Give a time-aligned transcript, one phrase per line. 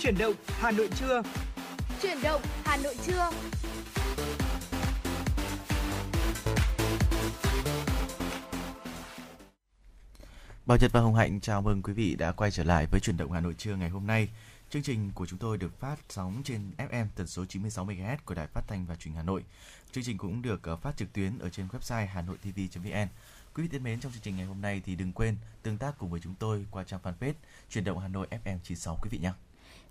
[0.00, 1.22] Chuyển động Hà Nội trưa.
[2.02, 3.30] Chuyển động Hà Nội trưa.
[10.66, 13.16] Bảo Nhật và Hồng Hạnh chào mừng quý vị đã quay trở lại với chuyển
[13.16, 14.28] động Hà Nội trưa ngày hôm nay.
[14.70, 18.34] Chương trình của chúng tôi được phát sóng trên FM tần số 96 MHz của
[18.34, 19.44] Đài Phát thanh và Truyền hình Hà Nội.
[19.92, 23.08] Chương trình cũng được ờ, phát trực tuyến ở trên website hanoitv.vn.
[23.54, 25.98] Quý vị thân mến, trong chương trình ngày hôm nay thì đừng quên tương tác
[25.98, 27.32] cùng với chúng tôi qua trang fanpage
[27.70, 29.32] Chuyển động Hà Nội FM 96 quý vị nhé.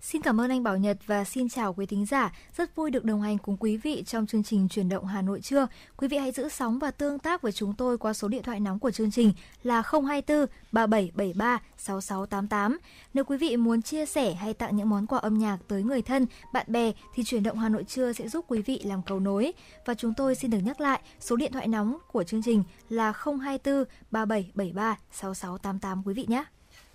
[0.00, 2.32] Xin cảm ơn anh Bảo Nhật và xin chào quý thính giả.
[2.56, 5.40] Rất vui được đồng hành cùng quý vị trong chương trình Chuyển động Hà Nội
[5.40, 5.66] trưa.
[5.96, 8.60] Quý vị hãy giữ sóng và tương tác với chúng tôi qua số điện thoại
[8.60, 12.78] nóng của chương trình là 024 3773 6688.
[13.14, 16.02] Nếu quý vị muốn chia sẻ hay tặng những món quà âm nhạc tới người
[16.02, 19.20] thân, bạn bè thì Chuyển động Hà Nội trưa sẽ giúp quý vị làm cầu
[19.20, 19.52] nối.
[19.86, 23.12] Và chúng tôi xin được nhắc lại số điện thoại nóng của chương trình là
[23.12, 26.44] 024 3773 6688 quý vị nhé.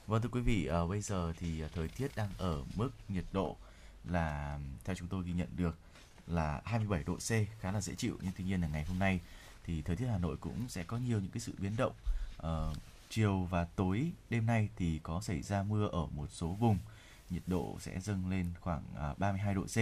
[0.08, 3.24] Vâng thưa quý vị, à, bây giờ thì ờ, thời tiết đang ở mức nhiệt
[3.32, 3.56] độ
[4.06, 5.78] là theo chúng tôi ghi nhận được
[6.28, 9.20] là 27 độ C khá là dễ chịu nhưng tuy nhiên là ngày hôm nay
[9.66, 11.94] thì thời tiết Hà Nội cũng sẽ có nhiều những cái sự biến động.
[12.38, 12.52] À,
[13.10, 16.78] chiều và tối đêm nay thì có xảy ra mưa ở một số vùng.
[17.30, 19.78] Nhiệt độ sẽ dâng lên khoảng à, 32 độ C.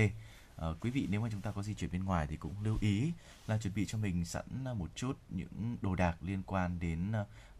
[0.61, 2.77] À, quý vị nếu mà chúng ta có di chuyển bên ngoài thì cũng lưu
[2.81, 3.11] ý
[3.47, 4.45] là chuẩn bị cho mình sẵn
[4.77, 7.11] một chút những đồ đạc liên quan đến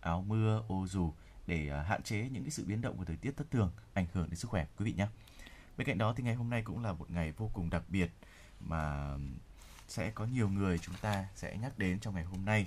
[0.02, 1.14] áo mưa, ô dù
[1.52, 4.06] để à, hạn chế những cái sự biến động của thời tiết thất thường ảnh
[4.14, 5.08] hưởng đến sức khỏe quý vị nhé.
[5.78, 8.12] Bên cạnh đó thì ngày hôm nay cũng là một ngày vô cùng đặc biệt
[8.60, 9.14] mà
[9.88, 12.66] sẽ có nhiều người chúng ta sẽ nhắc đến trong ngày hôm nay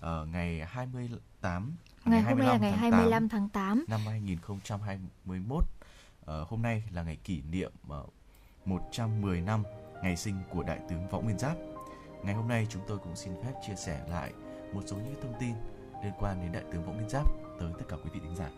[0.00, 6.48] ở ngày 28 ngày, ngày hôm nay là ngày 25 tháng 8 năm 2021 uh,
[6.48, 8.12] hôm nay là ngày kỷ niệm uh,
[8.64, 9.62] 110 năm
[10.02, 11.56] ngày sinh của đại tướng Võ Nguyên Giáp.
[12.24, 14.32] Ngày hôm nay chúng tôi cũng xin phép chia sẻ lại
[14.72, 15.54] một số những thông tin
[16.04, 17.26] liên quan đến đại tướng Võ Nguyên Giáp
[17.60, 18.50] tới tất cả quý vị thính giả.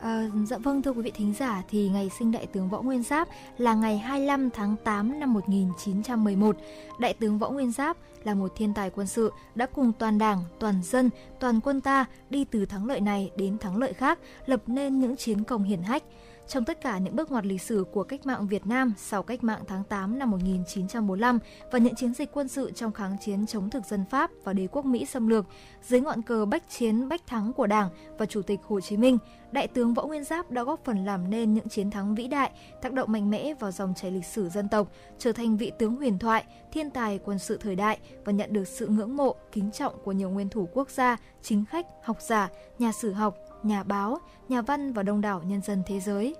[0.00, 3.02] À, dạ vâng thưa quý vị thính giả thì ngày sinh đại tướng Võ Nguyên
[3.02, 6.56] Giáp là ngày 25 tháng 8 năm 1911.
[7.00, 10.44] Đại tướng Võ Nguyên Giáp là một thiên tài quân sự đã cùng toàn đảng,
[10.58, 11.10] toàn dân,
[11.40, 15.16] toàn quân ta đi từ thắng lợi này đến thắng lợi khác, lập nên những
[15.16, 16.02] chiến công hiển hách.
[16.48, 19.44] Trong tất cả những bước ngoặt lịch sử của cách mạng Việt Nam sau cách
[19.44, 21.38] mạng tháng 8 năm 1945
[21.72, 24.66] và những chiến dịch quân sự trong kháng chiến chống thực dân Pháp và đế
[24.66, 25.46] quốc Mỹ xâm lược,
[25.82, 29.18] dưới ngọn cờ bách chiến bách thắng của Đảng và Chủ tịch Hồ Chí Minh,
[29.56, 32.50] Đại tướng Võ Nguyên Giáp đã góp phần làm nên những chiến thắng vĩ đại,
[32.82, 35.96] tác động mạnh mẽ vào dòng chảy lịch sử dân tộc, trở thành vị tướng
[35.96, 39.70] huyền thoại, thiên tài quân sự thời đại và nhận được sự ngưỡng mộ, kính
[39.70, 43.82] trọng của nhiều nguyên thủ quốc gia, chính khách, học giả, nhà sử học, nhà
[43.82, 44.18] báo,
[44.48, 46.34] nhà văn và đông đảo nhân dân thế giới.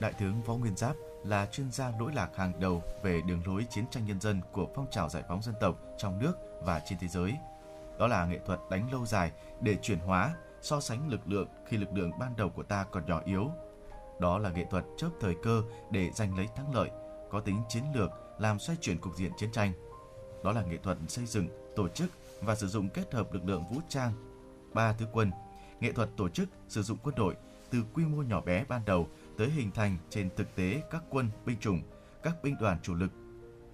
[0.00, 3.66] Đại tướng Võ Nguyên Giáp là chuyên gia lỗi lạc hàng đầu về đường lối
[3.70, 6.32] chiến tranh nhân dân của phong trào giải phóng dân tộc trong nước
[6.62, 7.34] và trên thế giới.
[7.98, 10.34] Đó là nghệ thuật đánh lâu dài để chuyển hóa,
[10.68, 13.50] so sánh lực lượng khi lực lượng ban đầu của ta còn nhỏ yếu.
[14.20, 16.90] Đó là nghệ thuật chớp thời cơ để giành lấy thắng lợi,
[17.30, 19.72] có tính chiến lược làm xoay chuyển cục diện chiến tranh.
[20.44, 23.64] Đó là nghệ thuật xây dựng, tổ chức và sử dụng kết hợp lực lượng
[23.70, 24.12] vũ trang,
[24.74, 25.30] ba thứ quân
[25.80, 27.34] nghệ thuật tổ chức sử dụng quân đội
[27.70, 29.08] từ quy mô nhỏ bé ban đầu
[29.38, 31.82] tới hình thành trên thực tế các quân, binh chủng,
[32.22, 33.10] các binh đoàn chủ lực,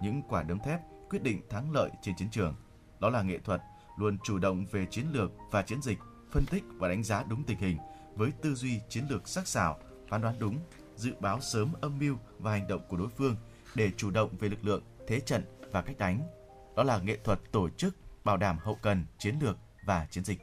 [0.01, 0.79] những quả đấm thép
[1.09, 2.55] quyết định thắng lợi trên chiến trường.
[2.99, 3.61] Đó là nghệ thuật
[3.97, 5.99] luôn chủ động về chiến lược và chiến dịch,
[6.35, 7.77] phân tích và đánh giá đúng tình hình
[8.15, 9.79] với tư duy chiến lược sắc sảo,
[10.09, 10.59] phán đoán đúng,
[10.95, 13.35] dự báo sớm âm mưu và hành động của đối phương
[13.75, 16.21] để chủ động về lực lượng, thế trận và cách đánh.
[16.75, 20.39] Đó là nghệ thuật tổ chức, bảo đảm hậu cần, chiến lược và chiến dịch.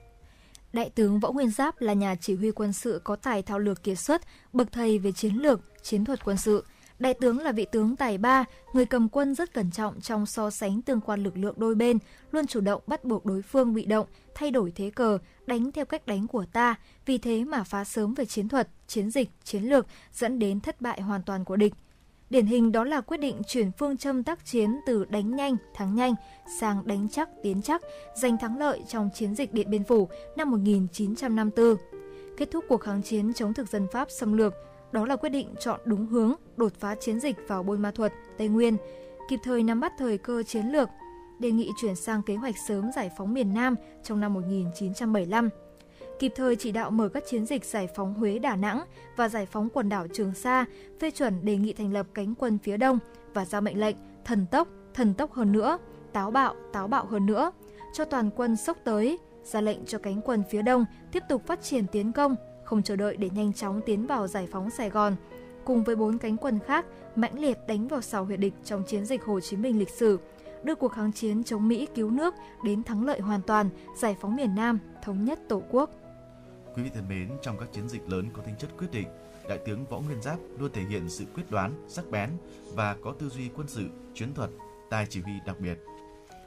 [0.72, 3.82] Đại tướng Võ Nguyên Giáp là nhà chỉ huy quân sự có tài thao lược
[3.82, 6.64] kiệt xuất, bậc thầy về chiến lược, chiến thuật quân sự.
[7.02, 10.50] Đại tướng là vị tướng tài ba, người cầm quân rất cẩn trọng trong so
[10.50, 11.98] sánh tương quan lực lượng đôi bên,
[12.30, 15.84] luôn chủ động bắt buộc đối phương bị động, thay đổi thế cờ, đánh theo
[15.84, 16.74] cách đánh của ta,
[17.06, 20.80] vì thế mà phá sớm về chiến thuật, chiến dịch, chiến lược, dẫn đến thất
[20.80, 21.74] bại hoàn toàn của địch.
[22.30, 25.94] Điển hình đó là quyết định chuyển phương châm tác chiến từ đánh nhanh, thắng
[25.94, 26.14] nhanh
[26.60, 27.82] sang đánh chắc, tiến chắc,
[28.22, 31.76] giành thắng lợi trong chiến dịch Điện Biên Phủ năm 1954.
[32.36, 34.54] Kết thúc cuộc kháng chiến chống thực dân Pháp xâm lược,
[34.92, 38.12] đó là quyết định chọn đúng hướng, đột phá chiến dịch vào Buôn Ma Thuột,
[38.38, 38.76] Tây Nguyên,
[39.28, 40.88] kịp thời nắm bắt thời cơ chiến lược,
[41.38, 45.48] đề nghị chuyển sang kế hoạch sớm giải phóng miền Nam trong năm 1975
[46.22, 48.84] kịp thời chỉ đạo mở các chiến dịch giải phóng Huế Đà Nẵng
[49.16, 50.64] và giải phóng quần đảo Trường Sa,
[51.00, 52.98] phê chuẩn đề nghị thành lập cánh quân phía Đông
[53.34, 55.78] và ra mệnh lệnh thần tốc, thần tốc hơn nữa,
[56.12, 57.52] táo bạo, táo bạo hơn nữa,
[57.92, 61.62] cho toàn quân sốc tới, ra lệnh cho cánh quân phía Đông tiếp tục phát
[61.62, 62.36] triển tiến công,
[62.72, 65.16] không chờ đợi để nhanh chóng tiến vào giải phóng Sài Gòn,
[65.64, 66.86] cùng với bốn cánh quân khác
[67.16, 70.18] mãnh liệt đánh vào sào huyệt địch trong chiến dịch Hồ Chí Minh lịch sử,
[70.62, 72.34] đưa cuộc kháng chiến chống Mỹ cứu nước
[72.64, 75.90] đến thắng lợi hoàn toàn, giải phóng miền Nam, thống nhất Tổ quốc.
[76.74, 79.08] Quý vị thân mến, trong các chiến dịch lớn có tính chất quyết định,
[79.48, 82.30] Đại tướng Võ Nguyên Giáp luôn thể hiện sự quyết đoán, sắc bén
[82.74, 83.84] và có tư duy quân sự,
[84.14, 84.50] chiến thuật,
[84.90, 85.78] tài chỉ huy đặc biệt.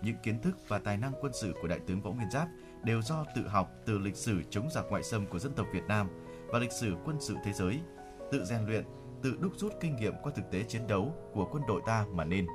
[0.04, 2.48] Những kiến thức và tài năng quân sự của Đại tướng Võ Nguyên Giáp
[2.86, 5.84] đều do tự học từ lịch sử chống giặc ngoại xâm của dân tộc Việt
[5.88, 6.08] Nam
[6.48, 7.80] và lịch sử quân sự thế giới,
[8.32, 8.86] tự rèn luyện,
[9.22, 12.26] tự đúc rút kinh nghiệm qua thực tế chiến đấu của quân đội ta mà
[12.26, 12.48] nên.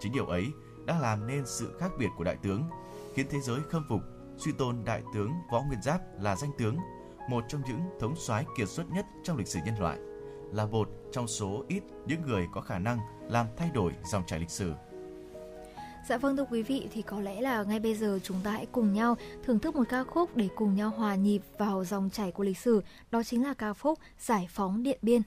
[0.00, 0.46] Chính điều ấy
[0.86, 2.62] đã làm nên sự khác biệt của đại tướng,
[3.14, 4.00] khiến thế giới khâm phục,
[4.36, 6.76] suy tôn đại tướng Võ Nguyên Giáp là danh tướng,
[7.30, 9.98] một trong những thống soái kiệt xuất nhất trong lịch sử nhân loại,
[10.52, 14.38] là một trong số ít những người có khả năng làm thay đổi dòng chảy
[14.38, 14.72] lịch sử.
[16.08, 18.66] Dạ vâng thưa quý vị thì có lẽ là ngay bây giờ chúng ta hãy
[18.72, 22.32] cùng nhau thưởng thức một ca khúc để cùng nhau hòa nhịp vào dòng chảy
[22.32, 25.22] của lịch sử, đó chính là ca khúc Giải phóng Điện Biên.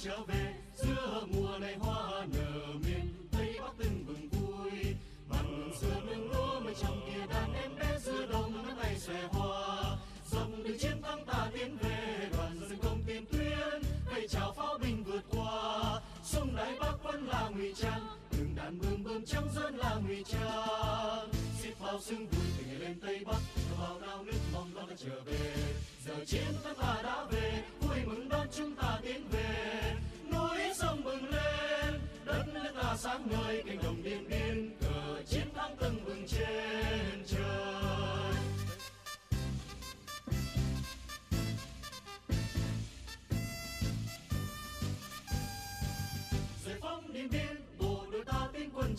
[0.00, 4.70] Trở về giữa mùa này hoa nở miền tây bắc tưng bừng vui.
[5.28, 9.22] Bằng xưa nương lúa mới trong kia đàn em bé giữa đông nắm này xòe
[9.30, 9.96] hoa.
[10.30, 13.82] Dòng đường chiến thắng ta tiến về, đoàn dân công tiền tuyến,
[14.14, 16.00] cây chào pháo binh vượt qua.
[16.24, 18.06] Sông đại bắc vẫn là ngụy trang
[18.38, 21.28] từng đàn bươm bươm trắng dân là ngụy trang.
[21.62, 23.40] Xếp vào sương vui từ ngày lên tây bắc
[23.78, 25.54] vào nao nước mong lo đã trở về.
[26.06, 29.94] Giờ chiến thắng ta đã về, vui mừng đón chúng ta tiến về.
[30.32, 35.48] Núi sông bừng lên, đất nước ta sáng ngời, cánh đồng điện biên cờ chiến
[35.54, 37.17] thắng từng bừng trên.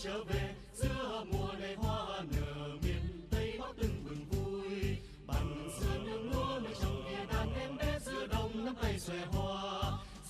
[0.03, 4.97] Trở về giữa mùa này hoa nở miền tây bắc tưng bừng vui.
[5.27, 9.25] Bằng xưa nương lúa nơi trong kia đàn em bé giữa đông nắm tay xòe
[9.25, 9.81] hoa.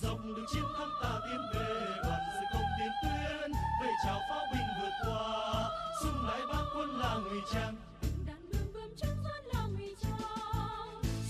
[0.02, 3.52] Dòng đường chiến thắng ta tiến về đoàn dân công tiền tuyến
[3.82, 5.68] về chào pháo binh vượt qua.
[6.02, 7.76] Sông đại bác quân là ngụy trang.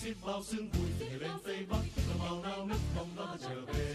[0.03, 3.61] Xiết bao sương vui từ lên tây bắc cờ màu nao nước mong đó trở
[3.67, 3.90] về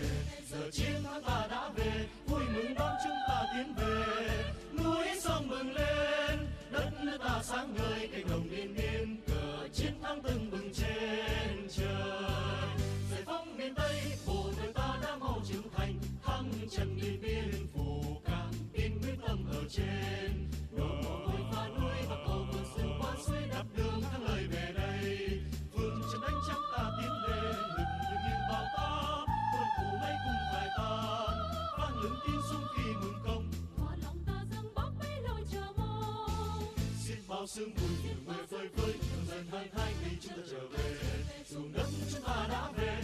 [16.75, 20.50] trận điện biên phủ cảng tin quyết tâm ở trên.
[20.77, 24.48] Đổ mồ hôi pha núi và cầu vượt sương qua suối đạp đường thắng lợi
[24.48, 25.30] về đây.
[25.74, 29.27] Phương trận đánh trắng ta tiến lên ngực như như bao táp.
[29.54, 31.38] Quân thủ mấy cùng phải tan
[31.80, 33.51] vang lừng tiếng súng khi mừng công.
[33.77, 36.63] Hòa lòng ta dâng bóc mấy lời chờ mong.
[37.06, 38.94] Xiết bao sương mùi từ quê phơi phới
[39.27, 40.95] dần hai hai ngày chúng ta trở về.
[41.45, 42.94] Dùng đất chúng ta đã về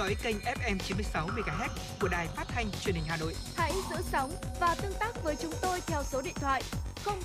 [0.00, 1.68] dõi kênh FM 96 MHz
[2.00, 3.34] của đài phát thanh truyền hình Hà Nội.
[3.56, 6.62] Hãy giữ sóng và tương tác với chúng tôi theo số điện thoại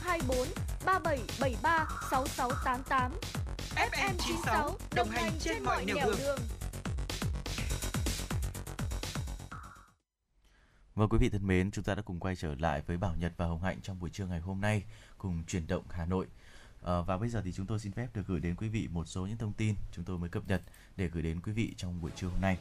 [0.03, 0.47] 024
[0.85, 3.11] 3773 6688.
[3.75, 6.39] FM 96 đồng hành trên mọi nẻo đường.
[10.95, 13.33] Vâng quý vị thân mến, chúng ta đã cùng quay trở lại với Bảo Nhật
[13.37, 14.83] và Hồng Hạnh trong buổi trưa ngày hôm nay
[15.17, 16.25] cùng chuyển động Hà Nội.
[16.85, 19.05] Ờ, và bây giờ thì chúng tôi xin phép được gửi đến quý vị một
[19.07, 20.61] số những thông tin chúng tôi mới cập nhật
[20.97, 22.57] để gửi đến quý vị trong buổi trưa hôm nay.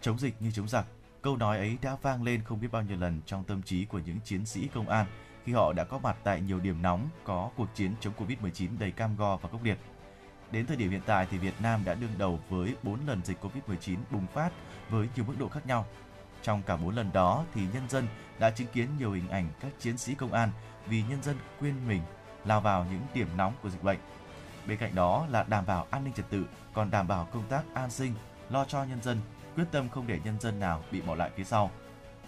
[0.00, 0.86] Chống dịch như chống giặc,
[1.22, 3.98] câu nói ấy đã vang lên không biết bao nhiêu lần trong tâm trí của
[3.98, 5.06] những chiến sĩ công an
[5.44, 8.90] khi họ đã có mặt tại nhiều điểm nóng có cuộc chiến chống Covid-19 đầy
[8.90, 9.78] cam go và khốc liệt.
[10.50, 13.38] Đến thời điểm hiện tại thì Việt Nam đã đương đầu với 4 lần dịch
[13.40, 14.50] Covid-19 bùng phát
[14.90, 15.86] với nhiều mức độ khác nhau.
[16.42, 18.06] Trong cả 4 lần đó thì nhân dân
[18.38, 20.50] đã chứng kiến nhiều hình ảnh các chiến sĩ công an
[20.88, 22.02] vì nhân dân quên mình
[22.46, 23.98] lao vào những điểm nóng của dịch bệnh.
[24.66, 27.62] Bên cạnh đó là đảm bảo an ninh trật tự, còn đảm bảo công tác
[27.74, 28.14] an sinh,
[28.50, 29.20] lo cho nhân dân,
[29.56, 31.70] quyết tâm không để nhân dân nào bị bỏ lại phía sau.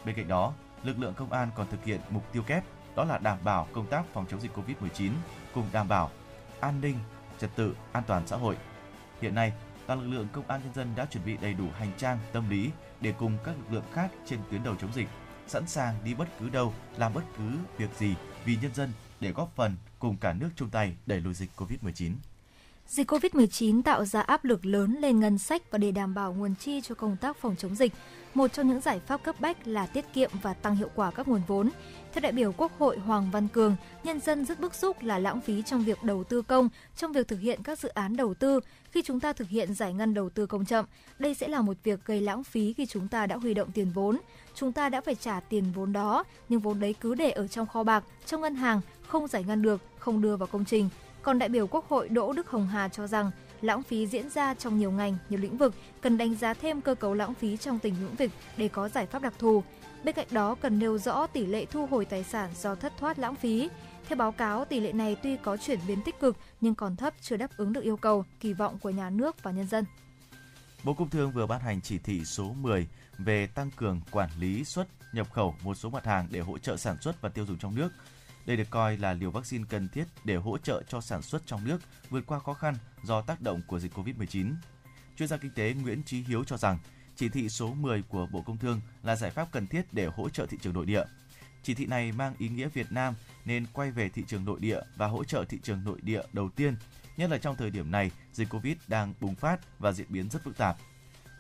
[0.04, 2.64] Bên cạnh đó, lực lượng công an còn thực hiện mục tiêu kép
[2.96, 5.10] đó là đảm bảo công tác phòng chống dịch Covid-19
[5.54, 6.10] cùng đảm bảo
[6.60, 6.98] an ninh,
[7.38, 8.56] trật tự, an toàn xã hội.
[9.20, 9.52] Hiện nay,
[9.86, 12.50] toàn lực lượng công an nhân dân đã chuẩn bị đầy đủ hành trang, tâm
[12.50, 12.70] lý
[13.00, 15.08] để cùng các lực lượng khác trên tuyến đầu chống dịch,
[15.46, 19.32] sẵn sàng đi bất cứ đâu, làm bất cứ việc gì vì nhân dân để
[19.32, 22.12] góp phần cùng cả nước chung tay đẩy lùi dịch Covid-19.
[22.88, 26.54] Dịch COVID-19 tạo ra áp lực lớn lên ngân sách và để đảm bảo nguồn
[26.54, 27.92] chi cho công tác phòng chống dịch,
[28.34, 31.28] một trong những giải pháp cấp bách là tiết kiệm và tăng hiệu quả các
[31.28, 31.70] nguồn vốn.
[32.12, 35.40] Theo đại biểu Quốc hội Hoàng Văn Cường, nhân dân rất bức xúc là lãng
[35.40, 38.60] phí trong việc đầu tư công, trong việc thực hiện các dự án đầu tư.
[38.90, 40.84] Khi chúng ta thực hiện giải ngân đầu tư công chậm,
[41.18, 43.90] đây sẽ là một việc gây lãng phí khi chúng ta đã huy động tiền
[43.94, 44.18] vốn.
[44.54, 47.66] Chúng ta đã phải trả tiền vốn đó, nhưng vốn đấy cứ để ở trong
[47.66, 50.88] kho bạc, trong ngân hàng, không giải ngân được, không đưa vào công trình.
[51.22, 54.54] Còn đại biểu Quốc hội Đỗ Đức Hồng Hà cho rằng, lãng phí diễn ra
[54.54, 57.78] trong nhiều ngành, nhiều lĩnh vực, cần đánh giá thêm cơ cấu lãng phí trong
[57.78, 59.62] tình lĩnh vực để có giải pháp đặc thù.
[60.04, 63.18] Bên cạnh đó cần nêu rõ tỷ lệ thu hồi tài sản do thất thoát
[63.18, 63.68] lãng phí.
[64.08, 67.14] Theo báo cáo, tỷ lệ này tuy có chuyển biến tích cực nhưng còn thấp
[67.20, 69.84] chưa đáp ứng được yêu cầu, kỳ vọng của nhà nước và nhân dân.
[70.84, 72.88] Bộ Công Thương vừa ban hành chỉ thị số 10
[73.18, 76.76] về tăng cường quản lý xuất nhập khẩu một số mặt hàng để hỗ trợ
[76.76, 77.88] sản xuất và tiêu dùng trong nước.
[78.48, 81.64] Đây được coi là liều vaccine cần thiết để hỗ trợ cho sản xuất trong
[81.64, 81.78] nước
[82.10, 84.54] vượt qua khó khăn do tác động của dịch Covid-19.
[85.16, 86.78] Chuyên gia kinh tế Nguyễn Chí Hiếu cho rằng,
[87.16, 90.28] chỉ thị số 10 của Bộ Công Thương là giải pháp cần thiết để hỗ
[90.28, 91.04] trợ thị trường nội địa.
[91.62, 93.14] Chỉ thị này mang ý nghĩa Việt Nam
[93.44, 96.48] nên quay về thị trường nội địa và hỗ trợ thị trường nội địa đầu
[96.48, 96.76] tiên,
[97.16, 100.44] nhất là trong thời điểm này dịch Covid đang bùng phát và diễn biến rất
[100.44, 100.76] phức tạp.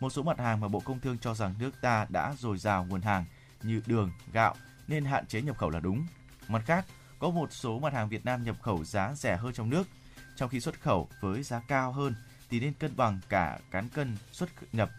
[0.00, 2.84] Một số mặt hàng mà Bộ Công Thương cho rằng nước ta đã dồi dào
[2.84, 3.24] nguồn hàng
[3.62, 4.54] như đường, gạo
[4.88, 6.06] nên hạn chế nhập khẩu là đúng.
[6.48, 6.86] Mặt khác,
[7.18, 9.88] có một số mặt hàng Việt Nam nhập khẩu giá rẻ hơn trong nước,
[10.36, 12.14] trong khi xuất khẩu với giá cao hơn
[12.50, 14.90] thì nên cân bằng cả cán cân xuất nhập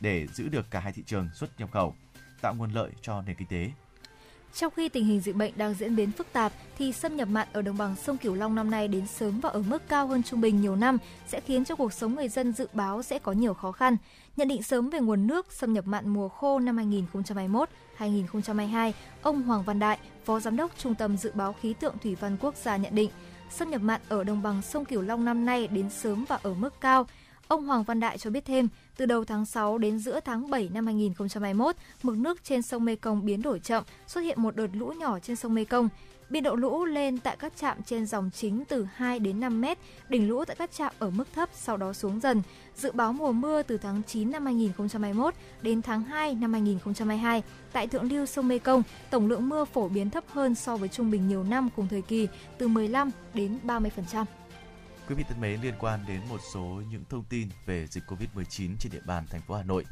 [0.00, 1.94] để giữ được cả hai thị trường xuất nhập khẩu,
[2.42, 3.70] tạo nguồn lợi cho nền kinh tế.
[4.56, 7.48] Trong khi tình hình dịch bệnh đang diễn biến phức tạp thì xâm nhập mặn
[7.52, 10.22] ở đồng bằng sông Cửu Long năm nay đến sớm và ở mức cao hơn
[10.22, 10.98] trung bình nhiều năm
[11.28, 13.96] sẽ khiến cho cuộc sống người dân dự báo sẽ có nhiều khó khăn.
[14.36, 16.76] Nhận định sớm về nguồn nước xâm nhập mặn mùa khô năm
[17.98, 22.14] 2021-2022, ông Hoàng Văn Đại, Phó Giám đốc Trung tâm Dự báo Khí tượng Thủy
[22.14, 23.10] văn Quốc gia nhận định,
[23.50, 26.54] xâm nhập mặn ở đồng bằng sông Cửu Long năm nay đến sớm và ở
[26.54, 27.06] mức cao.
[27.48, 30.70] Ông Hoàng Văn Đại cho biết thêm, từ đầu tháng 6 đến giữa tháng 7
[30.74, 34.92] năm 2021, mực nước trên sông Mekong biến đổi chậm, xuất hiện một đợt lũ
[34.98, 35.88] nhỏ trên sông Mekong.
[36.30, 39.78] Biên độ lũ lên tại các trạm trên dòng chính từ 2 đến 5 mét,
[40.08, 42.42] đỉnh lũ tại các trạm ở mức thấp sau đó xuống dần.
[42.76, 47.86] Dự báo mùa mưa từ tháng 9 năm 2021 đến tháng 2 năm 2022 tại
[47.86, 51.28] thượng lưu sông Mekong, tổng lượng mưa phổ biến thấp hơn so với trung bình
[51.28, 54.24] nhiều năm cùng thời kỳ từ 15 đến 30%.
[55.08, 58.76] Quý vị thân mến, liên quan đến một số những thông tin về dịch Covid-19
[58.80, 59.84] trên địa bàn thành phố Hà Nội.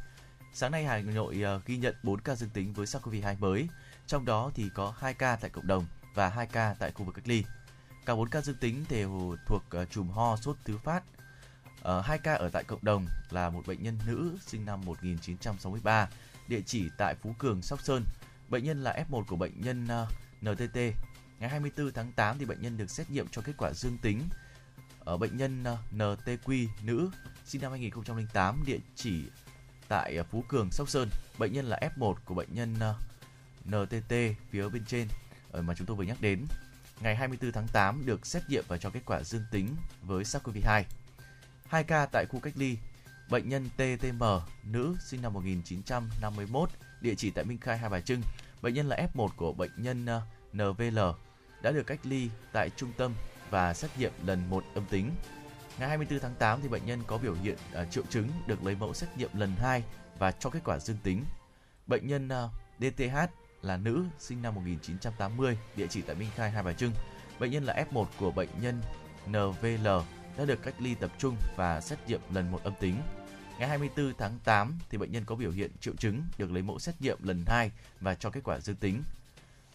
[0.53, 3.67] Sáng nay Hà Nội ờ, ghi nhận 4 ca dương tính với SARS-CoV-2 mới,
[4.07, 7.15] trong đó thì có 2 ca tại cộng đồng và 2 ca tại khu vực
[7.15, 7.43] cách ly.
[8.05, 11.03] Cả 4 ca dương tính đều thuộc ờ, chùm ho sốt thứ phát.
[11.81, 14.81] Ờ, ở 2 ca ở tại cộng đồng là một bệnh nhân nữ sinh năm
[14.85, 16.09] 1963,
[16.47, 18.03] địa chỉ tại Phú Cường, Sóc Sơn.
[18.49, 19.87] Bệnh nhân là F1 của bệnh nhân
[20.41, 20.77] NTT.
[21.39, 24.21] Ngày 24 tháng 8 thì bệnh nhân được xét nghiệm cho kết quả dương tính
[25.05, 27.09] ở bệnh nhân ờ, NTQ nữ
[27.45, 29.23] sinh năm 2008 địa chỉ
[29.87, 31.09] tại ờ, Phú Cường, Sóc Sơn.
[31.37, 32.95] Bệnh nhân là F1 của bệnh nhân ờ,
[33.65, 34.13] NTT
[34.49, 35.07] phía bên trên
[35.53, 36.45] mà chúng tôi vừa nhắc đến.
[37.01, 40.83] Ngày 24 tháng 8 được xét nghiệm và cho kết quả dương tính với SARS-CoV-2.
[41.67, 42.77] 2 ca tại khu cách ly.
[43.29, 44.23] Bệnh nhân TTM,
[44.63, 46.69] nữ, sinh năm 1951,
[47.01, 48.21] địa chỉ tại Minh Khai, Hai Bà Trưng.
[48.61, 50.05] Bệnh nhân là F1 của bệnh nhân
[50.53, 50.99] NVL,
[51.61, 53.13] đã được cách ly tại trung tâm
[53.49, 55.11] và xét nghiệm lần 1 âm tính.
[55.79, 58.75] Ngày 24 tháng 8 thì bệnh nhân có biểu hiện uh, triệu chứng được lấy
[58.75, 59.83] mẫu xét nghiệm lần 2
[60.19, 61.23] và cho kết quả dương tính.
[61.87, 63.17] Bệnh nhân à, uh, DTH
[63.61, 66.91] là nữ, sinh năm 1980, địa chỉ tại Minh Khai, Hai Bà Trưng.
[67.39, 68.81] Bệnh nhân là F1 của bệnh nhân
[69.27, 69.87] NVL
[70.37, 72.95] đã được cách ly tập trung và xét nghiệm lần 1 âm tính.
[73.59, 76.79] Ngày 24 tháng 8 thì bệnh nhân có biểu hiện triệu chứng được lấy mẫu
[76.79, 79.03] xét nghiệm lần 2 và cho kết quả dương tính.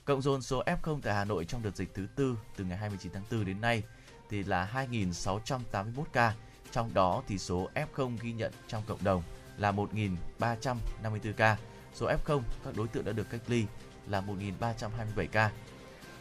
[0.05, 3.13] Cộng dồn số F0 tại Hà Nội trong đợt dịch thứ tư từ ngày 29
[3.13, 3.83] tháng 4 đến nay
[4.31, 6.35] thì là 2.681 ca.
[6.73, 9.23] Trong đó thì số F0 ghi nhận trong cộng đồng
[9.59, 11.57] là 1.354 ca.
[11.95, 13.67] Số F0 các đối tượng đã được cách ly
[14.07, 15.51] là 1.327 ca.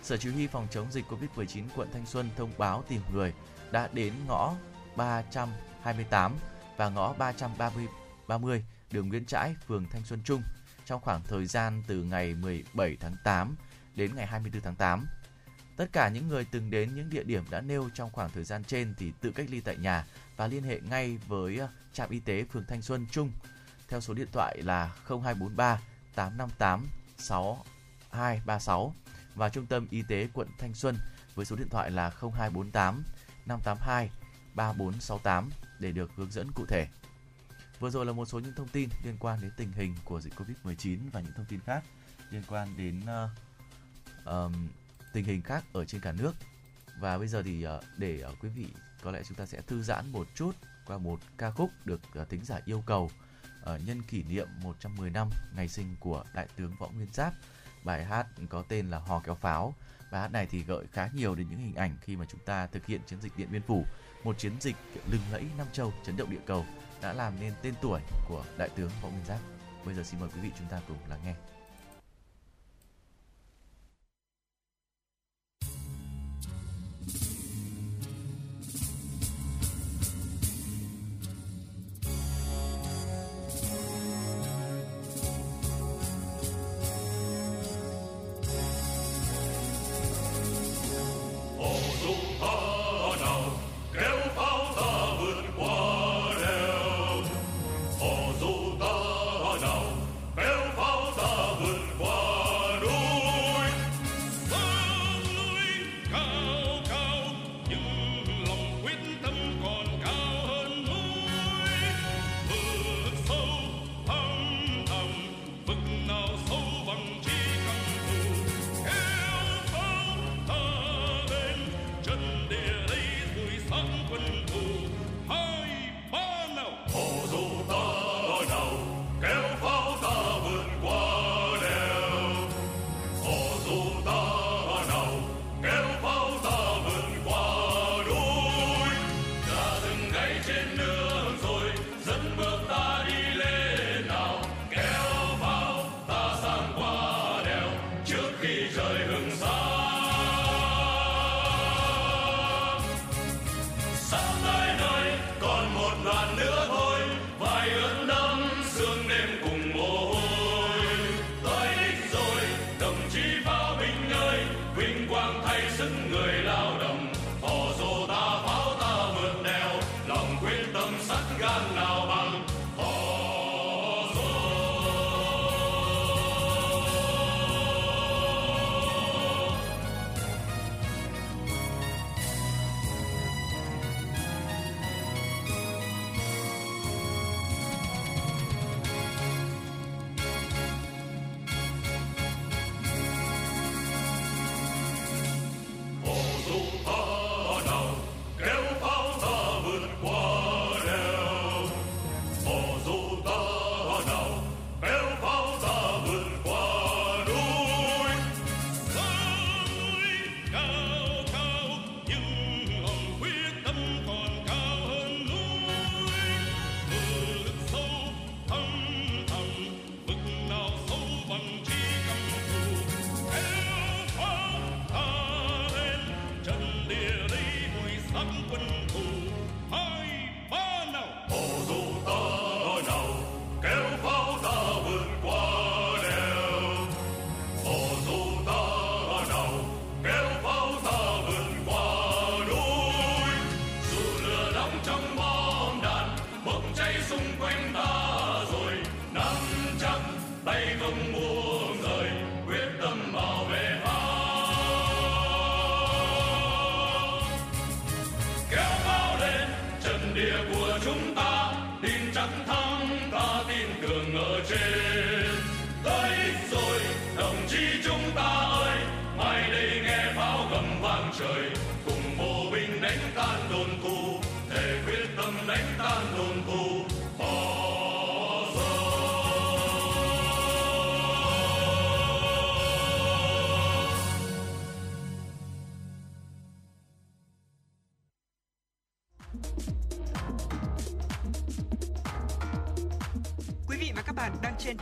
[0.04, 3.34] Sở Chỉ huy phòng chống dịch COVID-19 quận Thanh Xuân thông báo tìm người
[3.72, 4.56] đã đến ngõ
[4.96, 6.36] 328
[6.78, 7.88] và ngõ 330
[8.28, 10.42] 30 đường Nguyễn Trãi, phường Thanh Xuân Trung
[10.86, 13.56] trong khoảng thời gian từ ngày 17 tháng 8
[14.00, 15.08] đến ngày 24 tháng 8.
[15.76, 18.64] Tất cả những người từng đến những địa điểm đã nêu trong khoảng thời gian
[18.64, 20.06] trên thì tự cách ly tại nhà
[20.38, 23.32] và liên hệ ngay với ờ, trạm y tế phường Thanh Xuân Trung.
[23.88, 25.82] theo số điện thoại là 0243
[26.16, 26.88] 858
[27.18, 28.94] 6236
[29.36, 30.98] và Trung tâm Y tế quận Thanh Xuân
[31.36, 33.04] với số điện thoại là 0248
[33.46, 34.10] 582
[34.56, 36.88] 3468 để được hướng dẫn cụ thể.
[37.80, 40.34] Vừa rồi là một số những thông tin liên quan đến tình hình của dịch
[40.36, 41.84] Covid-19 và những thông tin khác
[42.32, 43.49] liên quan đến uh,
[44.30, 44.68] um,
[45.14, 46.34] tình hình khác ở trên cả nước.
[47.00, 48.68] Và bây giờ thì uh, để uh, quý vị
[49.02, 50.52] có lẽ chúng ta sẽ thư giãn một chút
[50.86, 53.12] qua một ca khúc được uh, thính giả yêu cầu
[53.62, 57.34] uh, nhân kỷ niệm 110 năm ngày sinh của Đại tướng Võ Nguyên Giáp.
[57.84, 59.74] Bài hát có tên là Hò kéo pháo.
[60.12, 62.68] Bài hát này thì gợi khá nhiều đến những hình ảnh khi mà chúng ta
[62.68, 63.86] thực hiện chiến dịch Điện Biên Phủ,
[64.24, 64.76] một chiến dịch
[65.12, 66.66] lừng lẫy Nam Châu, chấn động địa cầu
[67.02, 69.40] đã làm nên tên tuổi của Đại tướng Võ Nguyên Giáp.
[69.86, 71.59] Bây giờ xin mời quý vị chúng ta cùng lắng nghe.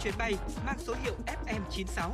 [0.08, 0.34] Chuyến bay
[0.66, 2.12] mang số hiệu FM96.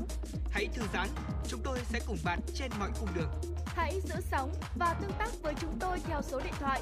[0.52, 1.08] Hãy thư giãn,
[1.48, 3.30] chúng tôi sẽ cùng bạn trên mọi cung đường.
[3.66, 6.82] Hãy giữ sóng và tương tác với chúng tôi theo số điện thoại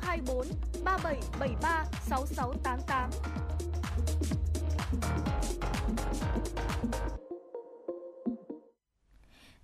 [0.00, 0.46] 024
[0.84, 3.10] 3773 6688.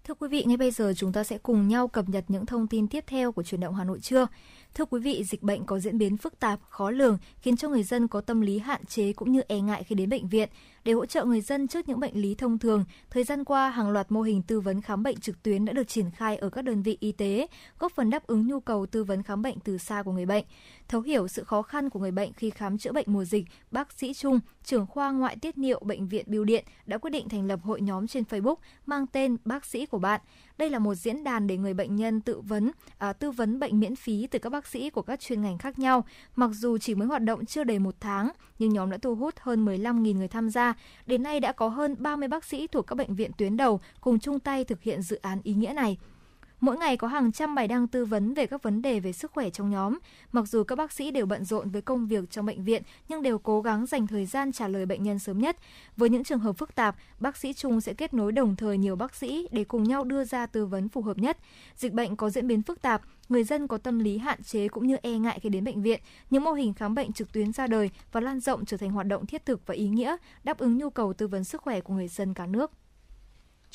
[0.04, 2.46] Thưa Thưa quý vị, ngay bây giờ chúng ta sẽ cùng nhau cập nhật những
[2.46, 4.26] thông tin tiếp theo của truyền động Hà Nội trưa.
[4.74, 7.82] Thưa quý vị, dịch bệnh có diễn biến phức tạp, khó lường, khiến cho người
[7.82, 10.48] dân có tâm lý hạn chế cũng như e ngại khi đến bệnh viện.
[10.84, 13.90] Để hỗ trợ người dân trước những bệnh lý thông thường, thời gian qua hàng
[13.90, 16.62] loạt mô hình tư vấn khám bệnh trực tuyến đã được triển khai ở các
[16.62, 17.46] đơn vị y tế,
[17.78, 20.44] góp phần đáp ứng nhu cầu tư vấn khám bệnh từ xa của người bệnh.
[20.88, 23.92] Thấu hiểu sự khó khăn của người bệnh khi khám chữa bệnh mùa dịch, bác
[23.92, 27.46] sĩ Trung, trưởng khoa ngoại tiết niệu bệnh viện Bưu Điện đã quyết định thành
[27.46, 30.20] lập hội nhóm trên Facebook mang tên Bác sĩ của bạn.
[30.58, 33.80] Đây là một diễn đàn để người bệnh nhân tự vấn, à, tư vấn bệnh
[33.80, 36.04] miễn phí từ các bác sĩ của các chuyên ngành khác nhau.
[36.36, 39.34] Mặc dù chỉ mới hoạt động chưa đầy một tháng, nhưng nhóm đã thu hút
[39.40, 40.74] hơn 15.000 người tham gia.
[41.06, 44.18] Đến nay đã có hơn 30 bác sĩ thuộc các bệnh viện tuyến đầu cùng
[44.18, 45.98] chung tay thực hiện dự án ý nghĩa này.
[46.64, 49.32] Mỗi ngày có hàng trăm bài đăng tư vấn về các vấn đề về sức
[49.32, 49.98] khỏe trong nhóm.
[50.32, 53.22] Mặc dù các bác sĩ đều bận rộn với công việc trong bệnh viện, nhưng
[53.22, 55.56] đều cố gắng dành thời gian trả lời bệnh nhân sớm nhất.
[55.96, 58.96] Với những trường hợp phức tạp, bác sĩ chung sẽ kết nối đồng thời nhiều
[58.96, 61.38] bác sĩ để cùng nhau đưa ra tư vấn phù hợp nhất.
[61.76, 64.86] Dịch bệnh có diễn biến phức tạp, người dân có tâm lý hạn chế cũng
[64.86, 66.00] như e ngại khi đến bệnh viện.
[66.30, 69.06] Những mô hình khám bệnh trực tuyến ra đời và lan rộng trở thành hoạt
[69.06, 71.94] động thiết thực và ý nghĩa, đáp ứng nhu cầu tư vấn sức khỏe của
[71.94, 72.70] người dân cả nước.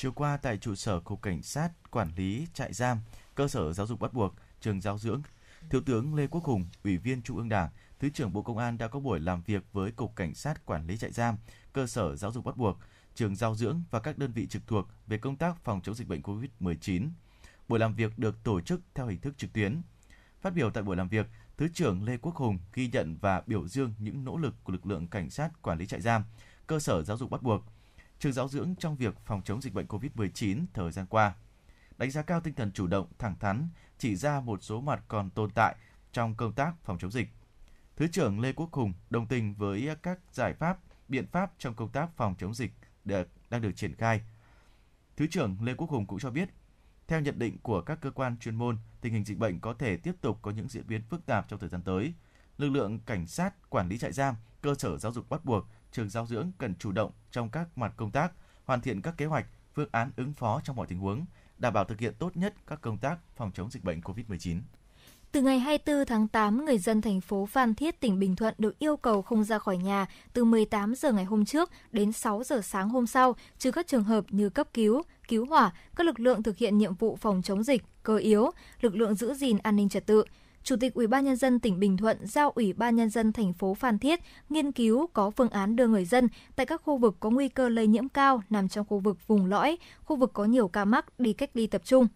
[0.02, 3.00] Chiều qua tại trụ sở Cục Cảnh sát Quản lý trại giam,
[3.36, 5.22] cơ sở giáo dục bắt buộc, trường giáo dưỡng,
[5.70, 8.78] Thiếu tướng Lê Quốc Hùng, Ủy viên Trung ương Đảng, Thứ trưởng Bộ Công an
[8.78, 11.38] đã có buổi làm việc với Cục Cảnh sát Quản lý trại giam,
[11.74, 12.78] cơ sở giáo dục bắt buộc,
[13.16, 16.08] trường giáo dưỡng và các đơn vị trực thuộc về công tác phòng chống dịch
[16.08, 17.10] bệnh COVID-19.
[17.68, 19.82] Buổi làm việc được tổ chức theo hình thức trực tuyến.
[20.42, 23.68] Phát biểu tại buổi làm việc, Thứ trưởng Lê Quốc Hùng ghi nhận và biểu
[23.68, 26.24] dương những nỗ lực của lực lượng cảnh sát quản lý trại giam,
[26.68, 27.66] cơ sở giáo dục bắt buộc,
[28.20, 31.36] trường giáo dưỡng trong việc phòng chống dịch bệnh COVID-19 thời gian qua.
[31.98, 35.30] Đánh giá cao tinh thần chủ động, thẳng thắn, chỉ ra một số mặt còn
[35.30, 35.76] tồn tại
[36.14, 37.30] trong công tác phòng chống dịch.
[37.96, 41.90] Thứ trưởng Lê Quốc Hùng đồng tình với các giải pháp, biện pháp trong công
[41.90, 42.72] tác phòng chống dịch
[43.06, 44.22] được, đang được triển khai.
[45.18, 46.50] Thứ trưởng Lê Quốc Hùng cũng cho biết,
[47.08, 49.98] theo nhận định của các cơ quan chuyên môn, tình hình dịch bệnh có thể
[49.98, 52.14] tiếp tục có những diễn biến phức tạp trong thời gian tới.
[52.58, 56.10] Lực lượng cảnh sát, quản lý trại giam, cơ sở giáo dục bắt buộc, trường
[56.10, 58.32] giáo dưỡng cần chủ động trong các mặt công tác,
[58.66, 61.26] hoàn thiện các kế hoạch, phương án ứng phó trong mọi tình huống,
[61.58, 64.60] đảm bảo thực hiện tốt nhất các công tác phòng chống dịch bệnh COVID-19.
[65.32, 68.80] Từ ngày 24 tháng 8, người dân thành phố Phan Thiết, tỉnh Bình Thuận được
[68.80, 72.62] yêu cầu không ra khỏi nhà từ 18 giờ ngày hôm trước đến 6 giờ
[72.62, 76.44] sáng hôm sau, trừ các trường hợp như cấp cứu, cứu hỏa, các lực lượng
[76.44, 79.90] thực hiện nhiệm vụ phòng chống dịch, cơ yếu, lực lượng giữ gìn an ninh
[79.90, 80.24] trật tự.
[80.70, 83.54] Chủ tịch Ủy ban nhân dân tỉnh Bình Thuận giao Ủy ban nhân dân thành
[83.54, 87.16] phố Phan Thiết nghiên cứu có phương án đưa người dân tại các khu vực
[87.20, 90.46] có nguy cơ lây nhiễm cao nằm trong khu vực vùng lõi, khu vực có
[90.46, 92.08] nhiều ca mắc đi cách ly tập trung.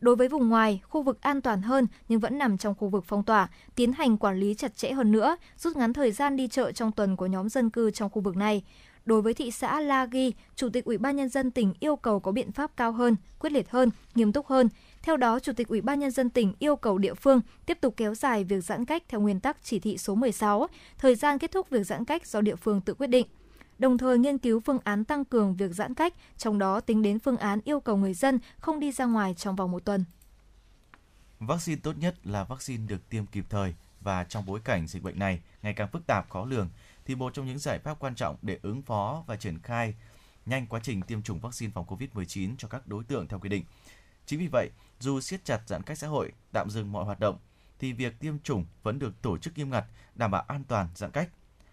[0.00, 3.04] Đối với vùng ngoài, khu vực an toàn hơn nhưng vẫn nằm trong khu vực
[3.06, 6.48] phong tỏa, tiến hành quản lý chặt chẽ hơn nữa, rút ngắn thời gian đi
[6.48, 8.62] chợ trong tuần của nhóm dân cư trong khu vực này.
[9.04, 12.20] Đối với thị xã La Ghi, Chủ tịch Ủy ban nhân dân tỉnh yêu cầu
[12.20, 14.68] có biện pháp cao hơn, quyết liệt hơn, nghiêm túc hơn.
[15.02, 17.94] Theo đó, Chủ tịch Ủy ban nhân dân tỉnh yêu cầu địa phương tiếp tục
[17.96, 20.66] kéo dài việc giãn cách theo nguyên tắc chỉ thị số 16,
[20.98, 23.26] thời gian kết thúc việc giãn cách do địa phương tự quyết định
[23.82, 27.18] đồng thời nghiên cứu phương án tăng cường việc giãn cách, trong đó tính đến
[27.18, 30.04] phương án yêu cầu người dân không đi ra ngoài trong vòng một tuần.
[31.40, 35.18] Vaccine tốt nhất là vaccine được tiêm kịp thời và trong bối cảnh dịch bệnh
[35.18, 36.68] này ngày càng phức tạp khó lường
[37.04, 39.94] thì một trong những giải pháp quan trọng để ứng phó và triển khai
[40.46, 43.64] nhanh quá trình tiêm chủng vaccine phòng COVID-19 cho các đối tượng theo quy định.
[44.26, 44.70] Chính vì vậy,
[45.02, 47.38] dù siết chặt giãn cách xã hội, tạm dừng mọi hoạt động,
[47.78, 49.84] thì việc tiêm chủng vẫn được tổ chức nghiêm ngặt,
[50.14, 51.28] đảm bảo an toàn, giãn cách.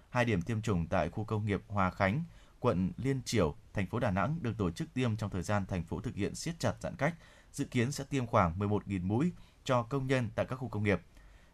[0.10, 2.24] Hai điểm tiêm chủng tại khu công nghiệp Hòa Khánh,
[2.60, 5.84] quận Liên Triểu, thành phố Đà Nẵng được tổ chức tiêm trong thời gian thành
[5.84, 7.16] phố thực hiện siết chặt giãn cách,
[7.52, 9.32] dự kiến sẽ tiêm khoảng 11.000 mũi
[9.64, 11.02] cho công nhân tại các khu công nghiệp,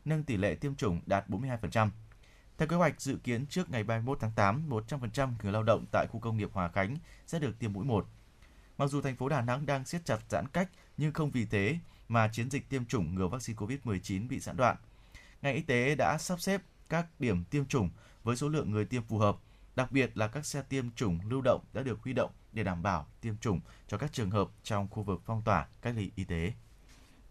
[0.06, 1.90] nâng tỷ lệ tiêm chủng đạt 42%.
[2.58, 6.08] Theo kế hoạch dự kiến trước ngày 31 tháng 8, 100% người lao động tại
[6.12, 8.08] khu công nghiệp Hòa Khánh sẽ được tiêm mũi 1.
[8.78, 11.80] Mặc dù thành phố Đà Nẵng đang siết chặt giãn cách nhưng không vì thế
[12.08, 14.78] mà chiến dịch tiêm chủng ngừa vaccine COVID-19 bị gián đoạn.
[15.42, 17.90] Ngành y tế đã sắp xếp các điểm tiêm chủng
[18.24, 19.38] với số lượng người tiêm phù hợp,
[19.76, 22.84] đặc biệt là các xe tiêm chủng lưu động đã được huy động để đảm
[22.84, 26.24] bảo tiêm chủng cho các trường hợp trong khu vực phong tỏa cách ly y
[26.24, 26.54] tế.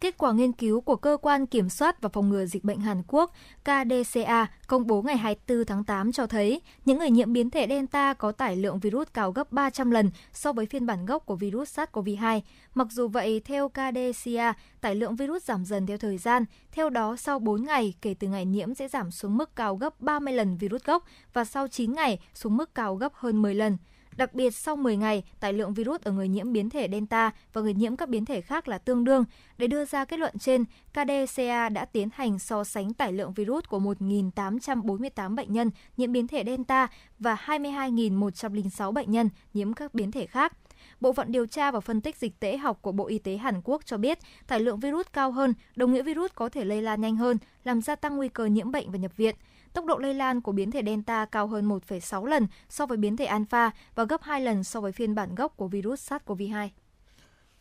[0.04, 3.02] Kết quả nghiên cứu của Cơ quan Kiểm soát và Phòng ngừa Dịch bệnh Hàn
[3.06, 3.32] Quốc
[3.64, 8.14] KDCA công bố ngày 24 tháng 8 cho thấy những người nhiễm biến thể Delta
[8.14, 11.78] có tải lượng virus cao gấp 300 lần so với phiên bản gốc của virus
[11.78, 12.40] SARS-CoV-2.
[12.74, 16.44] Mặc dù vậy, theo KDCA, tải lượng virus giảm dần theo thời gian.
[16.72, 20.00] Theo đó, sau 4 ngày kể từ ngày nhiễm sẽ giảm xuống mức cao gấp
[20.00, 23.76] 30 lần virus gốc và sau 9 ngày xuống mức cao gấp hơn 10 lần.
[24.16, 27.60] Đặc biệt sau 10 ngày, tải lượng virus ở người nhiễm biến thể Delta và
[27.60, 29.24] người nhiễm các biến thể khác là tương đương.
[29.58, 33.64] Để đưa ra kết luận trên, KDCA đã tiến hành so sánh tải lượng virus
[33.68, 40.12] của 1.848 bệnh nhân nhiễm biến thể Delta và 22.106 bệnh nhân nhiễm các biến
[40.12, 40.52] thể khác.
[41.00, 43.60] Bộ phận điều tra và phân tích dịch tễ học của Bộ Y tế Hàn
[43.64, 47.00] Quốc cho biết tải lượng virus cao hơn, đồng nghĩa virus có thể lây lan
[47.00, 49.34] nhanh hơn, làm gia tăng nguy cơ nhiễm bệnh và nhập viện.
[49.74, 53.16] Tốc độ lây lan của biến thể Delta cao hơn 1,6 lần so với biến
[53.16, 56.68] thể Alpha và gấp 2 lần so với phiên bản gốc của virus SARS-CoV-2.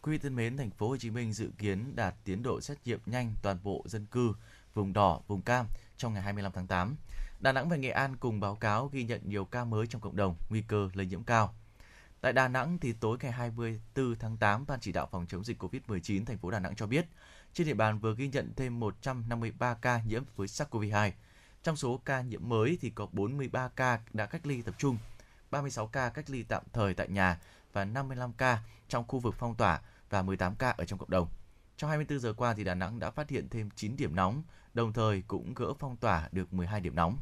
[0.02, 3.00] Quý thân mến, thành phố Hồ Chí Minh dự kiến đạt tiến độ xét nghiệm
[3.06, 4.34] nhanh toàn bộ dân cư
[4.74, 5.66] vùng đỏ, vùng cam
[5.98, 6.96] trong ngày 25 tháng 8.
[7.40, 10.16] Đà Nẵng và Nghệ An cùng báo cáo ghi nhận nhiều ca mới trong cộng
[10.16, 11.56] đồng, nguy cơ lây nhiễm cao.
[12.22, 15.64] Tại Đà Nẵng thì tối ngày 24 tháng 8, Ban chỉ đạo phòng chống dịch
[15.64, 17.06] COVID-19 thành phố Đà Nẵng cho biết,
[17.54, 21.12] trên địa bàn vừa ghi nhận thêm 153 ca nhiễm với SARS-CoV-2.
[21.64, 24.98] Trong số ca nhiễm mới thì có 43 ca đã cách ly tập trung,
[25.52, 27.40] 36 ca cách ly tạm thời tại nhà
[27.74, 31.28] và 55 ca trong khu vực phong tỏa và 18 ca ở trong cộng đồng.
[31.78, 34.94] Trong 24 giờ qua thì Đà Nẵng đã phát hiện thêm 9 điểm nóng, đồng
[34.94, 37.18] thời cũng gỡ phong tỏa được 12 điểm nóng.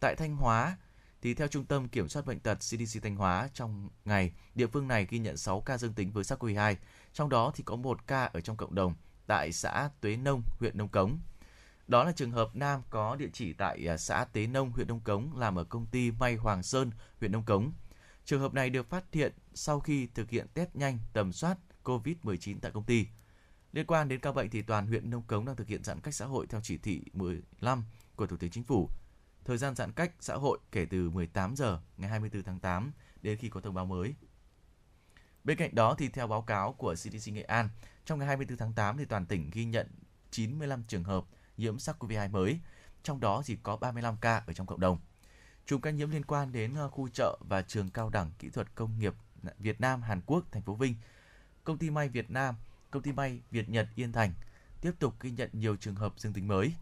[0.00, 0.76] Tại Thanh Hóa,
[1.22, 4.88] thì theo Trung tâm Kiểm soát Bệnh tật CDC Thanh Hóa, trong ngày, địa phương
[4.88, 6.74] này ghi nhận 6 ca dương tính với SARS-CoV-2,
[7.12, 8.94] trong đó thì có 1 ca ở trong cộng đồng
[9.26, 11.18] tại xã Tuế Nông, huyện Nông Cống.
[11.88, 15.00] Đó là trường hợp nam có địa chỉ tại à, xã Tế Nông, huyện Đông
[15.00, 17.72] Cống, làm ở công ty May Hoàng Sơn, huyện Đông Cống.
[18.24, 22.56] Trường hợp này được phát hiện sau khi thực hiện test nhanh tầm soát COVID-19
[22.62, 23.06] tại công ty.
[23.72, 26.14] Liên quan đến ca bệnh thì toàn huyện Nông Cống đang thực hiện giãn cách
[26.14, 27.84] xã hội theo chỉ thị 15
[28.16, 28.88] của Thủ tướng Chính phủ.
[29.44, 33.38] Thời gian giãn cách xã hội kể từ 18 giờ ngày 24 tháng 8 đến
[33.38, 34.14] khi có thông báo mới.
[35.44, 37.68] Bên cạnh đó thì theo báo cáo của CDC Nghệ An,
[38.04, 39.86] trong ngày 24 tháng 8 thì toàn tỉnh ghi nhận
[40.30, 41.24] 95 trường hợp
[41.58, 42.60] nhiễm SARS-CoV-2 mới,
[43.02, 44.98] trong đó chỉ có 35 ca ở trong cộng đồng.
[45.66, 48.74] Chùm ca nhiễm liên quan đến ờ, khu chợ và trường cao đẳng kỹ thuật
[48.74, 49.14] công nghiệp
[49.58, 50.94] Việt Nam Hàn Quốc thành phố Vinh,
[51.64, 52.54] công ty may Việt Nam,
[52.90, 54.32] công ty may Việt Nhật Yên Thành
[54.80, 56.72] tiếp tục ghi nhận nhiều trường hợp dương tính mới.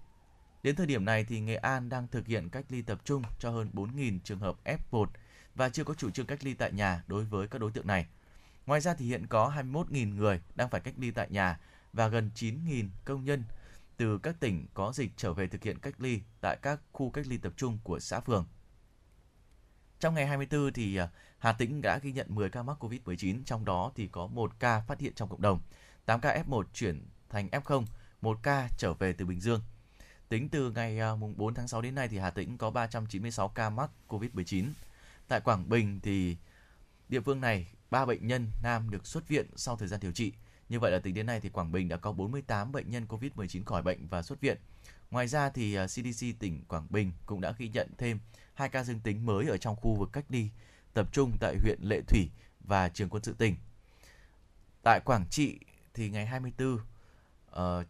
[0.63, 3.51] Đến thời điểm này thì Nghệ An đang thực hiện cách ly tập trung cho
[3.51, 5.07] hơn 4.000 trường hợp F1
[5.55, 8.07] và chưa có chủ trương cách ly tại nhà đối với các đối tượng này.
[8.67, 11.59] Ngoài ra thì hiện có 21.000 người đang phải cách ly tại nhà
[11.93, 13.43] và gần 9.000 công nhân
[13.97, 17.27] từ các tỉnh có dịch trở về thực hiện cách ly tại các khu cách
[17.27, 18.47] ly tập trung của xã phường.
[20.01, 23.65] Trong ngày 24 thì à, Hà Tĩnh đã ghi nhận 10 ca mắc COVID-19, trong
[23.65, 25.61] đó thì có 1 ca phát hiện trong cộng đồng,
[26.07, 27.85] 8 ca F1 chuyển thành F0,
[28.21, 29.61] 1 ca trở về từ Bình Dương.
[30.29, 33.71] Tính từ ngày à, 4 tháng 6 đến nay thì Hà Tĩnh có 396 ca
[33.71, 34.67] mắc COVID-19.
[35.29, 36.37] Tại Quảng Bình thì
[37.09, 40.33] địa phương này 3 bệnh nhân nam được xuất viện sau thời gian điều trị.
[40.69, 43.65] Như vậy là tính đến nay thì Quảng Bình đã có 48 bệnh nhân COVID-19
[43.65, 44.59] khỏi bệnh và xuất viện.
[45.11, 48.19] Ngoài ra thì à, CDC tỉnh Quảng Bình cũng đã ghi nhận thêm
[48.55, 50.49] hai ca dương tính mới ở trong khu vực cách ly
[50.95, 53.57] tập trung tại huyện Lệ Thủy và trường quân sự tỉnh.
[54.83, 55.59] Tại Quảng Trị
[55.95, 56.81] thì ngày 24 uh,
[57.51, 57.85] ờ,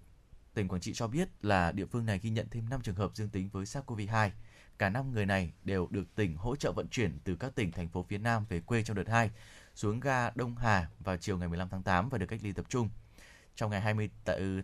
[0.55, 3.11] tỉnh Quảng Trị cho biết là địa phương này ghi nhận thêm 5 trường hợp
[3.15, 4.31] dương tính với SARS-CoV-2.
[4.79, 7.89] Cả 5 người này đều được tỉnh hỗ trợ vận chuyển từ các tỉnh thành
[7.89, 9.31] phố phía Nam về quê trong đợt 2
[9.77, 12.67] xuống ga Đông Hà vào chiều ngày 15 tháng 8 và được cách ly tập
[12.69, 12.89] trung.
[13.55, 14.11] Trong ngày 20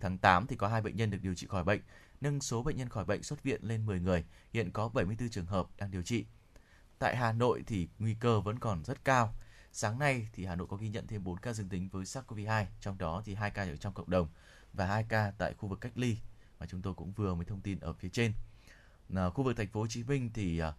[0.00, 1.80] tháng 8 thì có hai bệnh nhân được điều trị khỏi bệnh,
[2.20, 5.46] nâng số bệnh nhân khỏi bệnh xuất viện lên 10 người, hiện có 74 trường
[5.46, 6.24] hợp đang điều trị.
[6.98, 9.34] Tại Hà Nội thì nguy cơ vẫn còn rất cao.
[9.72, 12.64] Sáng nay thì Hà Nội có ghi nhận thêm 4 ca dương tính với SARS-CoV-2,
[12.80, 14.28] trong đó thì 2 ca ở trong cộng đồng
[14.72, 16.16] và 2 ca tại khu vực cách ly
[16.58, 18.32] mà chúng tôi cũng vừa mới thông tin ở phía trên.
[19.14, 20.72] À, khu vực thành phố Hồ Chí Minh thì à,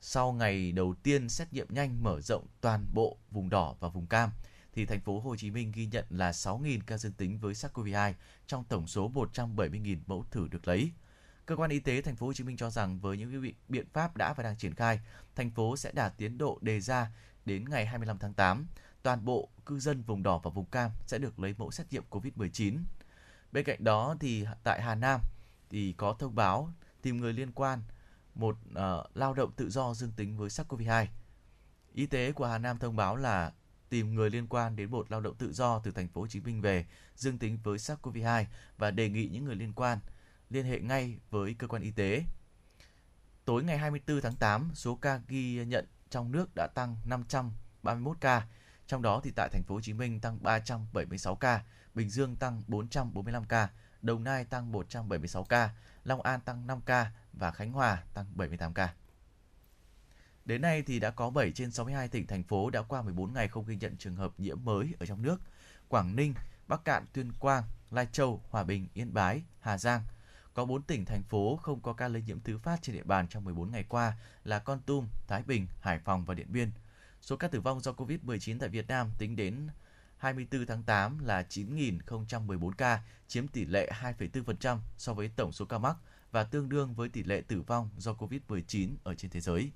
[0.00, 4.06] sau ngày đầu tiên xét nghiệm nhanh mở rộng toàn bộ vùng đỏ và vùng
[4.06, 4.30] cam
[4.72, 8.12] thì thành phố Hồ Chí Minh ghi nhận là 6.000 ca dương tính với SARS-CoV-2
[8.46, 10.90] trong tổng số 170.000 mẫu thử được lấy.
[11.46, 14.16] Cơ quan y tế thành phố Hồ Chí Minh cho rằng với những biện pháp
[14.16, 15.00] đã và đang triển khai,
[15.34, 17.10] thành phố sẽ đạt tiến độ đề ra
[17.44, 18.66] đến ngày 25 tháng 8.
[19.02, 22.02] Toàn bộ cư dân vùng đỏ và vùng cam sẽ được lấy mẫu xét nghiệm
[22.10, 22.78] COVID-19.
[23.52, 25.20] Bên cạnh đó thì tại Hà Nam
[25.70, 27.82] thì có thông báo tìm người liên quan
[28.36, 31.06] một uh, lao động tự do dương tính với SARS-CoV-2.
[31.92, 33.52] Y tế của Hà Nam thông báo là
[33.88, 36.40] tìm người liên quan đến một lao động tự do từ thành phố Hồ Chí
[36.40, 38.44] Minh về dương tính với SARS-CoV-2
[38.78, 39.98] và đề nghị những người liên quan
[40.50, 42.24] liên hệ ngay với cơ quan y tế.
[43.44, 48.46] Tối ngày 24 tháng 8, số ca ghi nhận trong nước đã tăng 531 ca,
[48.86, 52.62] trong đó thì tại thành phố Hồ Chí Minh tăng 376 ca, Bình Dương tăng
[52.66, 53.68] 445 ca,
[54.02, 55.70] Đồng Nai tăng 176 ca,
[56.04, 58.94] Long An tăng 5 ca và Khánh Hòa tăng 78 ca.
[60.44, 63.48] Đến nay thì đã có 7 trên 62 tỉnh thành phố đã qua 14 ngày
[63.48, 65.40] không ghi nhận trường hợp nhiễm mới ở trong nước.
[65.88, 66.34] Quảng Ninh,
[66.68, 70.02] Bắc Cạn, Tuyên Quang, Lai Châu, Hòa Bình, Yên Bái, Hà Giang.
[70.54, 73.28] Có 4 tỉnh thành phố không có ca lây nhiễm thứ phát trên địa bàn
[73.28, 76.70] trong 14 ngày qua là Con Tum, Thái Bình, Hải Phòng và Điện Biên.
[77.20, 79.68] Số ca tử vong do Covid-19 tại Việt Nam tính đến
[80.16, 85.78] 24 tháng 8 là 9.014 ca, chiếm tỷ lệ 2,4% so với tổng số ca
[85.78, 85.96] mắc
[86.36, 89.70] và tương đương với tỷ lệ tử vong do Covid-19 ở trên thế giới.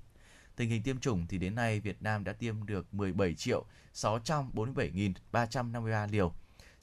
[0.55, 6.11] Tình hình tiêm chủng thì đến nay Việt Nam đã tiêm được 17 triệu 647.353
[6.11, 6.33] liều.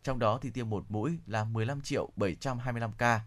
[0.03, 3.21] Trong đó thì tiêm một mũi là 15 triệu 725 ca.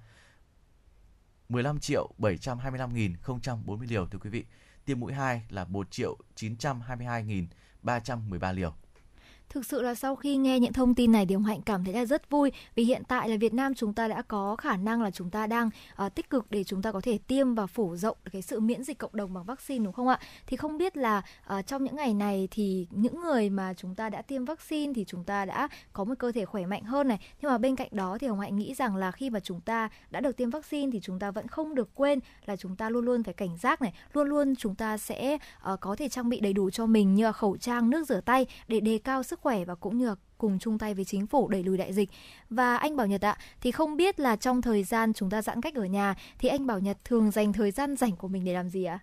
[1.49, 4.45] 15 triệu 725.040 liều thưa quý vị.
[4.85, 8.73] Tiêm mũi 2 là 1 triệu 922.313 liều.
[9.51, 11.93] Thực sự là sau khi nghe những thông tin này thì ông Hạnh cảm thấy
[11.93, 15.01] là rất vui vì hiện tại là Việt Nam chúng ta đã có khả năng
[15.01, 15.69] là chúng ta đang
[16.05, 18.83] uh, tích cực để chúng ta có thể tiêm và phủ rộng cái sự miễn
[18.83, 20.19] dịch cộng đồng bằng vaccine đúng không ạ?
[20.47, 21.21] Thì không biết là
[21.57, 25.05] uh, trong những ngày này thì những người mà chúng ta đã tiêm vaccine thì
[25.07, 27.19] chúng ta đã có một cơ thể khỏe mạnh hơn này.
[27.41, 29.89] Nhưng mà bên cạnh đó thì Hồng Hạnh nghĩ rằng là khi mà chúng ta
[30.09, 33.05] đã được tiêm vaccine thì chúng ta vẫn không được quên là chúng ta luôn
[33.05, 35.37] luôn phải cảnh giác này, luôn luôn chúng ta sẽ
[35.73, 38.21] uh, có thể trang bị đầy đủ cho mình như là khẩu trang, nước rửa
[38.21, 41.27] tay để đề cao sức khỏe và cũng như là cùng chung tay với chính
[41.27, 42.09] phủ đẩy lùi đại dịch.
[42.49, 45.61] Và anh Bảo Nhật ạ, thì không biết là trong thời gian chúng ta giãn
[45.61, 48.53] cách ở nhà thì anh Bảo Nhật thường dành thời gian rảnh của mình để
[48.53, 48.99] làm gì ạ?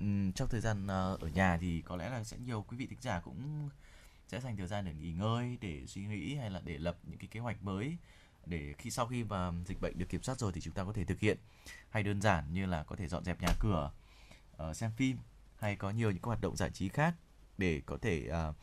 [0.00, 2.86] Ừ, trong thời gian ờ, ở nhà thì có lẽ là sẽ nhiều quý vị
[2.86, 3.68] thính giả cũng
[4.28, 7.18] sẽ dành thời gian để nghỉ ngơi, để suy nghĩ hay là để lập những
[7.18, 7.96] cái kế hoạch mới
[8.46, 10.92] để khi sau khi mà dịch bệnh được kiểm soát rồi thì chúng ta có
[10.92, 11.38] thể thực hiện
[11.90, 13.90] hay đơn giản như là có thể dọn dẹp nhà cửa,
[14.70, 15.16] uh, xem phim
[15.58, 17.14] hay có nhiều những cái hoạt động giải trí khác
[17.58, 18.56] để có thể uh,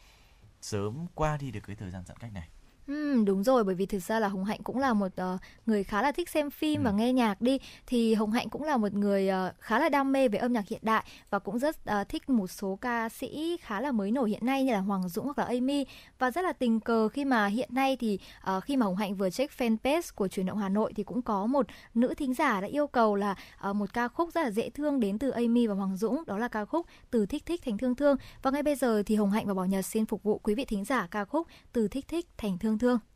[0.62, 2.50] sớm qua đi được cái thời gian giãn cách này.
[2.92, 5.84] Ừ, đúng rồi bởi vì thực ra là Hồng Hạnh cũng là một uh, người
[5.84, 6.86] khá là thích xem phim ừ.
[6.86, 7.60] và nghe nhạc đi.
[7.88, 10.68] Thì Hồng Hạnh cũng là một người uh, khá là đam mê về âm nhạc
[10.68, 14.30] hiện đại và cũng rất uh, thích một số ca sĩ khá là mới nổi
[14.30, 15.86] hiện nay như là Hoàng Dũng hoặc là Amy.
[16.20, 18.20] Và rất là tình cờ khi mà hiện nay thì
[18.58, 21.22] uh, khi mà Hồng Hạnh vừa check fanpage của truyền động Hà Nội thì cũng
[21.22, 23.36] có một nữ thính giả đã yêu cầu là
[23.70, 26.24] uh, một ca khúc rất là dễ thương đến từ Amy và Hoàng Dũng.
[26.26, 28.18] Đó là ca khúc từ thích thích thành thương thương.
[28.42, 30.66] Và ngay bây giờ thì Hồng Hạnh và Bảo Nhật xin phục vụ quý vị
[30.66, 33.11] thính giả ca khúc từ thích thích thành thương thương.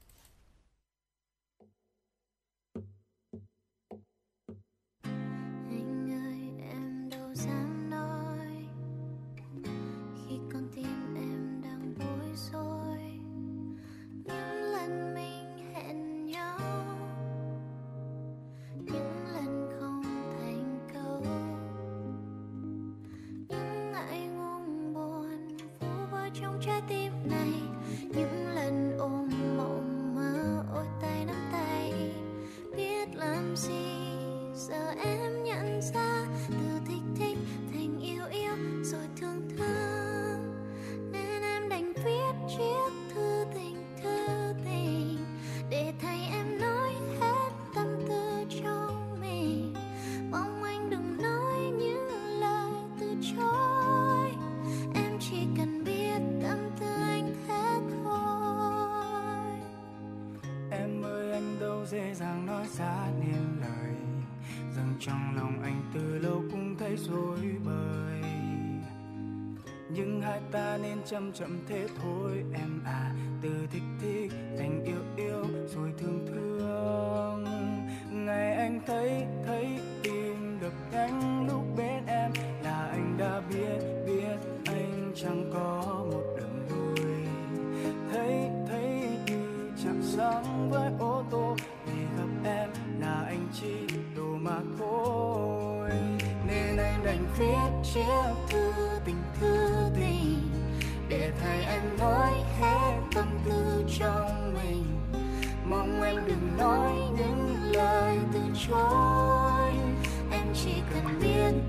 [71.05, 73.15] Chậm chậm thế thôi em à.
[73.41, 75.43] Từ thích thích thành yêu yêu,
[75.75, 76.44] rồi thương thương.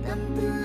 [0.07, 0.56] Biết tâm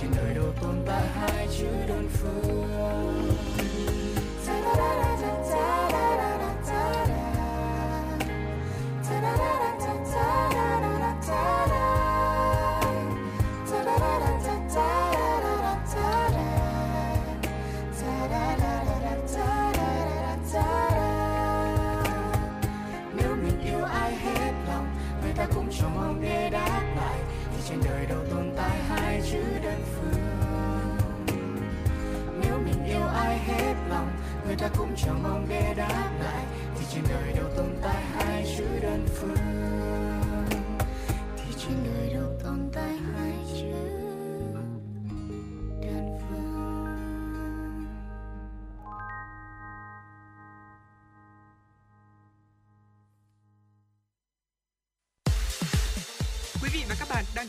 [0.00, 2.75] trên đời đâu tồn tại hai chữ đơn phương.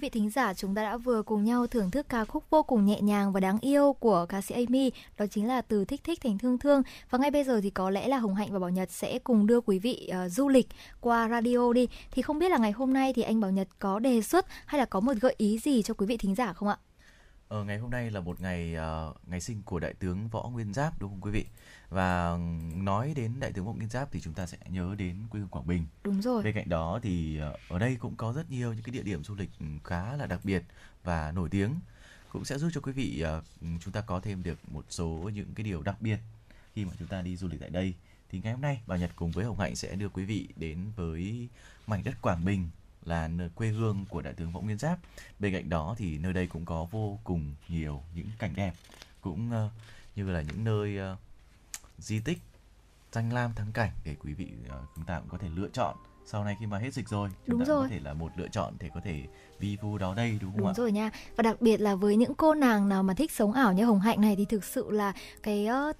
[0.00, 2.86] Vị thính giả, chúng ta đã vừa cùng nhau thưởng thức ca khúc vô cùng
[2.86, 6.18] nhẹ nhàng và đáng yêu của ca sĩ Amy, đó chính là từ thích thích
[6.22, 6.82] thành thương thương.
[7.10, 9.46] Và ngay bây giờ thì có lẽ là Hồng Hạnh và Bảo Nhật sẽ cùng
[9.46, 10.68] đưa quý vị uh, du lịch
[11.00, 11.88] qua radio đi.
[12.10, 14.78] Thì không biết là ngày hôm nay thì anh Bảo Nhật có đề xuất hay
[14.78, 16.76] là có một gợi ý gì cho quý vị thính giả không ạ?
[17.48, 20.74] Ờ, ngày hôm nay là một ngày uh, ngày sinh của đại tướng Võ Nguyên
[20.74, 21.44] Giáp đúng không quý vị?
[21.90, 22.38] Và
[22.74, 25.48] nói đến đại tướng Võ Nguyên Giáp thì chúng ta sẽ nhớ đến quê hương
[25.48, 25.86] Quảng Bình.
[26.04, 26.42] Đúng rồi.
[26.42, 29.24] Bên cạnh đó thì uh, ở đây cũng có rất nhiều những cái địa điểm
[29.24, 29.50] du lịch
[29.84, 30.62] khá là đặc biệt
[31.04, 31.74] và nổi tiếng
[32.32, 33.44] cũng sẽ giúp cho quý vị uh,
[33.80, 36.18] chúng ta có thêm được một số những cái điều đặc biệt
[36.74, 37.94] khi mà chúng ta đi du lịch tại đây.
[38.30, 40.92] Thì ngày hôm nay Bảo Nhật cùng với Hồng Hạnh sẽ đưa quý vị đến
[40.96, 41.48] với
[41.86, 42.70] mảnh đất Quảng Bình
[43.04, 44.98] là nơi quê hương của đại tướng Võ Nguyên Giáp.
[45.38, 48.74] Bên cạnh đó thì nơi đây cũng có vô cùng nhiều những cảnh đẹp,
[49.20, 49.72] cũng uh,
[50.16, 51.18] như là những nơi uh,
[52.00, 52.38] di tích
[53.12, 55.96] danh lam thắng cảnh để quý vị uh, chúng ta cũng có thể lựa chọn
[56.24, 57.82] sau này khi mà hết dịch rồi chúng Đúng ta rồi.
[57.82, 59.26] có thể là một lựa chọn để có thể
[59.60, 60.74] vi vu đó đây đúng không Đúng ạ?
[60.76, 61.10] rồi nha.
[61.36, 64.00] Và đặc biệt là với những cô nàng nào mà thích sống ảo như Hồng
[64.00, 65.96] Hạnh này thì thực sự là cái uh,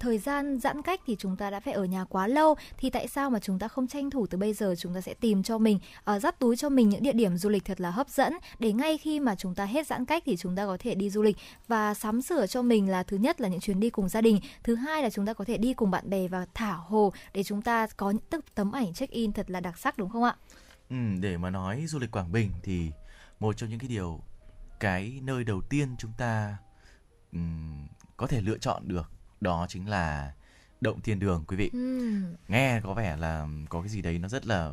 [0.00, 3.08] thời gian giãn cách thì chúng ta đã phải ở nhà quá lâu thì tại
[3.08, 5.58] sao mà chúng ta không tranh thủ từ bây giờ chúng ta sẽ tìm cho
[5.58, 5.78] mình
[6.16, 8.72] uh, dắt túi cho mình những địa điểm du lịch thật là hấp dẫn để
[8.72, 11.22] ngay khi mà chúng ta hết giãn cách thì chúng ta có thể đi du
[11.22, 11.36] lịch
[11.68, 14.40] và sắm sửa cho mình là thứ nhất là những chuyến đi cùng gia đình,
[14.62, 17.42] thứ hai là chúng ta có thể đi cùng bạn bè và thả hồ để
[17.42, 20.36] chúng ta có những tấm ảnh check in thật là đặc sắc đúng không ạ?
[20.92, 22.92] Ừ, để mà nói du lịch Quảng Bình thì
[23.40, 24.20] một trong những cái điều
[24.80, 26.56] cái nơi đầu tiên chúng ta
[27.32, 27.86] ừm,
[28.16, 30.32] có thể lựa chọn được đó chính là
[30.80, 31.70] động thiên đường quý vị.
[31.72, 34.72] Ừm, nghe có vẻ là có cái gì đấy nó rất là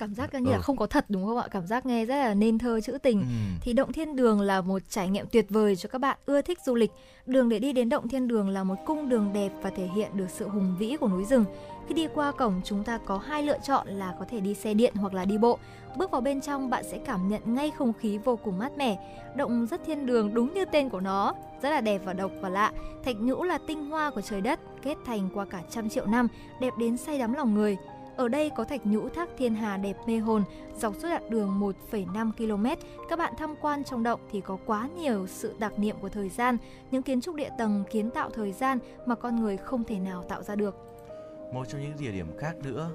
[0.00, 0.62] cảm giác như là Ừ.
[0.62, 1.48] không có thật đúng không ạ?
[1.50, 3.20] Cảm giác nghe rất là nên thơ trữ tình.
[3.20, 3.28] ừm,
[3.60, 6.58] thì Động Thiên Đường là một trải nghiệm tuyệt vời cho các bạn ưa thích
[6.66, 6.90] du lịch.
[7.26, 10.10] Đường để đi đến Động Thiên Đường là một cung đường đẹp và thể hiện
[10.14, 11.44] được sự hùng vĩ của núi rừng.
[11.88, 14.74] Khi đi qua cổng chúng ta có hai lựa chọn là có thể đi xe
[14.74, 15.58] điện hoặc là đi bộ.
[15.96, 18.96] Bước vào bên trong bạn sẽ cảm nhận ngay không khí vô cùng mát mẻ.
[19.36, 22.48] Động rất thiên đường đúng như tên của nó, rất là đẹp và độc và
[22.48, 22.72] lạ.
[23.04, 26.28] Thạch nhũ là tinh hoa của trời đất, kết thành qua cả trăm triệu năm,
[26.60, 27.76] đẹp đến say đắm lòng người.
[28.16, 30.44] Ở đây có thạch nhũ thác thiên hà đẹp mê hồn,
[30.78, 32.66] dọc suốt đoạn đường 1,5 km
[33.08, 36.28] các bạn tham quan trong động thì có quá nhiều sự đặc niệm của thời
[36.28, 36.56] gian,
[36.90, 40.24] những kiến trúc địa tầng kiến tạo thời gian mà con người không thể nào
[40.28, 40.76] tạo ra được.
[41.52, 42.90] một trong những địa điểm khác nữa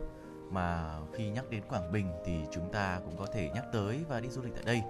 [0.52, 4.20] mà khi nhắc đến Quảng Bình thì chúng ta cũng có thể nhắc tới và
[4.20, 4.82] đi du lịch tại đây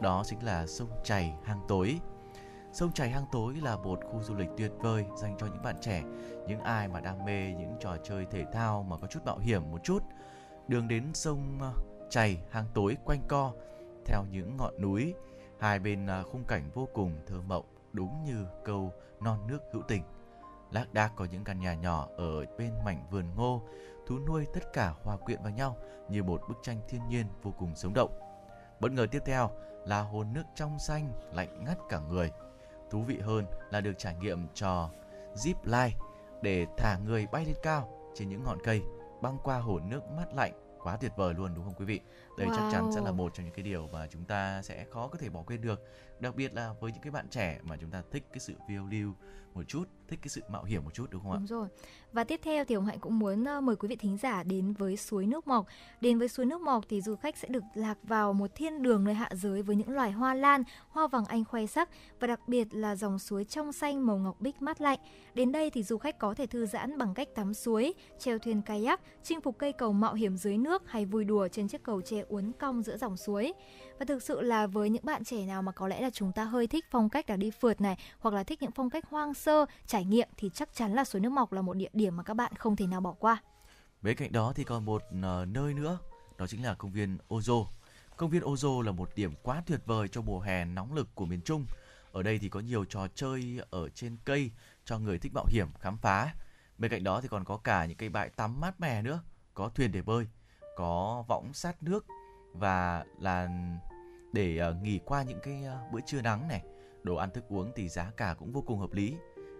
[0.00, 2.00] đó chính là sông chảy hang tối
[2.72, 5.76] sông chảy hang tối là một khu du lịch tuyệt vời dành cho những bạn
[5.80, 6.02] trẻ,
[6.46, 9.70] những ai mà đam mê những trò chơi thể thao mà có chút mạo hiểm
[9.70, 10.02] một chút.
[10.68, 11.72] Đường đến sông ờ,
[12.10, 13.52] chảy hang tối quanh co
[14.06, 15.14] theo những ngọn núi,
[15.58, 19.82] hai bên ờ, khung cảnh vô cùng thơ mộng, đúng như câu non nước hữu
[19.82, 20.02] tình
[20.72, 23.62] lác đác có những căn nhà nhỏ ở bên mảnh vườn ngô,
[24.06, 25.76] thú nuôi tất cả hòa quyện vào nhau
[26.08, 28.10] như một bức tranh thiên nhiên vô cùng sống động.
[28.80, 29.50] Bất ngờ tiếp theo
[29.86, 32.30] là hồ nước trong xanh lạnh ngắt cả người
[32.92, 34.90] thú vị hơn là được trải nghiệm trò
[35.34, 35.98] zip line
[36.42, 38.82] để thả người bay lên cao trên những ngọn cây
[39.22, 40.52] băng qua hồ nước mát lạnh.
[40.82, 42.00] Quá tuyệt vời luôn đúng không quý vị?
[42.38, 43.14] Đây chắc chắn sẽ là Wow.
[43.14, 45.82] một trong những cái điều mà chúng ta sẽ khó có thể bỏ quên được
[46.20, 48.86] đặc biệt là với những cái bạn trẻ mà chúng ta thích cái sự phiêu
[48.86, 49.12] lưu
[49.54, 51.68] một chút thích cái sự mạo hiểm một chút đúng không ạ Đúng rồi.
[52.12, 54.72] Và tiếp theo thì Hồng Hạnh cũng muốn ờ, mời quý vị thính giả đến
[54.72, 55.66] với suối nước mọc.
[56.00, 59.04] Đến với suối nước mọc thì du khách sẽ được lạc vào một thiên đường
[59.04, 61.88] nơi hạ giới với những loài hoa lan, hoa vàng anh khoe sắc
[62.20, 64.98] và đặc biệt là dòng suối trong xanh màu ngọc bích mát lạnh.
[65.34, 68.62] Đến đây thì du khách có thể thư giãn bằng cách tắm suối, chèo thuyền
[68.62, 72.00] kayak, chinh phục cây cầu mạo hiểm dưới nước hay vui đùa trên chiếc cầu
[72.00, 73.52] tre uốn cong giữa dòng suối.
[74.02, 76.44] Và thực sự là với những bạn trẻ nào mà có lẽ là chúng ta
[76.44, 79.34] hơi thích phong cách là đi phượt này hoặc là thích những phong cách hoang
[79.34, 82.22] sơ, trải nghiệm thì chắc chắn là suối nước mọc là một địa điểm mà
[82.22, 83.42] các bạn không thể nào bỏ qua.
[84.00, 85.98] Bên cạnh đó thì còn một uh, nơi nữa,
[86.38, 87.66] đó chính là công viên Ozo.
[88.16, 91.26] Công viên Ozo là một điểm quá tuyệt vời cho mùa hè nóng lực của
[91.26, 91.66] miền Trung.
[92.12, 94.50] Ở đây thì có nhiều trò chơi ở trên cây
[94.84, 96.34] cho người thích mạo hiểm khám phá.
[96.78, 99.20] Bên cạnh đó thì còn có cả những cái bãi tắm mát mẻ nữa,
[99.54, 100.26] có thuyền để bơi,
[100.76, 102.06] có võng sát nước
[102.54, 103.48] và là
[104.32, 106.62] để uh, nghỉ qua những cái uh, bữa trưa nắng này.
[107.02, 109.16] Đồ ăn thức uống thì giá cả cũng vô cùng hợp lý.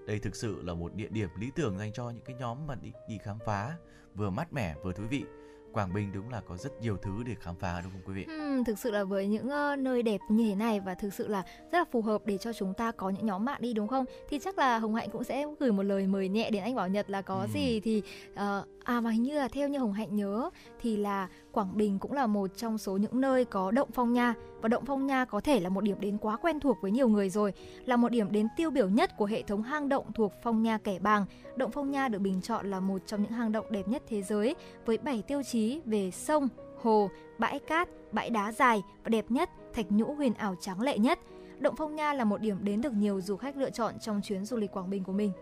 [0.06, 2.74] Đây thực sự là một địa điểm lý tưởng dành cho những cái nhóm mà
[2.74, 3.76] đi đi khám phá,
[4.14, 5.24] vừa mát mẻ vừa thú vị.
[5.72, 8.24] Quảng Bình đúng là có rất nhiều thứ để khám phá đúng không quý vị?
[8.28, 11.28] Ừm, thực sự là với những uh, nơi đẹp như thế này và thực sự
[11.28, 11.42] là
[11.72, 14.04] rất là phù hợp để cho chúng ta có những nhóm bạn đi đúng không?
[14.28, 16.88] Thì chắc là Hồng Hạnh cũng sẽ gửi một lời mời nhẹ đến anh Bảo
[16.88, 17.46] Nhật là có ừ.
[17.54, 18.02] gì thì
[18.32, 18.38] uh,
[18.84, 20.50] à mà hình như là theo như Hồng Hạnh nhớ
[20.80, 24.34] thì là Quảng Bình cũng là một trong số những nơi có động Phong Nha
[24.62, 27.08] và động Phong Nha có thể là một điểm đến quá quen thuộc với nhiều
[27.08, 27.52] người rồi,
[27.84, 30.78] là một điểm đến tiêu biểu nhất của hệ thống hang động thuộc Phong Nha
[30.78, 31.26] Kẻ Bàng.
[31.56, 34.22] Động Phong Nha được bình chọn là một trong những hang động đẹp nhất thế
[34.22, 34.54] giới
[34.86, 39.50] với 7 tiêu chí về sông, hồ, bãi cát, bãi đá dài và đẹp nhất,
[39.72, 41.18] thạch nhũ huyền ảo trắng lệ nhất.
[41.58, 44.44] Động Phong Nha là một điểm đến được nhiều du khách lựa chọn trong chuyến
[44.44, 45.32] du lịch Quảng Bình của mình.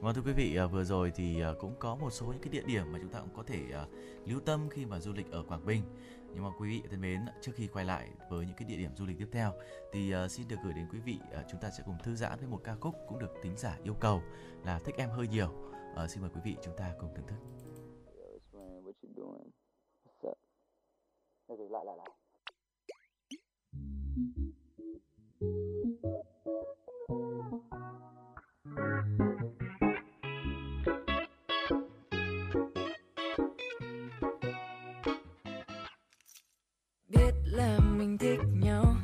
[0.00, 2.48] Vâng thưa quý vị, à, vừa rồi thì à, cũng có một số những cái
[2.48, 3.84] địa điểm mà chúng ta cũng có thể à,
[4.26, 5.82] lưu tâm khi mà du lịch ở Quảng Bình.
[6.34, 8.90] Nhưng mà quý vị thân mến, trước khi quay lại với những cái địa điểm
[8.96, 9.52] du lịch tiếp theo
[9.92, 11.18] thì xin được gửi đến quý vị
[11.50, 13.94] chúng ta sẽ cùng thư giãn với một ca khúc cũng được tính giả yêu
[13.94, 14.22] cầu
[14.64, 15.48] là thích em hơi nhiều.
[16.08, 17.67] xin mời quý vị chúng ta cùng thưởng thức.
[21.48, 22.08] Đây rồi, lại lại lại.
[37.08, 38.94] Biết là mình thích nhau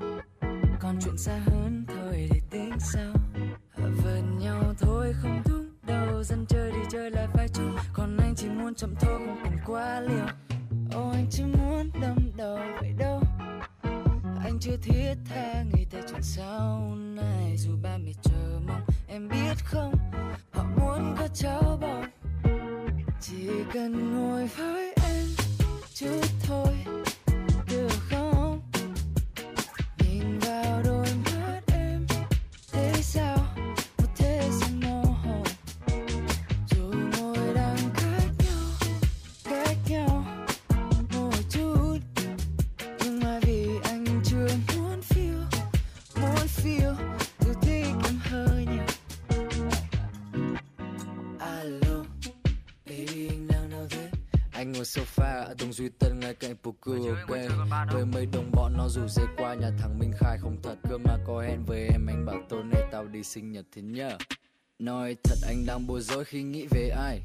[0.80, 1.53] còn chuyện xa hơn
[63.34, 64.18] sinh nhật thế nhá
[64.78, 67.20] nói thật anh đang bối rối khi nghĩ về ai.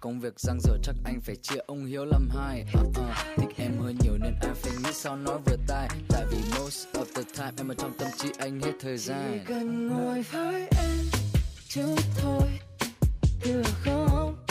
[0.00, 2.64] Công việc răng dở chắc anh phải chia ông Hiếu làm hai.
[2.80, 2.96] Uh, uh,
[3.36, 5.88] Thích em hơi nhiều nên anh phải nghĩ sao nói vừa tai.
[6.08, 9.32] Tại vì most of the time em ở trong tâm trí anh hết thời gian.
[9.32, 10.98] Chỉ cần ngồi với em
[11.68, 12.48] chút thôi
[13.44, 14.47] Được không?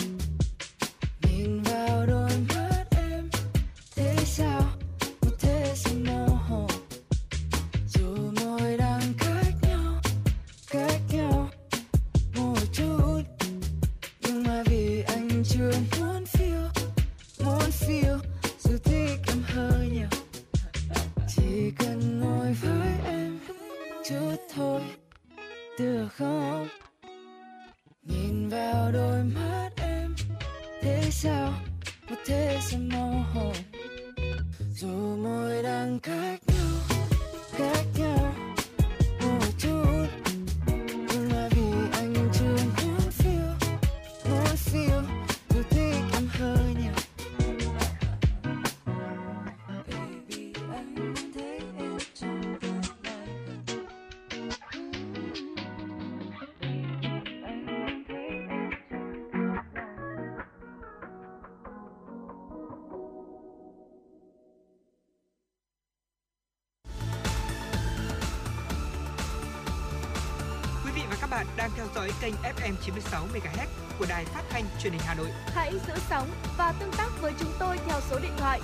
[72.87, 73.67] 96 MHz
[73.99, 75.27] của đài phát thanh truyền hình Hà Nội.
[75.45, 76.27] Hãy giữ sóng
[76.57, 78.61] và tương tác với chúng tôi theo số điện thoại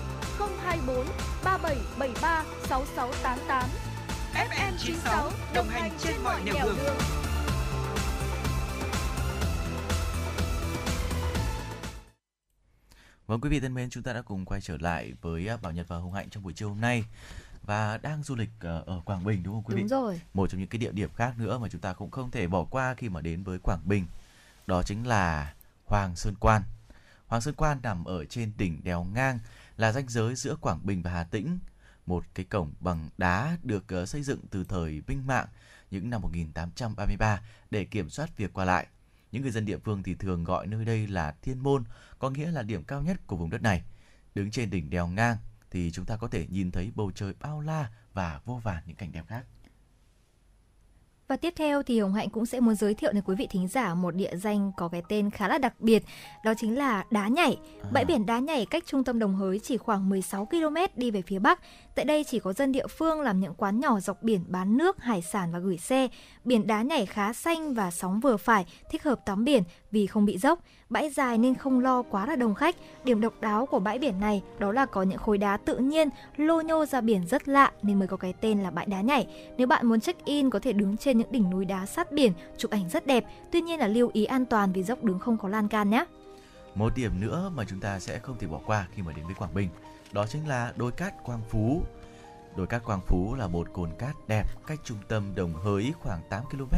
[0.63, 1.05] 024
[1.43, 3.69] 3773 6688.
[4.34, 6.78] FM 96 đồng hành trên mọi nẻo đường.
[6.84, 6.95] đường.
[13.28, 15.71] Vâng quý vị thân mến, chúng ta đã cùng quay trở lại với à, Bảo
[15.71, 17.03] Nhật và Hồng Hạnh trong buổi chiều hôm nay
[17.64, 19.82] và đang du lịch ờ, ở Quảng Bình đúng không quý vị?
[19.82, 20.22] Đúng rồi.
[20.34, 22.64] Một trong những cái địa điểm khác nữa mà chúng ta cũng không thể bỏ
[22.64, 24.05] qua khi mà đến với Quảng Bình
[24.68, 25.53] đó chính là
[25.86, 26.61] Hoàng Sơn Quan.
[27.28, 29.39] Hoàng Sơn Quan nằm ở trên đỉnh đèo ngang
[29.78, 31.59] là ranh giới giữa Quảng Bình và Hà Tĩnh.
[32.05, 35.47] Một cái cổng bằng đá được uh, xây dựng từ thời Minh Mạng
[35.91, 37.41] những năm 1833
[37.72, 38.88] để kiểm soát việc qua lại.
[39.32, 41.84] Những người dân địa phương thì thường gọi nơi đây là Thiên Môn,
[42.20, 43.84] có nghĩa là điểm cao nhất của vùng đất này.
[44.36, 45.38] Đứng trên đỉnh đèo ngang
[45.74, 48.95] thì chúng ta có thể nhìn thấy bầu trời bao la và vô vàn những
[48.95, 49.45] cảnh đẹp khác.
[51.28, 53.67] Và tiếp theo thì Hồng Hạnh cũng sẽ muốn giới thiệu đến quý vị thính
[53.67, 56.03] giả một địa danh có cái tên khá là đặc biệt,
[56.45, 57.57] đó chính là Đá Nhảy.
[57.84, 57.89] À.
[57.93, 61.21] Bãi biển Đá Nhảy cách trung tâm Đồng Hới chỉ khoảng 16 km đi về
[61.21, 61.59] phía bắc.
[61.95, 65.01] Tại đây chỉ có dân địa phương làm những quán nhỏ dọc biển bán nước,
[65.01, 66.07] hải sản và gửi xe.
[66.45, 70.26] Biển Đá Nhảy khá xanh và sóng vừa phải, thích hợp tắm biển vì không
[70.26, 70.59] bị dốc.
[70.94, 72.76] Bãi dài nên không lo quá là đông khách.
[73.04, 76.10] Điểm độc đáo của bãi biển này đó là có những khối đá tự nhiên
[76.38, 79.28] lô nhô ra biển rất lạ nên mới có cái tên là bãi đá nhảy.
[79.58, 82.34] Nếu bạn muốn check in có thể đứng trên những đỉnh núi đá sát biển,
[82.58, 83.26] chụp ảnh rất đẹp.
[83.52, 86.06] Tuy nhiên là lưu ý an toàn vì dốc đứng không có lan can nhé.
[86.76, 89.36] Một điểm nữa mà chúng ta sẽ không thể bỏ qua khi mà đến với
[89.36, 89.70] Quảng Bình,
[90.12, 91.82] đó chính là đồi cát Quang Phú.
[92.56, 96.20] Đồi cát Quang Phú là một cồn cát đẹp cách trung tâm Đồng Hới khoảng
[96.30, 96.76] 8 km.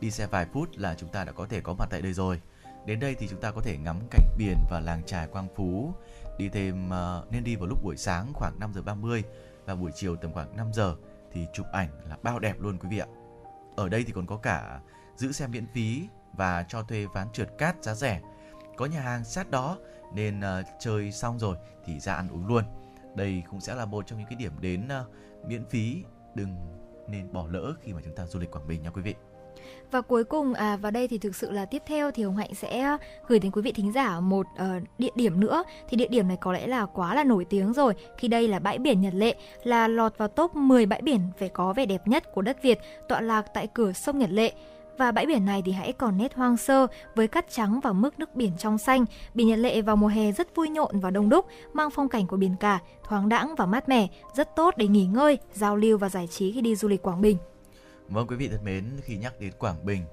[0.00, 2.40] Đi xe vài phút là chúng ta đã có thể có mặt tại đây rồi.
[2.86, 5.94] Đến đây thì chúng ta có thể ngắm cảnh biển và làng trài Quang Phú.
[6.38, 9.22] Đi thêm uh, nên đi vào lúc buổi sáng khoảng 5 giờ 30
[9.64, 10.96] và buổi chiều tầm khoảng 5 giờ
[11.32, 13.06] thì chụp ảnh là bao đẹp luôn quý vị ạ.
[13.76, 14.80] Ở đây thì còn có cả
[15.16, 18.20] giữ xe miễn phí và cho thuê ván trượt cát giá rẻ.
[18.76, 19.78] Có nhà hàng sát đó
[20.14, 22.64] nên uh, chơi xong rồi thì ra ăn uống luôn.
[23.14, 26.04] Đây cũng sẽ là một trong những cái điểm đến uh, miễn phí
[26.34, 26.56] đừng
[27.08, 29.14] nên bỏ lỡ khi mà chúng ta du lịch Quảng Bình nha quý vị.
[29.92, 32.54] Và cuối cùng à vào đây thì thực sự là tiếp theo thì Hồng Hạnh
[32.54, 32.96] sẽ
[33.28, 36.36] gửi đến quý vị thính giả một uh, địa điểm nữa thì địa điểm này
[36.40, 39.34] có lẽ là quá là nổi tiếng rồi khi đây là bãi biển Nhật Lệ
[39.64, 42.78] là lọt vào top 10 bãi biển phải có vẻ đẹp nhất của đất Việt
[43.08, 44.52] tọa lạc tại cửa sông Nhật Lệ.
[44.98, 48.18] Và bãi biển này thì hãy còn nét hoang sơ với cát trắng và mức
[48.18, 49.04] nước biển trong xanh.
[49.34, 52.26] Biển Nhật Lệ vào mùa hè rất vui nhộn và đông đúc, mang phong cảnh
[52.26, 52.78] của biển cả,
[53.08, 56.52] thoáng đãng và mát mẻ, rất tốt để nghỉ ngơi, giao lưu và giải trí
[56.52, 57.36] khi đi du lịch Quảng Bình.
[58.08, 60.04] Vâng quý vị thân mến, khi nhắc đến Quảng Bình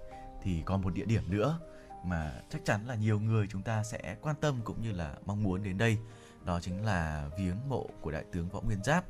[0.42, 1.60] thì còn một địa điểm nữa
[2.04, 5.44] mà chắc chắn là nhiều người chúng ta sẽ quan tâm cũng như là mong
[5.44, 5.98] muốn đến đây.
[6.46, 9.06] Đó chính là viếng mộ của Đại tướng Võ Nguyên Giáp.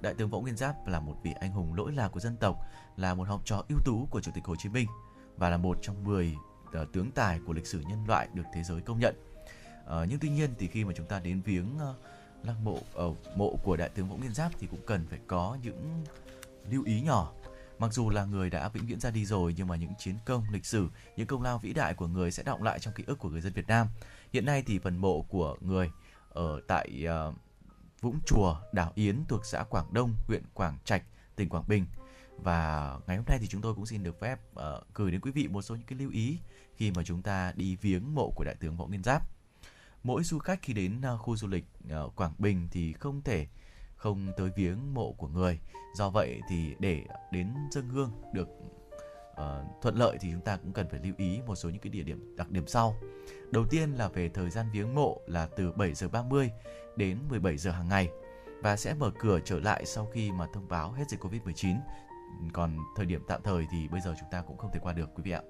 [0.00, 2.56] Đại tướng Võ Nguyên Giáp là một vị anh hùng lỗi lạc của dân tộc,
[2.96, 4.88] là một học trò ưu tú của Chủ tịch Hồ Chí Minh
[5.36, 6.36] và là một trong 10
[6.72, 9.14] ờ, tướng tài của lịch sử nhân loại được thế giới công nhận.
[9.86, 11.94] À, nhưng tuy nhiên thì khi mà chúng ta đến viếng ờ,
[12.42, 15.58] lăng mộ ở mộ của Đại tướng Võ Nguyên Giáp thì cũng cần phải có
[15.62, 16.04] những
[16.70, 17.32] lưu ý nhỏ
[17.78, 20.44] Mặc dù là người đã vĩnh viễn ra đi rồi nhưng mà những chiến công
[20.50, 23.18] lịch sử, những công lao vĩ đại của người sẽ động lại trong ký ức
[23.18, 23.88] của người dân Việt Nam.
[24.32, 25.90] Hiện nay thì phần mộ của người
[26.30, 27.34] ở tại uh,
[28.00, 31.02] Vũng Chùa, đảo Yến thuộc xã Quảng Đông, huyện Quảng Trạch,
[31.36, 31.86] tỉnh Quảng Bình.
[32.38, 35.30] Và ngày hôm nay thì chúng tôi cũng xin được phép uh, gửi đến quý
[35.30, 36.38] vị một số những cái lưu ý
[36.76, 39.22] khi mà chúng ta đi viếng mộ của đại tướng Võ Nguyên Giáp.
[40.02, 41.64] Mỗi du khách khi đến uh, khu du lịch
[42.04, 43.46] uh, Quảng Bình thì không thể
[44.04, 45.60] không tới viếng mộ của người.
[45.94, 48.48] Do vậy thì để đến dân hương được
[49.32, 51.90] uh, thuận lợi thì chúng ta cũng cần phải lưu ý một số những cái
[51.90, 52.94] địa điểm đặc điểm sau.
[53.50, 56.50] Đầu tiên là về thời gian viếng mộ là từ 7 giờ 30
[56.96, 58.08] đến 17 giờ hàng ngày
[58.62, 61.76] và sẽ mở cửa trở lại sau khi mà thông báo hết dịch Covid-19.
[62.52, 65.08] Còn thời điểm tạm thời thì bây giờ chúng ta cũng không thể qua được
[65.14, 65.42] quý vị ạ.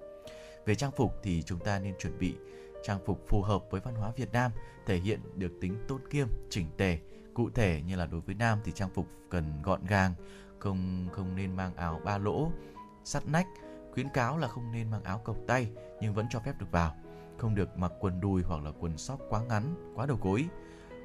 [0.66, 2.34] Về trang phục thì chúng ta nên chuẩn bị
[2.82, 4.50] trang phục phù hợp với văn hóa Việt Nam,
[4.86, 6.98] thể hiện được tính tôn nghiêm, chỉnh tề,
[7.35, 10.14] Cụ thể như là đối với nam thì trang phục cần gọn gàng,
[10.59, 12.51] không không nên mang áo ba lỗ,
[13.05, 13.47] sắt nách,
[13.93, 15.70] khuyến cáo là không nên mang áo cộc tay
[16.01, 16.95] nhưng vẫn cho phép được vào,
[17.39, 20.45] không được mặc quần đùi hoặc là quần sóc quá ngắn, quá đầu gối.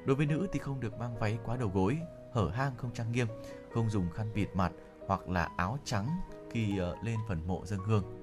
[0.06, 1.98] Đối với nữ thì không được mang váy quá đầu gối,
[2.32, 3.26] hở hang không trang nghiêm,
[3.74, 4.72] không dùng khăn bịt mặt
[5.06, 6.08] hoặc là áo trắng
[6.50, 8.19] khi ờ, lên phần mộ dân hương.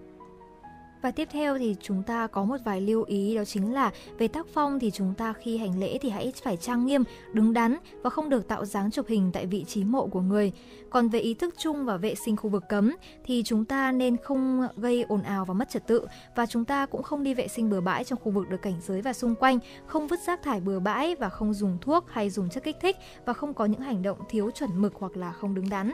[1.01, 4.27] Và tiếp theo thì chúng ta có một vài lưu ý đó chính là về
[4.27, 7.77] tác phong thì chúng ta khi hành lễ thì hãy phải trang nghiêm, đứng đắn
[8.01, 10.51] và không được tạo dáng chụp hình tại vị trí mộ của người.
[10.89, 12.95] Còn về ý thức chung và vệ sinh khu vực cấm
[13.25, 16.85] thì chúng ta nên không gây ồn ào và mất trật tự và chúng ta
[16.85, 19.35] cũng không đi vệ sinh bừa bãi trong khu vực được cảnh giới và xung
[19.35, 22.77] quanh, không vứt rác thải bừa bãi và không dùng thuốc hay dùng chất kích
[22.81, 25.91] thích và không có những hành động thiếu chuẩn mực hoặc là không đứng đắn.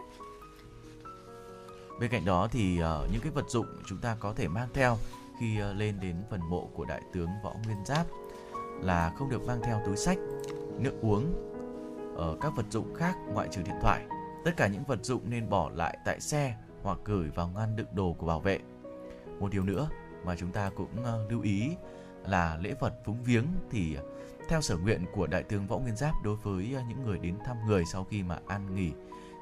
[1.99, 4.97] Bên cạnh đó thì uh, những cái vật dụng chúng ta có thể mang theo
[5.39, 8.07] khi uh, lên đến phần mộ của đại tướng Võ Nguyên Giáp
[8.81, 10.17] là không được mang theo túi sách,
[10.79, 11.33] nước uống,
[12.17, 14.05] ở uh, các vật dụng khác ngoại trừ điện thoại.
[14.45, 17.87] Tất cả những vật dụng nên bỏ lại tại xe hoặc gửi vào ngăn đựng
[17.93, 18.59] đồ của bảo vệ.
[19.39, 19.89] Một điều nữa
[20.25, 21.71] mà chúng ta cũng uh, lưu ý
[22.27, 23.97] là lễ vật phúng viếng thì
[24.49, 27.57] theo sở nguyện của đại tướng Võ Nguyên Giáp đối với những người đến thăm
[27.67, 28.91] người sau khi mà an nghỉ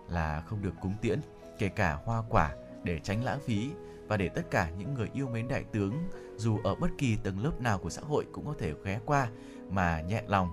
[0.09, 1.19] là không được cúng tiễn
[1.61, 3.71] kể cả hoa quả để tránh lãng phí
[4.07, 5.93] và để tất cả những người yêu mến đại tướng
[6.37, 9.27] dù ở bất kỳ tầng lớp nào của xã hội cũng có thể ghé qua
[9.69, 10.49] mà nhẹ lòng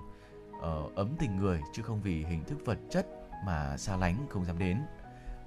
[0.57, 3.07] uh, ấm tình người chứ không vì hình thức vật chất
[3.45, 4.77] mà xa lánh không dám đến.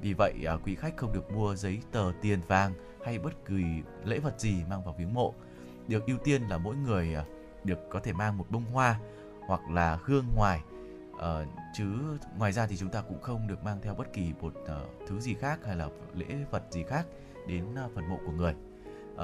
[0.00, 3.64] Vì vậy à, quý khách không được mua giấy tờ tiền vàng hay bất kỳ
[4.04, 5.34] lễ vật gì mang vào viếng mộ.
[5.88, 7.24] Được ưu tiên là mỗi người à,
[7.64, 9.00] được có thể mang một bông hoa
[9.46, 10.60] hoặc là hương ngoài
[11.22, 14.54] uh, chứ ngoài ra thì chúng ta cũng không được mang theo bất kỳ một
[14.62, 17.06] uh, thứ gì khác hay là lễ vật gì khác
[17.46, 18.54] đến uh, phần mộ của người.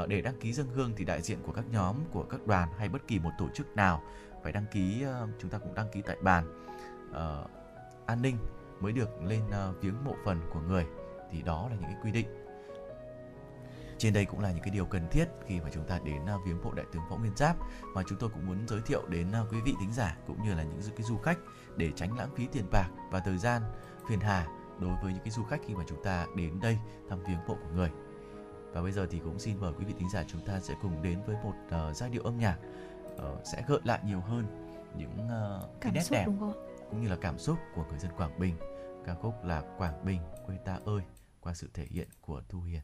[0.03, 2.69] uh, để đăng ký dân hương thì đại diện của các nhóm, của các đoàn
[2.79, 4.03] hay bất kỳ một tổ chức nào
[4.43, 6.65] phải đăng ký uh, chúng ta cũng đăng ký tại bàn
[7.11, 7.51] uh,
[8.07, 8.37] an ninh
[8.81, 10.87] mới được lên uh, viếng mộ phần của người.
[11.31, 12.27] Thì đó là những cái quy định.
[13.99, 16.63] Trên đây cũng là những cái điều cần thiết khi mà chúng ta đến viếng
[16.65, 17.57] mộ đại tướng võ nguyên giáp
[17.95, 20.63] mà chúng tôi cũng muốn giới thiệu đến quý vị thính giả cũng như là
[20.63, 21.39] những cái du khách
[21.79, 23.63] để tránh lãng phí tiền bạc và thời gian
[24.09, 24.47] phiền hà
[24.81, 27.55] đối với những cái du khách khi mà chúng ta đến đây thăm viếng mộ
[27.55, 27.91] của người
[28.73, 31.03] và bây giờ thì cũng xin mời quý vị thính giả chúng ta sẽ cùng
[31.03, 32.59] đến với một uh, giai điệu âm nhạc
[33.15, 36.27] uh, sẽ gợi lại nhiều hơn những uh, cái nét đẹp
[36.91, 38.55] cũng như là cảm xúc của người dân Quảng Bình.
[39.05, 41.03] Ca khúc là Quảng Bình quê ta ơi
[41.41, 42.83] qua sự thể hiện của Thu Hiền.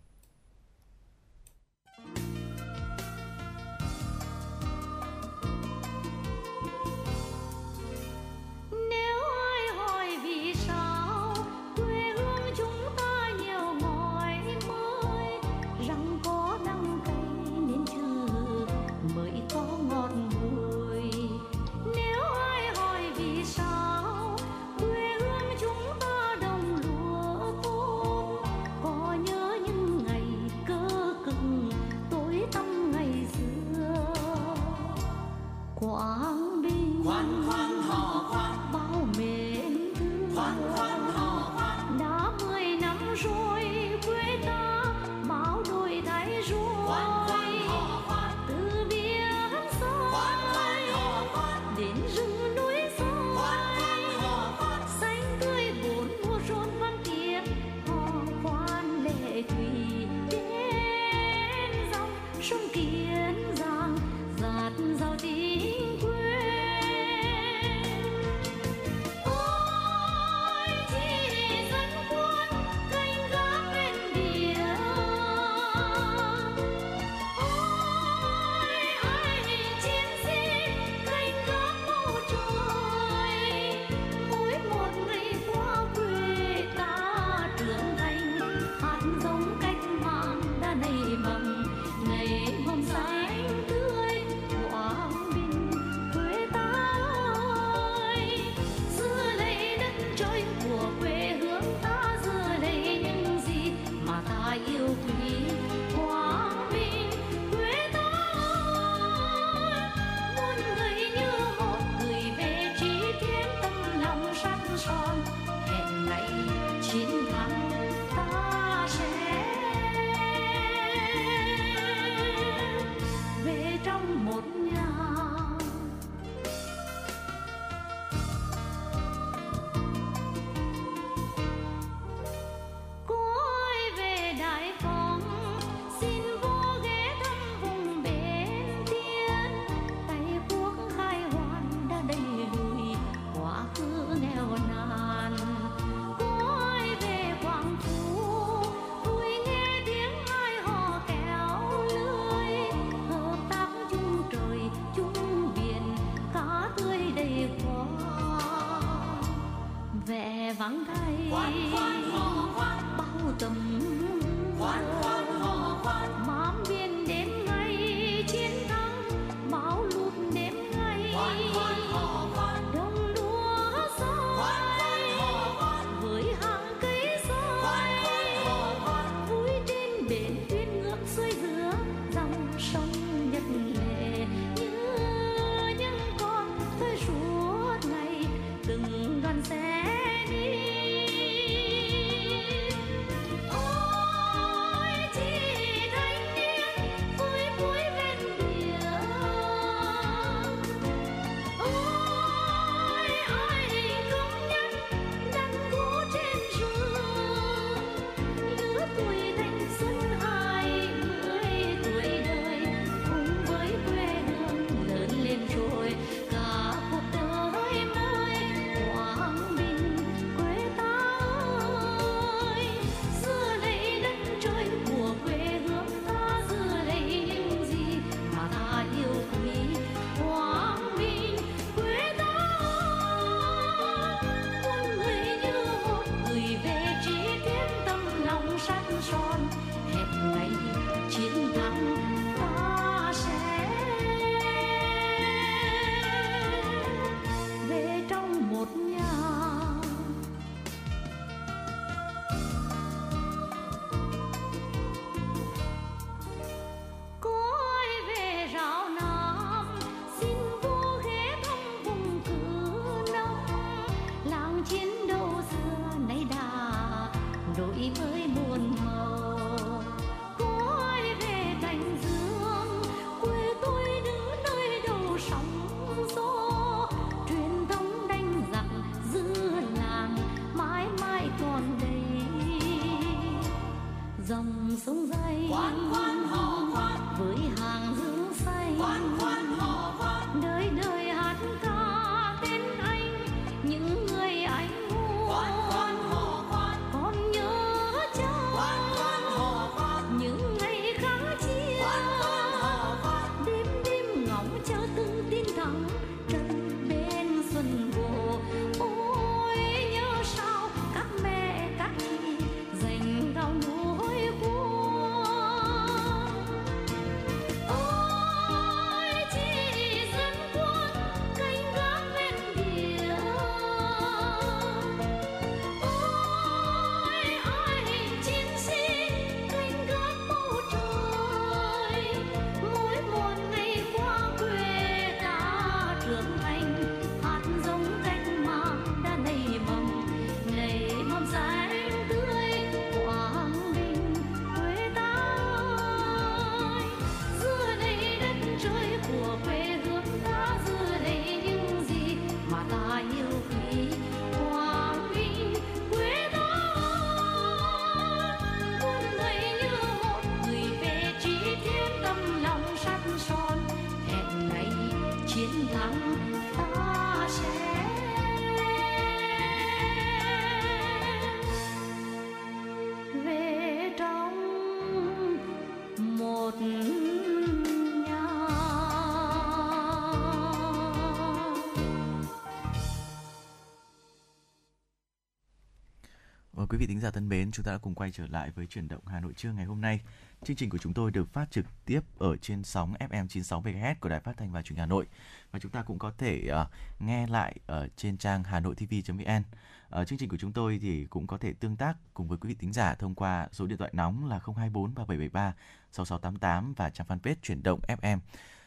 [386.85, 389.07] Vị thính giả thân mến, chúng ta đã cùng quay trở lại với chuyển động
[389.07, 390.01] Hà Nội trưa ngày hôm nay.
[390.45, 393.95] Chương trình của chúng tôi được phát trực tiếp ở trên sóng FM 96 MHz
[394.01, 395.07] của Đài Phát thanh và Truyền hình Hà Nội
[395.51, 396.69] và chúng ta cũng có thể uh,
[397.01, 399.43] nghe lại ở trên trang hanoitv.vn.
[399.89, 402.49] Ở chương trình của chúng tôi thì cũng có thể tương tác cùng với quý
[402.49, 405.55] vị thính giả thông qua số điện thoại nóng là 024 3773
[405.93, 408.23] 6688 và trang fanpage chuyển động FM uh,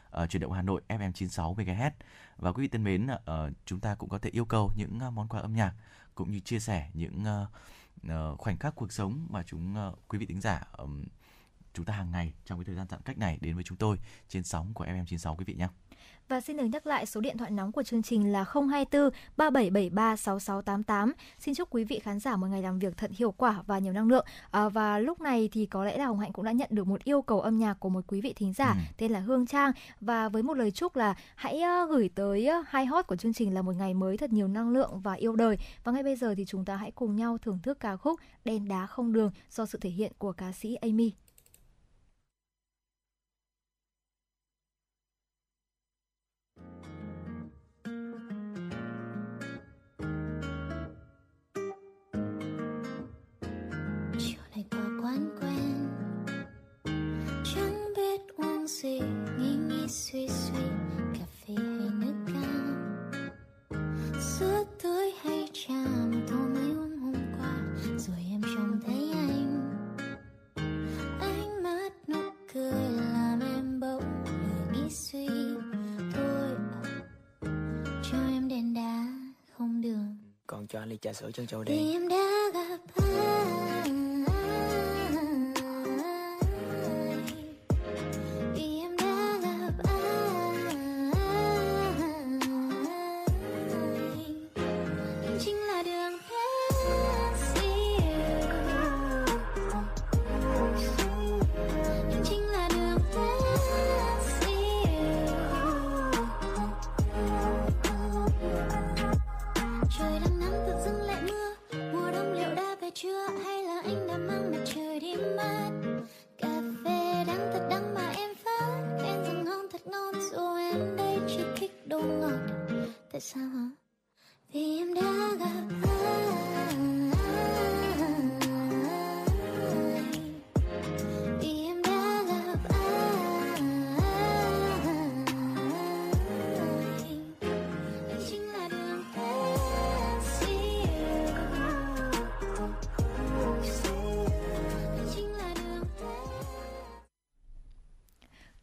[0.09, 1.91] ờ, chuyển động Hà Nội FM 96 MHz.
[2.38, 5.13] Và quý vị thân mến, uh, chúng ta cũng có thể yêu cầu những uh,
[5.13, 5.74] món quà âm nhạc
[6.15, 7.49] cũng như chia sẻ những uh,
[8.08, 10.64] Ờ, khoảnh khắc cuộc sống mà chúng ờ, quý vị thính giả
[11.74, 13.98] chúng ta hàng ngày trong cái thời gian giãn cách này đến với chúng tôi
[14.30, 15.68] trên sóng của FM96 quý vị nhé.
[16.30, 20.15] Và xin được nhắc lại số điện thoại nóng của chương trình là 024 3773
[20.15, 21.13] 6688.
[21.39, 23.93] Xin chúc quý vị khán giả một ngày làm việc thật hiệu quả và nhiều
[23.93, 24.25] năng lượng.
[24.51, 27.03] À, và lúc này thì có lẽ là Hồng Hạnh cũng đã nhận được một
[27.03, 28.80] yêu cầu âm nhạc của một quý vị thính giả Ừ.
[28.97, 29.71] tên là Hương Trang
[30.01, 33.34] và với một lời chúc là hãy ờ, gửi tới ờ, hai hot của chương
[33.34, 35.57] trình là một ngày mới thật nhiều năng lượng và yêu đời.
[35.84, 38.67] Và ngay bây giờ thì chúng ta hãy cùng nhau thưởng thức ca khúc Đen
[38.67, 41.11] đá không đường do sự thể hiện của ca sĩ Amy.
[55.08, 55.88] Quán quen
[57.55, 58.99] chẳng biết uống gì
[59.39, 60.64] nghĩ nghĩ suy suy
[61.14, 62.76] cà phê hay nước cam.
[64.22, 67.55] Sữa tươi hay trà một tô mới uống hôm qua
[67.97, 69.72] rồi em trông thấy anh.
[71.20, 72.22] Ánh mắt nụ
[72.53, 75.28] cười làm em bỗng lười nghĩ suy.
[76.14, 76.49] Thôi
[78.12, 79.08] cho em đèn đá
[79.58, 82.37] không đường Còn cho anh ly trà sữa chân châu đen em đã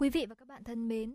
[0.05, 1.15] Quý vị và các bạn thân mến,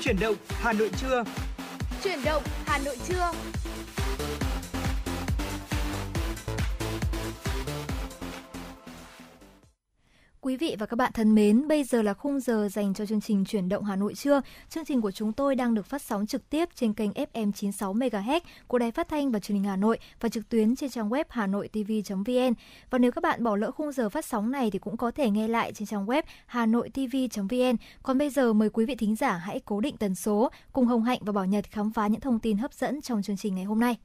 [0.00, 1.24] Chuyển động Hà Nội trưa.
[2.02, 3.32] Chuyển động Hà Nội trưa.
[10.46, 13.20] Quý vị và các bạn thân mến, bây giờ là khung giờ dành cho chương
[13.20, 14.40] trình Chuyển động Hà Nội trưa.
[14.68, 17.94] Chương trình của chúng tôi đang được phát sóng trực tiếp trên kênh FM 96
[17.94, 21.10] MHz của Đài Phát thanh và Truyền hình Hà Nội và trực tuyến trên trang
[21.10, 22.54] web hanoitv.vn.
[22.90, 25.30] Và nếu các bạn bỏ lỡ khung giờ phát sóng này thì cũng có thể
[25.30, 27.76] nghe lại trên trang web hanoitv.vn.
[28.02, 31.02] Còn bây giờ mời quý vị thính giả hãy cố định tần số cùng Hồng
[31.02, 33.64] Hạnh và Bảo Nhật khám phá những thông tin hấp dẫn trong chương trình ngày
[33.64, 33.96] hôm nay.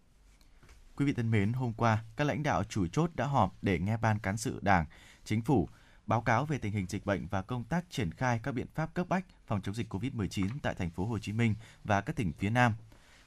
[0.95, 3.97] Quý vị thân mến, hôm qua, các lãnh đạo chủ chốt đã họp để nghe
[3.97, 4.85] Ban Cán sự Đảng,
[5.25, 5.67] Chính phủ
[6.11, 8.93] báo cáo về tình hình dịch bệnh và công tác triển khai các biện pháp
[8.93, 12.33] cấp bách phòng chống dịch COVID-19 tại thành phố Hồ Chí Minh và các tỉnh
[12.33, 12.73] phía Nam.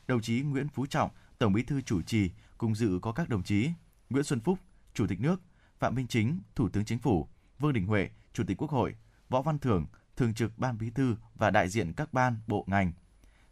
[0.07, 3.43] Đồng chí Nguyễn Phú Trọng, Tổng Bí thư chủ trì, cùng dự có các đồng
[3.43, 3.71] chí
[4.11, 4.59] Nguyễn Xuân Phúc,
[4.95, 5.41] Chủ tịch nước,
[5.79, 7.29] Phạm Minh Chính, Thủ tướng Chính phủ,
[7.59, 8.95] Vương Đình Huệ, Chủ tịch Quốc hội,
[9.29, 12.93] Võ Văn Thưởng, Thường trực Ban Bí thư và đại diện các ban, bộ ngành.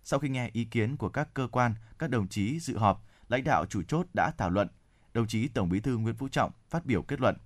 [0.05, 3.45] Sau khi nghe ý kiến của các cơ quan, các đồng chí dự họp, lãnh
[3.45, 4.69] đạo chủ chốt đã thảo luận.
[5.15, 7.37] Đồng chí Tổng Bí thư Nguyễn Phú Trọng phát biểu kết luận.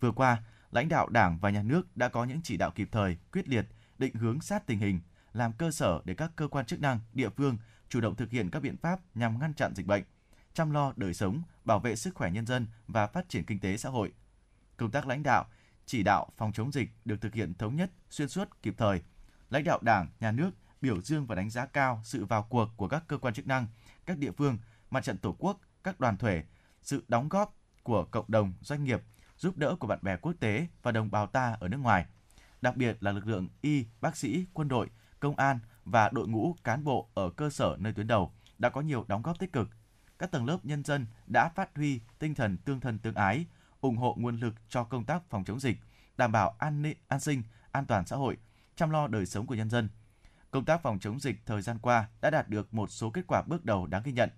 [0.00, 0.42] Vừa qua,
[0.74, 3.66] lãnh đạo Đảng và Nhà nước đã có những chỉ đạo kịp thời, quyết liệt,
[3.98, 5.00] định hướng sát tình hình,
[5.32, 7.56] làm cơ sở để các cơ quan chức năng, địa phương
[7.88, 10.04] chủ động thực hiện các biện pháp nhằm ngăn chặn dịch bệnh,
[10.54, 13.76] chăm lo đời sống, bảo vệ sức khỏe nhân dân và phát triển kinh tế
[13.76, 14.12] xã hội.
[14.76, 15.44] Công tác lãnh đạo,
[15.86, 19.02] chỉ đạo phòng chống dịch được thực hiện thống nhất, xuyên suốt, kịp thời.
[19.50, 20.50] Lãnh đạo Đảng, Nhà nước
[20.80, 23.66] biểu dương và đánh giá cao sự vào cuộc của các cơ quan chức năng,
[24.06, 24.58] các địa phương,
[24.90, 26.44] mặt trận Tổ quốc, các đoàn thể,
[26.82, 29.02] sự đóng góp của cộng đồng, doanh nghiệp,
[29.36, 32.06] giúp đỡ của bạn bè quốc tế và đồng bào ta ở nước ngoài,
[32.60, 36.56] đặc biệt là lực lượng y, bác sĩ, quân đội, công an và đội ngũ
[36.64, 39.70] cán bộ ở cơ sở nơi tuyến đầu đã có nhiều đóng góp tích cực.
[40.18, 43.46] Các tầng lớp nhân dân đã phát huy tinh thần tương thân tương ái,
[43.80, 45.76] ủng hộ nguồn lực cho công tác phòng chống dịch,
[46.16, 48.36] đảm bảo an ninh, an sinh, an toàn xã hội,
[48.76, 49.88] chăm lo đời sống của nhân dân.
[50.50, 53.42] Công tác phòng chống dịch thời gian qua đã đạt được một số kết quả
[53.42, 54.30] bước đầu đáng ghi nhận.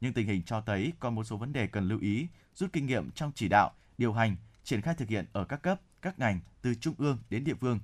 [0.00, 2.86] Nhưng tình hình cho thấy còn một số vấn đề cần lưu ý, rút kinh
[2.86, 6.40] nghiệm trong chỉ đạo, điều hành, triển khai thực hiện ở các cấp, các ngành
[6.62, 7.80] từ trung ương đến địa phương.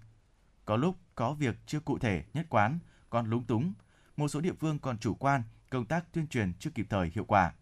[0.64, 2.78] Có lúc có việc chưa cụ thể, nhất quán,
[3.10, 3.72] còn lúng túng.
[4.16, 7.24] Một số địa phương còn chủ quan, công tác tuyên truyền chưa kịp thời hiệu
[7.24, 7.52] quả.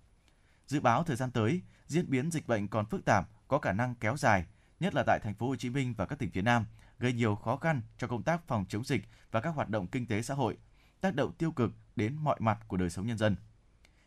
[0.66, 3.94] Dự báo thời gian tới, diễn biến dịch bệnh còn phức tạp, có khả năng
[3.94, 4.46] kéo dài,
[4.80, 6.66] nhất là tại thành phố Hồ Chí Minh và các tỉnh phía Nam,
[6.98, 10.06] gây nhiều khó khăn cho công tác phòng chống dịch và các hoạt động kinh
[10.06, 10.56] tế xã hội,
[11.00, 13.36] tác động tiêu cực đến mọi mặt của đời sống nhân dân.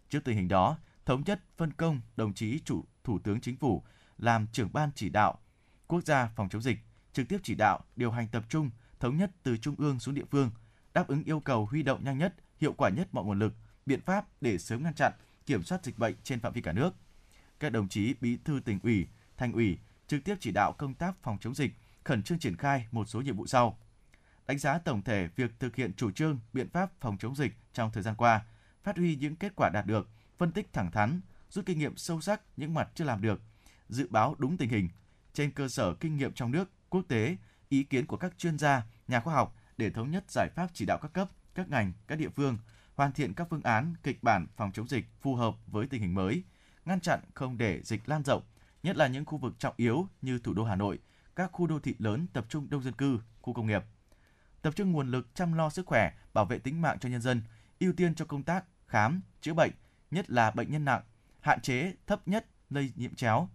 [0.10, 3.84] Trước tình hình đó, thống nhất phân công đồng chí chủ Thủ tướng Chính phủ
[4.18, 5.40] làm trưởng ban chỉ đạo
[5.88, 6.78] quốc gia phòng chống dịch,
[7.14, 10.26] trực tiếp chỉ đạo điều hành tập trung, thống nhất từ trung ương xuống địa
[10.32, 10.52] phương,
[10.94, 13.54] đáp ứng yêu cầu huy động nhanh nhất, hiệu quả nhất mọi nguồn lực,
[13.86, 15.14] biện pháp để sớm ngăn chặn,
[15.46, 16.96] kiểm soát dịch bệnh trên phạm vi cả nước.
[17.60, 19.08] Các đồng chí bí thư tỉnh ủy,
[19.38, 21.72] thành ủy trực tiếp chỉ đạo công tác phòng chống dịch,
[22.04, 23.78] khẩn trương triển khai một số nhiệm vụ sau.
[24.48, 27.92] Đánh giá tổng thể việc thực hiện chủ trương, biện pháp phòng chống dịch trong
[27.92, 28.46] thời gian qua,
[28.84, 32.22] phát huy những kết quả đạt được, phân tích thẳng thắn, rút kinh nghiệm sâu
[32.22, 33.42] sắc những mặt chưa làm được,
[33.90, 34.90] dự báo đúng tình hình
[35.34, 37.38] trên cơ sở kinh nghiệm trong nước, quốc tế,
[37.70, 40.86] ý kiến của các chuyên gia, nhà khoa học để thống nhất giải pháp chỉ
[40.86, 42.58] đạo các cấp, các ngành, các địa phương
[42.96, 46.14] hoàn thiện các phương án, kịch bản phòng chống dịch phù hợp với tình hình
[46.14, 46.44] mới,
[46.86, 48.44] ngăn chặn không để dịch lan rộng,
[48.84, 51.00] nhất là những khu vực trọng yếu như thủ đô Hà Nội,
[51.36, 53.84] các khu đô thị lớn tập trung đông dân cư, khu công nghiệp.
[54.62, 57.42] Tập trung nguồn lực chăm lo sức khỏe, bảo vệ tính mạng cho nhân dân,
[57.80, 59.72] ưu tiên cho công tác khám, chữa bệnh,
[60.12, 61.02] nhất là bệnh nhân nặng,
[61.42, 63.50] hạn chế thấp nhất lây nhiễm chéo,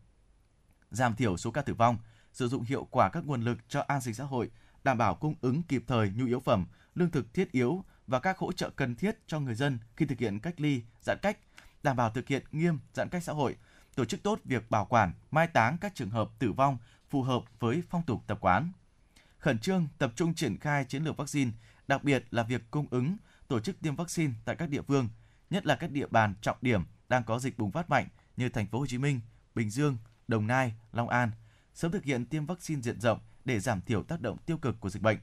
[0.91, 1.99] giảm thiểu số ca tử vong,
[2.32, 4.51] sử dụng hiệu quả các nguồn lực cho an sinh xã hội,
[4.84, 8.38] đảm bảo cung ứng kịp thời nhu yếu phẩm, lương thực thiết yếu và các
[8.38, 11.38] hỗ trợ cần thiết cho người dân khi thực hiện cách ly, giãn cách,
[11.82, 13.57] đảm bảo thực hiện nghiêm giãn cách xã hội,
[13.95, 16.78] tổ chức tốt việc bảo quản, mai táng các trường hợp tử vong
[17.09, 18.72] phù hợp với phong tục tập quán.
[19.38, 21.51] Khẩn trương tập trung triển khai chiến lược vaccine,
[21.88, 23.16] đặc biệt là việc cung ứng,
[23.49, 25.09] tổ chức tiêm vaccine tại các địa phương,
[25.51, 28.66] nhất là các địa bàn trọng điểm đang có dịch bùng phát mạnh như thành
[28.66, 29.20] phố Hồ Chí Minh,
[29.55, 29.99] Bình Dương,
[30.31, 31.31] Đồng Nai, Long An
[31.74, 34.91] sớm thực hiện tiêm vaccine diện rộng để giảm thiểu tác động tiêu cực của
[34.91, 35.18] dịch bệnh.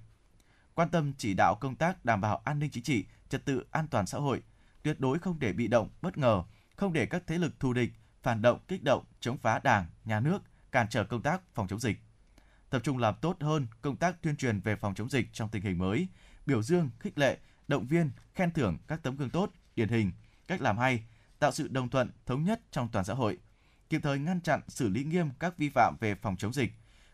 [0.74, 3.88] Quan tâm chỉ đạo công tác đảm bảo an ninh chính trị, trật tự an
[3.88, 4.42] toàn xã hội,
[4.84, 6.44] tuyệt đối không để bị động, bất ngờ,
[6.76, 7.92] không để các thế lực thù địch,
[8.24, 11.80] phản động, kích động, chống phá Đảng, nhà nước, cản trở công tác phòng chống
[11.80, 11.98] dịch.
[12.70, 15.62] Tập trung làm tốt hơn công tác tuyên truyền về phòng chống dịch trong tình
[15.62, 16.08] hình mới,
[16.46, 17.38] biểu dương, khích lệ,
[17.68, 20.12] động viên, khen thưởng các tấm gương tốt, điển hình,
[20.48, 21.04] cách làm hay,
[21.40, 23.38] tạo sự đồng thuận, thống nhất trong toàn xã hội,
[23.90, 26.72] kịp thời ngăn chặn xử lý nghiêm các vi phạm về phòng chống dịch,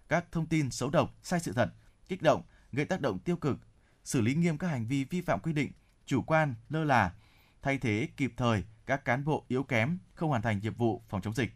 [0.10, 1.70] các thông tin xấu độc, sai sự thật,
[2.08, 3.58] kích động, gây tác động tiêu cực,
[4.04, 5.72] xử lý nghiêm các hành vi vi phạm quy định,
[6.06, 7.14] chủ quan, lơ là,
[7.62, 11.22] thay thế kịp thời các cán bộ yếu kém không hoàn thành nhiệm vụ phòng
[11.22, 11.54] chống dịch.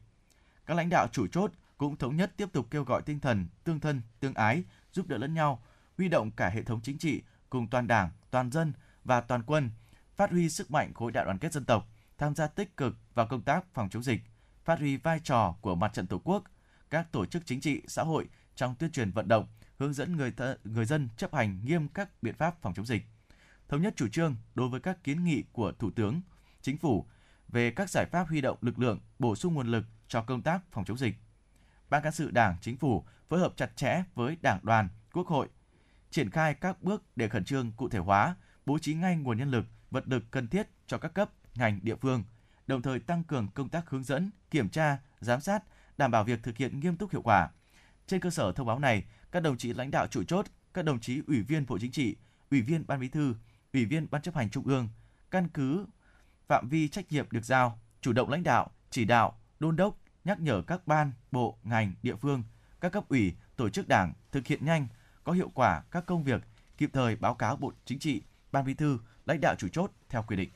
[0.66, 3.80] Các lãnh đạo chủ chốt cũng thống nhất tiếp tục kêu gọi tinh thần tương
[3.80, 5.64] thân, tương ái, giúp đỡ lẫn nhau,
[5.98, 9.72] huy động cả hệ thống chính trị cùng toàn Đảng, toàn dân và toàn quân,
[10.16, 11.88] phát huy sức mạnh khối đại đoàn kết dân tộc,
[12.18, 14.22] tham gia tích cực vào công tác phòng chống dịch,
[14.68, 16.44] phát huy vai trò của mặt trận Tổ quốc,
[16.90, 19.48] các tổ chức chính trị, xã hội trong tuyên truyền vận động,
[19.80, 23.04] hướng dẫn người th- người dân chấp hành nghiêm các biện pháp phòng chống dịch.
[23.70, 26.22] Thống nhất chủ trương đối với các kiến nghị của Thủ tướng,
[26.62, 27.06] Chính phủ
[27.48, 30.62] về các giải pháp huy động lực lượng, bổ sung nguồn lực cho công tác
[30.72, 31.16] phòng chống dịch.
[31.90, 35.48] Ban cán sự Đảng, Chính phủ phối hợp chặt chẽ với Đảng đoàn, Quốc hội,
[36.12, 39.52] triển khai các bước để khẩn trương cụ thể hóa, bố trí ngay nguồn nhân
[39.52, 42.24] lực, vật lực cần thiết cho các cấp, ngành, địa phương,
[42.68, 45.64] đồng thời tăng cường công tác hướng dẫn, kiểm tra, giám sát,
[45.98, 47.50] đảm bảo việc thực hiện nghiêm túc hiệu quả.
[48.08, 51.00] Trên cơ sở thông báo này, các đồng chí lãnh đạo chủ chốt, các đồng
[51.00, 52.16] chí ủy viên Bộ Chính trị,
[52.52, 53.36] ủy viên Ban Bí thư,
[53.74, 54.90] ủy viên Ban chấp hành Trung ương,
[55.32, 55.86] căn cứ
[56.48, 60.40] phạm vi trách nhiệm được giao, chủ động lãnh đạo, chỉ đạo, đôn đốc, nhắc
[60.40, 62.44] nhở các ban, bộ, ngành, địa phương,
[62.82, 64.88] các cấp ủy, tổ chức đảng thực hiện nhanh,
[65.24, 66.44] có hiệu quả các công việc,
[66.78, 70.24] kịp thời báo cáo Bộ Chính trị, Ban Bí thư, lãnh đạo chủ chốt theo
[70.28, 70.50] quy định.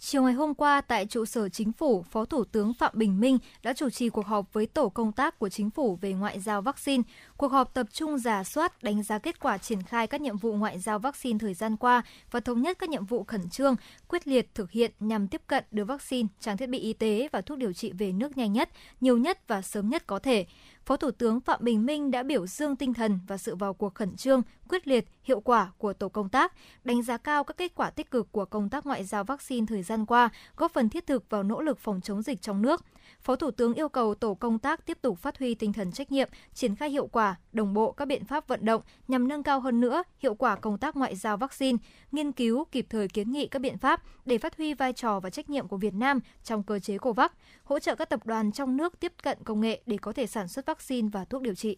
[0.00, 3.38] Chiều ngày hôm qua tại trụ sở Chính phủ, Phó Thủ tướng Phạm Bình Minh
[3.62, 6.62] đã chủ trì cuộc họp với tổ công tác của Chính phủ về ngoại giao
[6.62, 7.02] vaccine.
[7.36, 10.52] Cuộc họp tập trung giả soát, đánh giá kết quả triển khai các nhiệm vụ
[10.52, 13.76] ngoại giao vaccine thời gian qua và thống nhất các nhiệm vụ khẩn trương,
[14.08, 17.40] quyết liệt thực hiện nhằm tiếp cận đưa vaccine, trang thiết bị y tế và
[17.40, 18.70] thuốc điều trị về nước nhanh nhất,
[19.00, 20.46] nhiều nhất và sớm nhất có thể.
[20.88, 23.94] Phó Thủ tướng Phạm Bình Minh đã biểu dương tinh thần và sự vào cuộc
[23.94, 26.52] khẩn trương, quyết liệt, hiệu quả của tổ công tác,
[26.84, 29.82] đánh giá cao các kết quả tích cực của công tác ngoại giao vaccine thời
[29.82, 32.84] gian qua, góp phần thiết thực vào nỗ lực phòng chống dịch trong nước.
[33.20, 36.12] Phó Thủ tướng yêu cầu tổ công tác tiếp tục phát huy tinh thần trách
[36.12, 39.60] nhiệm, triển khai hiệu quả, đồng bộ các biện pháp vận động nhằm nâng cao
[39.60, 41.78] hơn nữa hiệu quả công tác ngoại giao vaccine,
[42.12, 45.30] nghiên cứu kịp thời kiến nghị các biện pháp để phát huy vai trò và
[45.30, 47.30] trách nhiệm của Việt Nam trong cơ chế COVAX,
[47.64, 50.48] hỗ trợ các tập đoàn trong nước tiếp cận công nghệ để có thể sản
[50.48, 50.77] xuất vaccine
[51.12, 51.76] và thuốc điều trị.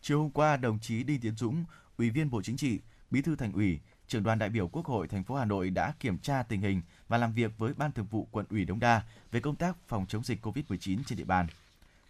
[0.00, 1.64] Chiều hôm qua, đồng chí Đinh Tiến Dũng,
[1.96, 2.80] Ủy viên Bộ Chính trị,
[3.10, 5.94] Bí thư Thành ủy, trưởng đoàn đại biểu Quốc hội thành phố Hà Nội đã
[6.00, 9.02] kiểm tra tình hình và làm việc với Ban Thường vụ Quận ủy Đống Đa
[9.30, 11.46] về công tác phòng chống dịch COVID-19 trên địa bàn.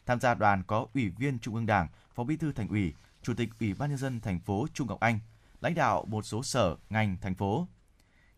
[0.07, 3.34] Tham gia đoàn có Ủy viên Trung ương Đảng, Phó Bí thư Thành ủy, Chủ
[3.34, 5.18] tịch Ủy ban nhân dân thành phố Trung Ngọc Anh,
[5.61, 7.68] lãnh đạo một số sở, ngành thành phố.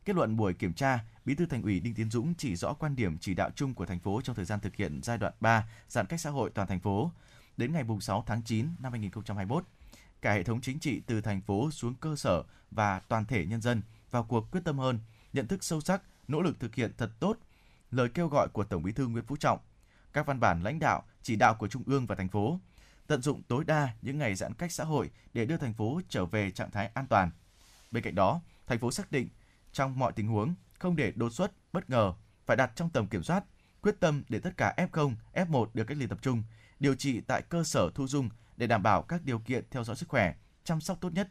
[0.05, 2.97] Kết luận buổi kiểm tra, Bí thư Thành ủy Đinh Tiến Dũng chỉ rõ quan
[2.97, 5.69] điểm chỉ đạo chung của thành phố trong thời gian thực hiện giai đoạn 3
[5.89, 7.11] giãn cách xã hội toàn thành phố
[7.57, 9.65] đến ngày 6 tháng 9 năm 2021
[10.23, 13.61] cả hệ thống chính trị từ thành phố xuống cơ sở và toàn thể nhân
[13.61, 14.99] dân vào cuộc quyết tâm hơn,
[15.33, 17.39] nhận thức sâu sắc, nỗ lực thực hiện thật tốt
[17.91, 19.59] lời kêu gọi của Tổng Bí thư Nguyễn Phú Trọng,
[20.13, 22.61] các văn bản lãnh đạo, chỉ đạo của Trung ương và thành phố,
[23.07, 26.25] tận dụng tối đa những ngày giãn cách xã hội để đưa thành phố trở
[26.27, 27.31] về trạng thái an toàn.
[27.91, 29.29] Bên cạnh đó, thành phố xác định
[29.73, 32.15] trong mọi tình huống không để đột xuất, bất ngờ,
[32.47, 33.45] phải đặt trong tầm kiểm soát,
[33.83, 36.43] quyết tâm để tất cả F0, F1 được cách ly tập trung,
[36.85, 39.97] điều trị tại cơ sở thu dung để đảm bảo các điều kiện theo dõi
[39.97, 41.29] sức khỏe, chăm sóc tốt nhất.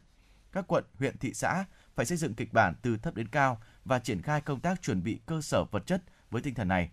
[0.52, 3.98] Các quận, huyện, thị xã phải xây dựng kịch bản từ thấp đến cao và
[3.98, 6.90] triển khai công tác chuẩn bị cơ sở vật chất với tinh thần này.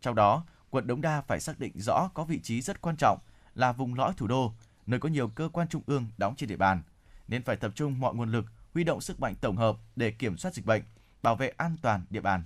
[0.00, 3.18] Trong đó, quận Đống Đa phải xác định rõ có vị trí rất quan trọng
[3.54, 4.52] là vùng lõi thủ đô,
[4.86, 6.82] nơi có nhiều cơ quan trung ương đóng trên địa bàn,
[7.28, 8.44] nên phải tập trung mọi nguồn lực,
[8.74, 10.82] huy động sức mạnh tổng hợp để kiểm soát dịch bệnh,
[11.22, 12.44] bảo vệ an toàn địa bàn.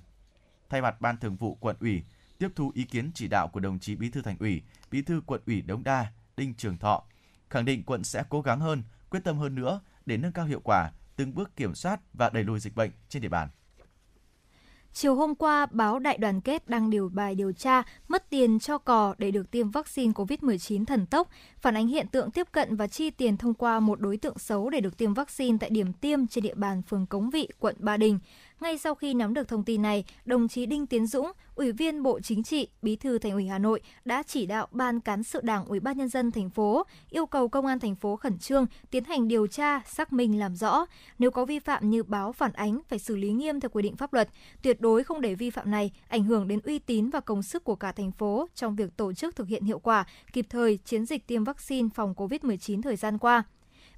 [0.68, 2.02] Thay mặt Ban Thường vụ quận ủy,
[2.42, 5.22] tiếp thu ý kiến chỉ đạo của đồng chí Bí thư Thành ủy, Bí thư
[5.26, 7.04] quận ủy Đống Đa, Đinh Trường Thọ,
[7.50, 10.60] khẳng định quận sẽ cố gắng hơn, quyết tâm hơn nữa để nâng cao hiệu
[10.64, 13.48] quả, từng bước kiểm soát và đẩy lùi dịch bệnh trên địa bàn.
[14.92, 18.78] Chiều hôm qua, báo Đại đoàn kết đăng điều bài điều tra mất tiền cho
[18.78, 22.86] cò để được tiêm vaccine COVID-19 thần tốc, phản ánh hiện tượng tiếp cận và
[22.86, 26.26] chi tiền thông qua một đối tượng xấu để được tiêm vaccine tại điểm tiêm
[26.26, 28.18] trên địa bàn phường Cống Vị, quận Ba Đình.
[28.62, 32.02] Ngay sau khi nắm được thông tin này, đồng chí Đinh Tiến Dũng, Ủy viên
[32.02, 35.40] Bộ Chính trị, Bí thư Thành ủy Hà Nội đã chỉ đạo Ban cán sự
[35.42, 38.66] Đảng Ủy ban nhân dân thành phố yêu cầu công an thành phố khẩn trương
[38.90, 40.86] tiến hành điều tra, xác minh làm rõ,
[41.18, 43.96] nếu có vi phạm như báo phản ánh phải xử lý nghiêm theo quy định
[43.96, 44.28] pháp luật,
[44.62, 47.64] tuyệt đối không để vi phạm này ảnh hưởng đến uy tín và công sức
[47.64, 51.06] của cả thành phố trong việc tổ chức thực hiện hiệu quả, kịp thời chiến
[51.06, 53.44] dịch tiêm vaccine phòng COVID-19 thời gian qua.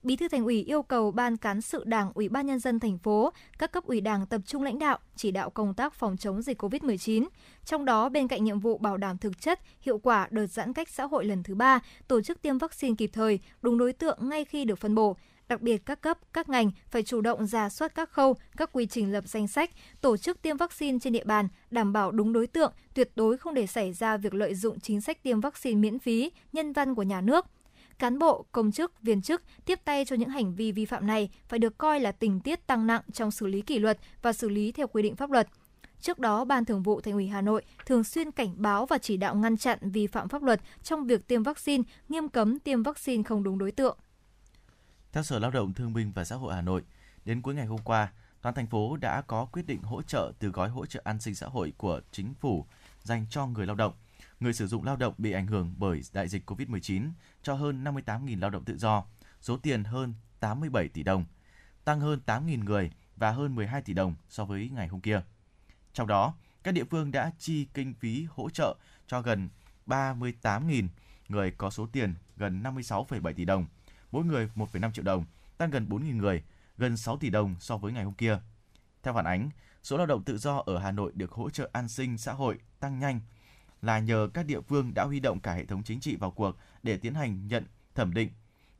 [0.05, 2.99] Bí thư Thành ủy yêu cầu Ban cán sự Đảng, Ủy ban nhân dân thành
[2.99, 6.43] phố, các cấp ủy Đảng tập trung lãnh đạo, chỉ đạo công tác phòng chống
[6.43, 7.27] dịch COVID-19.
[7.65, 10.89] Trong đó, bên cạnh nhiệm vụ bảo đảm thực chất, hiệu quả đợt giãn cách
[10.89, 14.45] xã hội lần thứ ba, tổ chức tiêm vaccine kịp thời, đúng đối tượng ngay
[14.45, 15.17] khi được phân bổ.
[15.49, 18.87] Đặc biệt các cấp, các ngành phải chủ động ra soát các khâu, các quy
[18.87, 19.71] trình lập danh sách,
[20.01, 23.55] tổ chức tiêm vaccine trên địa bàn, đảm bảo đúng đối tượng, tuyệt đối không
[23.55, 27.03] để xảy ra việc lợi dụng chính sách tiêm vaccine miễn phí, nhân văn của
[27.03, 27.47] nhà nước,
[27.99, 31.31] cán bộ, công chức, viên chức tiếp tay cho những hành vi vi phạm này
[31.49, 34.49] phải được coi là tình tiết tăng nặng trong xử lý kỷ luật và xử
[34.49, 35.49] lý theo quy định pháp luật.
[36.01, 39.17] Trước đó, Ban Thường vụ Thành ủy Hà Nội thường xuyên cảnh báo và chỉ
[39.17, 43.23] đạo ngăn chặn vi phạm pháp luật trong việc tiêm vaccine, nghiêm cấm tiêm vaccine
[43.23, 43.99] không đúng đối tượng.
[45.13, 46.83] Theo Sở Lao động Thương binh và Xã hội Hà Nội,
[47.25, 48.13] đến cuối ngày hôm qua,
[48.43, 51.35] toàn thành phố đã có quyết định hỗ trợ từ gói hỗ trợ an sinh
[51.35, 52.67] xã hội của chính phủ
[53.03, 53.93] dành cho người lao động,
[54.41, 57.09] người sử dụng lao động bị ảnh hưởng bởi đại dịch COVID-19
[57.45, 59.05] cho hơn 58.000 lao động tự do,
[59.41, 61.25] số tiền hơn 87 tỷ đồng,
[61.85, 65.23] tăng hơn 8.000 người và hơn 12 tỷ đồng so với ngày hôm kia.
[65.93, 68.77] Trong đó, các địa phương đã chi kinh phí hỗ trợ
[69.07, 69.49] cho gần
[69.87, 70.89] 38.000
[71.29, 73.67] người có số tiền gần 56,7 tỷ đồng,
[74.13, 75.25] mỗi người 1,5 triệu đồng,
[75.59, 76.43] tăng gần 4.000 người,
[76.79, 78.39] gần 6 tỷ đồng so với ngày hôm kia.
[79.03, 79.51] Theo phản ánh,
[79.83, 82.59] số lao động tự do ở Hà Nội được hỗ trợ an sinh xã hội
[82.81, 83.21] tăng nhanh
[83.85, 86.57] là nhờ các địa phương đã huy động cả hệ thống chính trị vào cuộc
[86.83, 88.31] để tiến hành nhận, thẩm định,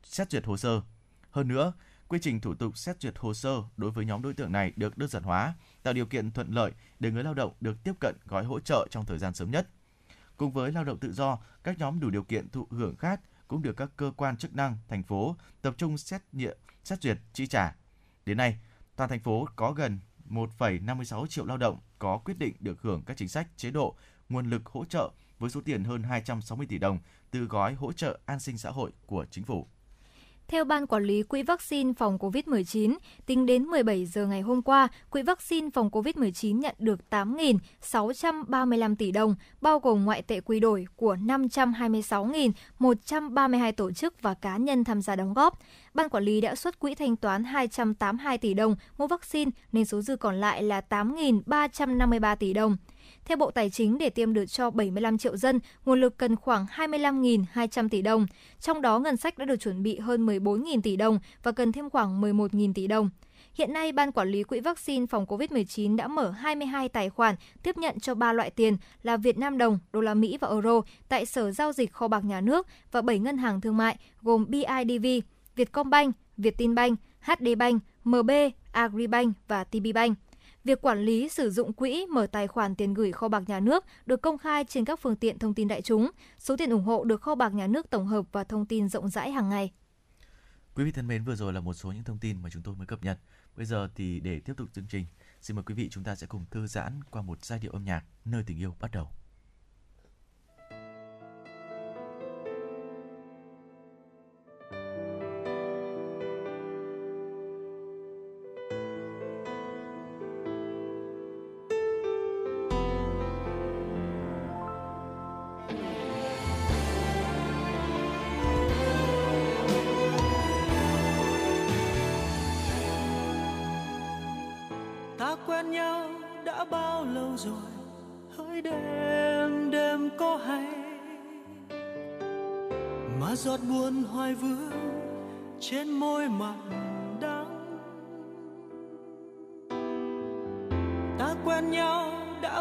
[0.03, 0.81] xét duyệt hồ sơ.
[1.31, 1.73] Hơn nữa,
[2.07, 4.97] quy trình thủ tục xét duyệt hồ sơ đối với nhóm đối tượng này được
[4.97, 5.53] đơn giản hóa,
[5.83, 8.87] tạo điều kiện thuận lợi để người lao động được tiếp cận gói hỗ trợ
[8.91, 9.67] trong thời gian sớm nhất.
[10.37, 13.61] Cùng với lao động tự do, các nhóm đủ điều kiện thụ hưởng khác cũng
[13.61, 17.47] được các cơ quan chức năng thành phố tập trung xét nghiệm, xét duyệt chi
[17.47, 17.75] trả.
[18.25, 18.59] Đến nay,
[18.95, 19.99] toàn thành phố có gần
[20.29, 23.95] 1,56 triệu lao động có quyết định được hưởng các chính sách, chế độ,
[24.29, 26.99] nguồn lực hỗ trợ với số tiền hơn 260 tỷ đồng
[27.31, 29.67] từ gói hỗ trợ an sinh xã hội của chính phủ.
[30.47, 32.95] Theo Ban Quản lý Quỹ vaccine phòng COVID-19,
[33.25, 39.11] tính đến 17 giờ ngày hôm qua, Quỹ vaccine phòng COVID-19 nhận được 8.635 tỷ
[39.11, 45.01] đồng, bao gồm ngoại tệ quy đổi của 526.132 tổ chức và cá nhân tham
[45.01, 45.59] gia đóng góp.
[45.93, 50.01] Ban Quản lý đã xuất quỹ thanh toán 282 tỷ đồng mua vaccine nên số
[50.01, 52.77] dư còn lại là 8.353 tỷ đồng.
[53.25, 56.65] Theo Bộ Tài chính, để tiêm được cho 75 triệu dân, nguồn lực cần khoảng
[56.65, 58.25] 25.200 tỷ đồng.
[58.59, 61.89] Trong đó, ngân sách đã được chuẩn bị hơn 14.000 tỷ đồng và cần thêm
[61.89, 63.09] khoảng 11.000 tỷ đồng.
[63.53, 67.77] Hiện nay, Ban Quản lý Quỹ vaccine phòng COVID-19 đã mở 22 tài khoản tiếp
[67.77, 71.25] nhận cho 3 loại tiền là Việt Nam đồng, đô la Mỹ và euro tại
[71.25, 75.05] Sở Giao dịch Kho bạc Nhà nước và 7 ngân hàng thương mại gồm BIDV,
[75.55, 78.31] Vietcombank, Vietinbank, HDBank, MB,
[78.71, 80.17] Agribank và TPBank.
[80.65, 83.85] Việc quản lý sử dụng quỹ mở tài khoản tiền gửi kho bạc nhà nước
[84.05, 86.11] được công khai trên các phương tiện thông tin đại chúng.
[86.37, 89.09] Số tiền ủng hộ được kho bạc nhà nước tổng hợp và thông tin rộng
[89.09, 89.71] rãi hàng ngày.
[90.75, 92.75] Quý vị thân mến, vừa rồi là một số những thông tin mà chúng tôi
[92.75, 93.19] mới cập nhật.
[93.55, 95.05] Bây giờ thì để tiếp tục chương trình,
[95.41, 97.83] xin mời quý vị chúng ta sẽ cùng thư giãn qua một giai điệu âm
[97.83, 99.11] nhạc nơi tình yêu bắt đầu.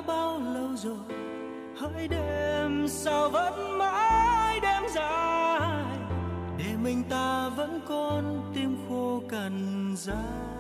[0.06, 1.18] Bao lâu rồi
[1.76, 5.85] hỡi đêm sao vẫn mãi đêm dài
[6.59, 10.53] để mình ta vẫn còn tim khô cằn dài.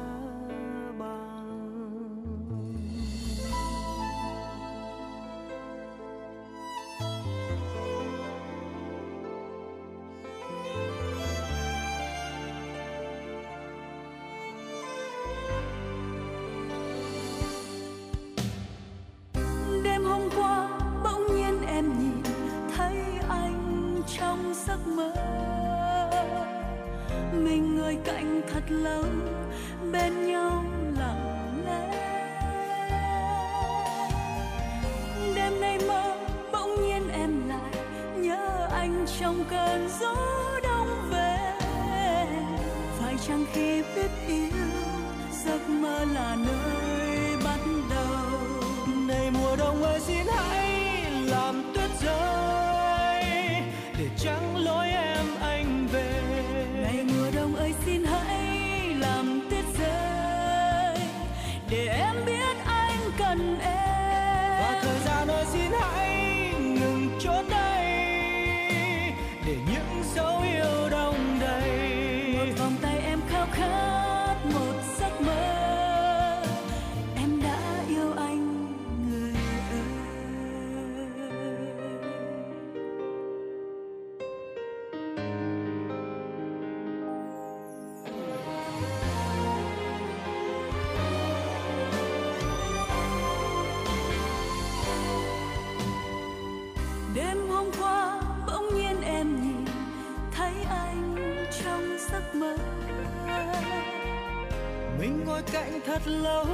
[105.34, 106.46] Ngồi cạnh thật lâu,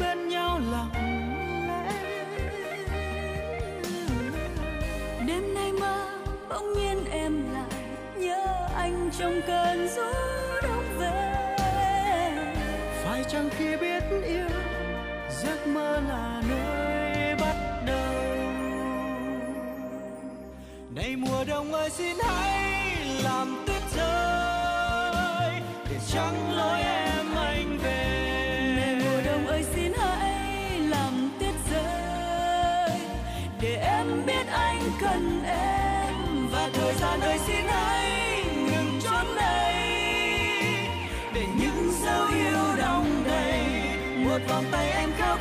[0.00, 0.90] bên nhau lặng
[1.68, 1.92] lẽ.
[5.26, 6.06] Đêm nay mơ,
[6.48, 7.80] bỗng nhiên em lại
[8.16, 10.12] nhớ anh trong cơn gió
[10.62, 11.34] đông về.
[13.04, 14.48] Phải chăng khi biết yêu,
[15.42, 18.14] giấc mơ là nơi bắt đầu?
[20.94, 22.66] Này mùa đông ơi, xin hãy
[23.24, 25.60] làm tuyết rơi,
[25.90, 26.79] để trắng lối
[37.00, 39.74] và đời xin hãy ngừng chốn đây.
[41.34, 43.62] Để những dấu yêu đong đầy,
[44.16, 45.36] một vòng tay em khao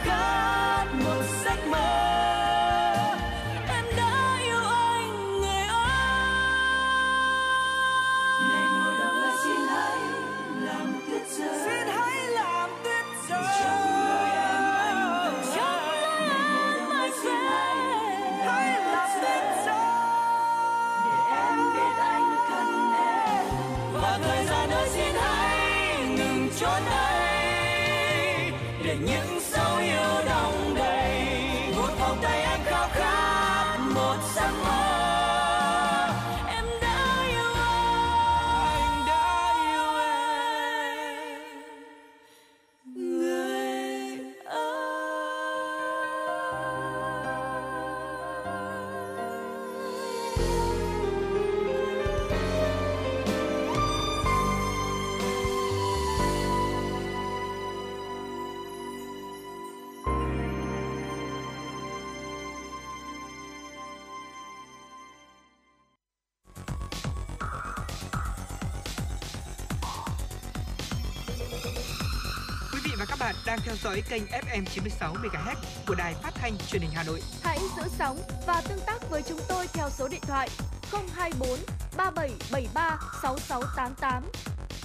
[74.10, 75.56] kênh FM 96 MHz
[75.88, 77.22] của đài phát thanh truyền hình Hà Nội.
[77.42, 78.18] Hãy giữ sóng
[78.48, 80.50] và tương tác với chúng tôi theo số điện thoại
[80.92, 81.50] 024
[81.98, 84.24] 3773 6688.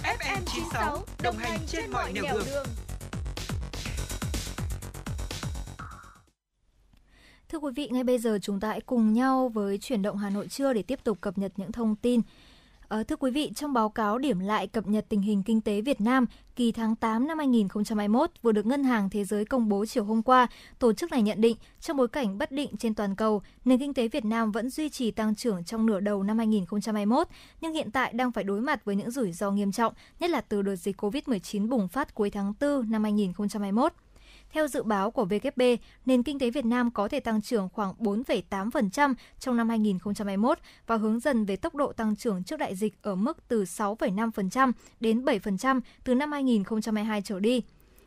[0.03, 2.67] FM 96 đồng hành trên mọi nẻo đường.
[7.49, 10.29] Thưa quý vị, ngay bây giờ chúng ta hãy cùng nhau với chuyển động Hà
[10.29, 12.21] Nội trưa để tiếp tục cập nhật những thông tin.
[12.87, 15.81] Ờ, thưa quý vị, trong báo cáo điểm lại cập nhật tình hình kinh tế
[15.81, 16.25] Việt Nam
[16.55, 20.23] kỳ tháng 8 năm 2021 vừa được Ngân hàng Thế giới công bố chiều hôm
[20.23, 20.47] qua,
[20.79, 23.93] tổ chức này nhận định trong bối cảnh bất định trên toàn cầu, nền kinh
[23.93, 27.27] tế Việt Nam vẫn duy trì tăng trưởng trong nửa đầu năm 2021,
[27.61, 30.41] nhưng hiện tại đang phải đối mặt với những rủi ro nghiêm trọng, nhất là
[30.41, 33.93] từ đợt dịch COVID-19 bùng phát cuối tháng 4 năm 2021.
[34.55, 37.93] Theo dự báo của WB, nền kinh tế Việt Nam có thể tăng trưởng khoảng
[37.99, 42.93] 4,8% trong năm 2021 và hướng dần về tốc độ tăng trưởng trước đại dịch
[43.01, 47.61] ở mức từ 6,5% đến 7% từ năm 2022 trở đi.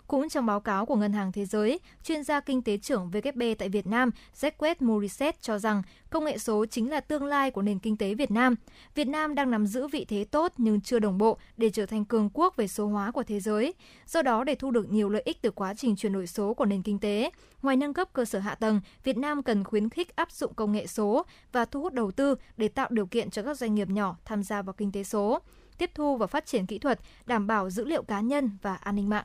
[0.09, 3.55] Cũng trong báo cáo của Ngân hàng Thế giới, chuyên gia kinh tế trưởng WB
[3.59, 4.11] tại Việt Nam
[4.41, 8.15] Jacques Morissette cho rằng công nghệ số chính là tương lai của nền kinh tế
[8.15, 8.55] Việt Nam.
[8.95, 12.05] Việt Nam đang nắm giữ vị thế tốt nhưng chưa đồng bộ để trở thành
[12.05, 13.75] cường quốc về số hóa của thế giới.
[14.07, 16.65] Do đó, để thu được nhiều lợi ích từ quá trình chuyển đổi số của
[16.65, 17.31] nền kinh tế,
[17.63, 20.73] ngoài nâng cấp cơ sở hạ tầng, Việt Nam cần khuyến khích áp dụng công
[20.73, 23.89] nghệ số và thu hút đầu tư để tạo điều kiện cho các doanh nghiệp
[23.89, 25.39] nhỏ tham gia vào kinh tế số
[25.79, 28.97] tiếp thu và phát triển kỹ thuật, đảm bảo dữ liệu cá nhân và an
[28.97, 29.25] ninh mạng.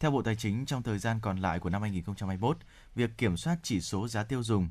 [0.00, 2.58] Theo Bộ Tài chính, trong thời gian còn lại của năm 2021,
[2.94, 4.68] việc kiểm soát chỉ số giá tiêu dùng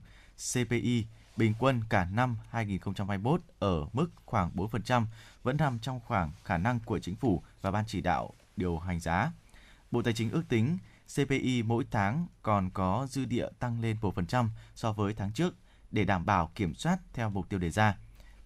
[0.53, 1.05] CPI
[1.37, 5.05] bình quân cả năm 2021 ở mức khoảng 4%
[5.43, 8.99] vẫn nằm trong khoảng khả năng của chính phủ và ban chỉ đạo điều hành
[8.99, 9.31] giá.
[9.91, 10.77] Bộ Tài chính ước tính
[11.15, 15.53] CPI mỗi tháng còn có dư địa tăng lên 1% so với tháng trước
[15.91, 17.97] để đảm bảo kiểm soát theo mục tiêu đề ra.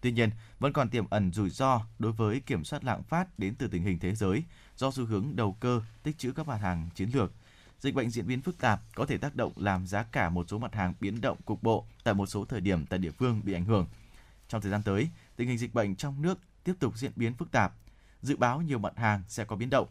[0.01, 0.29] Tuy nhiên,
[0.59, 3.83] vẫn còn tiềm ẩn rủi ro đối với kiểm soát lạm phát đến từ tình
[3.83, 4.43] hình thế giới
[4.81, 7.31] do xu hướng đầu cơ, tích trữ các mặt hàng chiến lược.
[7.79, 10.59] Dịch bệnh diễn biến phức tạp có thể tác động làm giá cả một số
[10.59, 13.53] mặt hàng biến động cục bộ tại một số thời điểm tại địa phương bị
[13.53, 13.87] ảnh hưởng.
[14.47, 17.51] Trong thời gian tới, tình hình dịch bệnh trong nước tiếp tục diễn biến phức
[17.51, 17.73] tạp,
[18.21, 19.87] dự báo nhiều mặt hàng sẽ có biến động.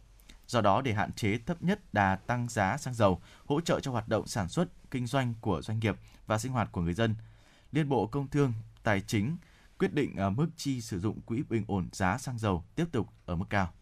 [0.47, 3.91] Do đó, để hạn chế thấp nhất đà tăng giá xăng dầu, hỗ trợ cho
[3.91, 5.95] hoạt động sản xuất, kinh doanh của doanh nghiệp
[6.27, 7.15] và sinh hoạt của người dân,
[7.71, 8.53] Liên Bộ Công Thương,
[8.83, 9.37] Tài chính
[9.79, 13.07] quyết định ờ, mức chi sử dụng quỹ bình ổn giá xăng dầu tiếp tục
[13.25, 13.73] ở mức cao.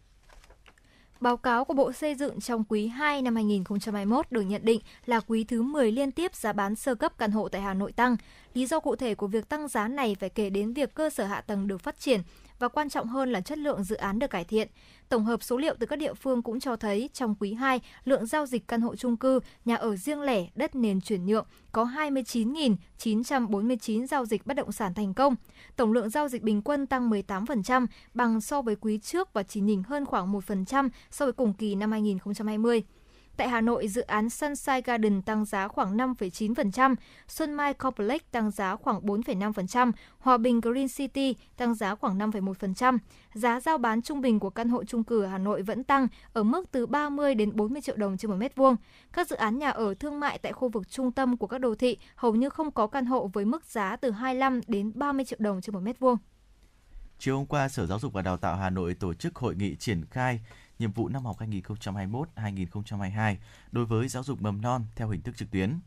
[1.20, 5.20] Báo cáo của Bộ Xây dựng trong quý 2 năm 2021 được nhận định là
[5.20, 8.16] quý thứ 10 liên tiếp giá bán sơ cấp căn hộ tại Hà Nội tăng.
[8.54, 11.24] Lý do cụ thể của việc tăng giá này phải kể đến việc cơ sở
[11.24, 12.20] hạ tầng được phát triển
[12.60, 14.68] và quan trọng hơn là chất lượng dự án được cải thiện.
[15.08, 18.26] Tổng hợp số liệu từ các địa phương cũng cho thấy trong quý 2, lượng
[18.26, 21.84] giao dịch căn hộ chung cư, nhà ở riêng lẻ, đất nền chuyển nhượng có
[21.84, 25.34] 29.949 giao dịch bất động sản thành công.
[25.76, 29.60] Tổng lượng giao dịch bình quân tăng 18%, bằng so với quý trước và chỉ
[29.60, 32.82] nhỉnh hơn khoảng 1% so với cùng kỳ năm 2020.
[33.40, 36.94] Tại Hà Nội, dự án Sunshine Garden tăng giá khoảng 5,9%,
[37.28, 42.98] Xuân Mai Complex tăng giá khoảng 4,5%, Hòa Bình Green City tăng giá khoảng 5,1%.
[43.34, 46.08] Giá giao bán trung bình của căn hộ chung cư ở Hà Nội vẫn tăng
[46.32, 48.76] ở mức từ 30 đến 40 triệu đồng trên một mét vuông.
[49.12, 51.74] Các dự án nhà ở thương mại tại khu vực trung tâm của các đô
[51.74, 55.38] thị hầu như không có căn hộ với mức giá từ 25 đến 30 triệu
[55.42, 56.16] đồng trên một mét vuông.
[57.18, 59.76] Chiều hôm qua, Sở Giáo dục và Đào tạo Hà Nội tổ chức hội nghị
[59.76, 60.40] triển khai
[60.80, 63.36] nhiệm vụ năm học 2021-2022
[63.72, 65.78] đối với giáo dục mầm non theo hình thức trực tuyến.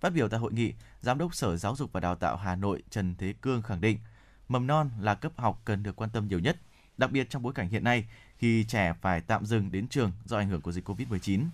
[0.00, 2.82] Phát biểu tại hội nghị, Giám đốc Sở Giáo dục và Đào tạo Hà Nội
[2.90, 3.98] Trần Thế Cương khẳng định,
[4.48, 6.56] mầm non là cấp học cần được quan tâm nhiều nhất,
[6.98, 8.04] đặc biệt trong bối cảnh hiện nay
[8.38, 11.44] khi trẻ phải tạm dừng đến trường do ảnh hưởng của dịch COVID-19.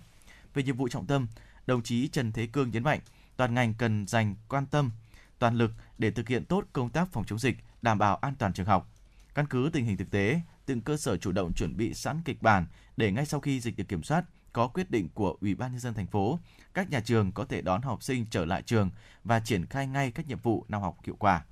[0.53, 1.27] Về nhiệm vụ trọng tâm,
[1.67, 2.99] đồng chí Trần Thế Cương nhấn mạnh,
[3.37, 4.91] toàn ngành cần dành quan tâm,
[5.39, 8.53] toàn lực để thực hiện tốt công tác phòng chống dịch, đảm bảo an toàn
[8.53, 8.89] trường học.
[9.35, 12.41] Căn cứ tình hình thực tế, từng cơ sở chủ động chuẩn bị sẵn kịch
[12.41, 12.65] bản
[12.97, 15.79] để ngay sau khi dịch được kiểm soát, có quyết định của Ủy ban nhân
[15.79, 16.39] dân thành phố,
[16.73, 18.89] các nhà trường có thể đón học sinh trở lại trường
[19.23, 21.43] và triển khai ngay các nhiệm vụ năm học hiệu quả.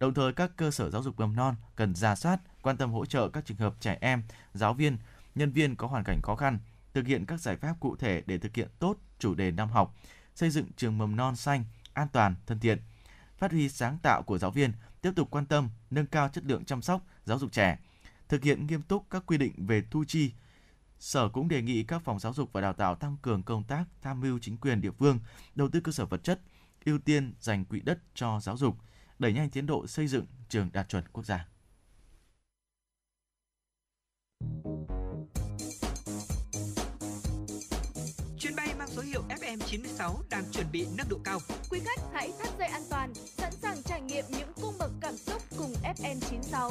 [0.00, 3.06] Đồng thời các cơ sở giáo dục mầm non cần ra soát, quan tâm hỗ
[3.06, 4.22] trợ các trường hợp trẻ em,
[4.54, 4.96] giáo viên,
[5.34, 6.58] nhân viên có hoàn cảnh khó khăn,
[6.94, 9.96] thực hiện các giải pháp cụ thể để thực hiện tốt chủ đề năm học,
[10.34, 12.78] xây dựng trường mầm non xanh, an toàn, thân thiện,
[13.38, 16.64] phát huy sáng tạo của giáo viên, tiếp tục quan tâm, nâng cao chất lượng
[16.64, 17.78] chăm sóc, giáo dục trẻ,
[18.32, 20.32] thực hiện nghiêm túc các quy định về thu chi.
[20.98, 23.84] Sở cũng đề nghị các phòng giáo dục và đào tạo tăng cường công tác
[24.02, 25.18] tham mưu chính quyền địa phương,
[25.54, 26.40] đầu tư cơ sở vật chất,
[26.84, 28.76] ưu tiên dành quỹ đất cho giáo dục,
[29.18, 31.48] đẩy nhanh tiến độ xây dựng trường đạt chuẩn quốc gia.
[38.38, 41.38] Chuyến bay mang số hiệu FM96 đang chuẩn bị nâng độ cao.
[41.70, 45.16] Quý khách hãy thắt dây an toàn, sẵn sàng trải nghiệm những cung bậc cảm
[45.16, 46.70] xúc cùng FN96.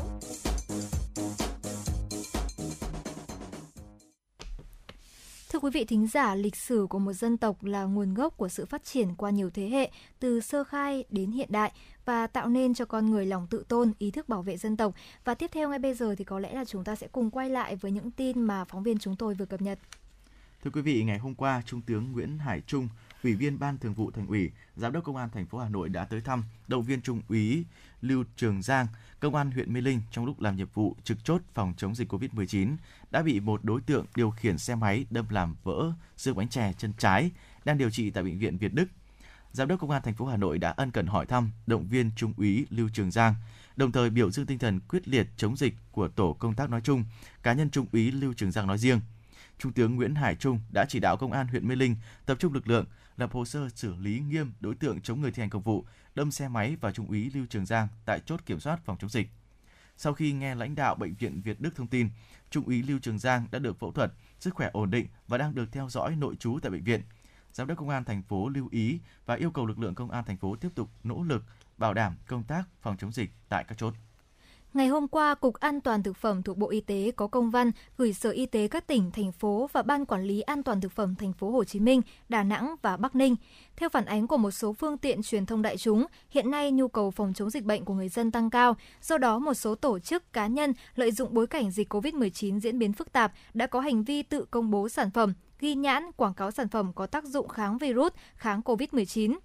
[5.51, 8.49] Thưa quý vị thính giả, lịch sử của một dân tộc là nguồn gốc của
[8.49, 11.71] sự phát triển qua nhiều thế hệ, từ sơ khai đến hiện đại
[12.05, 14.93] và tạo nên cho con người lòng tự tôn, ý thức bảo vệ dân tộc.
[15.25, 17.49] Và tiếp theo ngay bây giờ thì có lẽ là chúng ta sẽ cùng quay
[17.49, 19.79] lại với những tin mà phóng viên chúng tôi vừa cập nhật.
[20.63, 22.87] Thưa quý vị, ngày hôm qua, Trung tướng Nguyễn Hải Trung,
[23.23, 25.89] Ủy viên Ban Thường vụ Thành ủy, Giám đốc Công an thành phố Hà Nội
[25.89, 27.65] đã tới thăm động viên Trung úy
[28.01, 28.87] Lưu Trường Giang,
[29.19, 32.13] Công an huyện Mê Linh trong lúc làm nhiệm vụ trực chốt phòng chống dịch
[32.13, 32.75] COVID-19
[33.11, 36.73] đã bị một đối tượng điều khiển xe máy đâm làm vỡ xương bánh chè
[36.77, 37.31] chân trái,
[37.65, 38.85] đang điều trị tại bệnh viện Việt Đức.
[39.51, 42.11] Giám đốc Công an thành phố Hà Nội đã ân cần hỏi thăm, động viên
[42.15, 43.35] Trung úy Lưu Trường Giang,
[43.75, 46.81] đồng thời biểu dương tinh thần quyết liệt chống dịch của tổ công tác nói
[46.83, 47.05] chung,
[47.43, 48.99] cá nhân Trung úy Lưu Trường Giang nói riêng.
[49.59, 51.95] Trung tướng Nguyễn Hải Trung đã chỉ đạo Công an huyện Mê Linh
[52.25, 52.85] tập trung lực lượng
[53.21, 55.85] lập hồ sơ xử lý nghiêm đối tượng chống người thi hành công vụ,
[56.15, 59.09] đâm xe máy và Trung úy Lưu Trường Giang tại chốt kiểm soát phòng chống
[59.09, 59.29] dịch.
[59.97, 62.09] Sau khi nghe lãnh đạo bệnh viện Việt Đức thông tin,
[62.49, 65.55] Trung úy Lưu Trường Giang đã được phẫu thuật, sức khỏe ổn định và đang
[65.55, 67.01] được theo dõi nội trú tại bệnh viện.
[67.53, 70.23] Giám đốc công an thành phố lưu ý và yêu cầu lực lượng công an
[70.25, 71.43] thành phố tiếp tục nỗ lực
[71.77, 73.93] bảo đảm công tác phòng chống dịch tại các chốt.
[74.73, 77.71] Ngày hôm qua, Cục An toàn Thực phẩm thuộc Bộ Y tế có công văn
[77.97, 80.91] gửi Sở Y tế các tỉnh, thành phố và Ban Quản lý An toàn Thực
[80.91, 83.35] phẩm thành phố Hồ Chí Minh, Đà Nẵng và Bắc Ninh.
[83.75, 86.87] Theo phản ánh của một số phương tiện truyền thông đại chúng, hiện nay nhu
[86.87, 88.75] cầu phòng chống dịch bệnh của người dân tăng cao.
[89.01, 92.79] Do đó, một số tổ chức cá nhân lợi dụng bối cảnh dịch COVID-19 diễn
[92.79, 96.33] biến phức tạp đã có hành vi tự công bố sản phẩm, ghi nhãn quảng
[96.33, 99.37] cáo sản phẩm có tác dụng kháng virus, kháng COVID-19.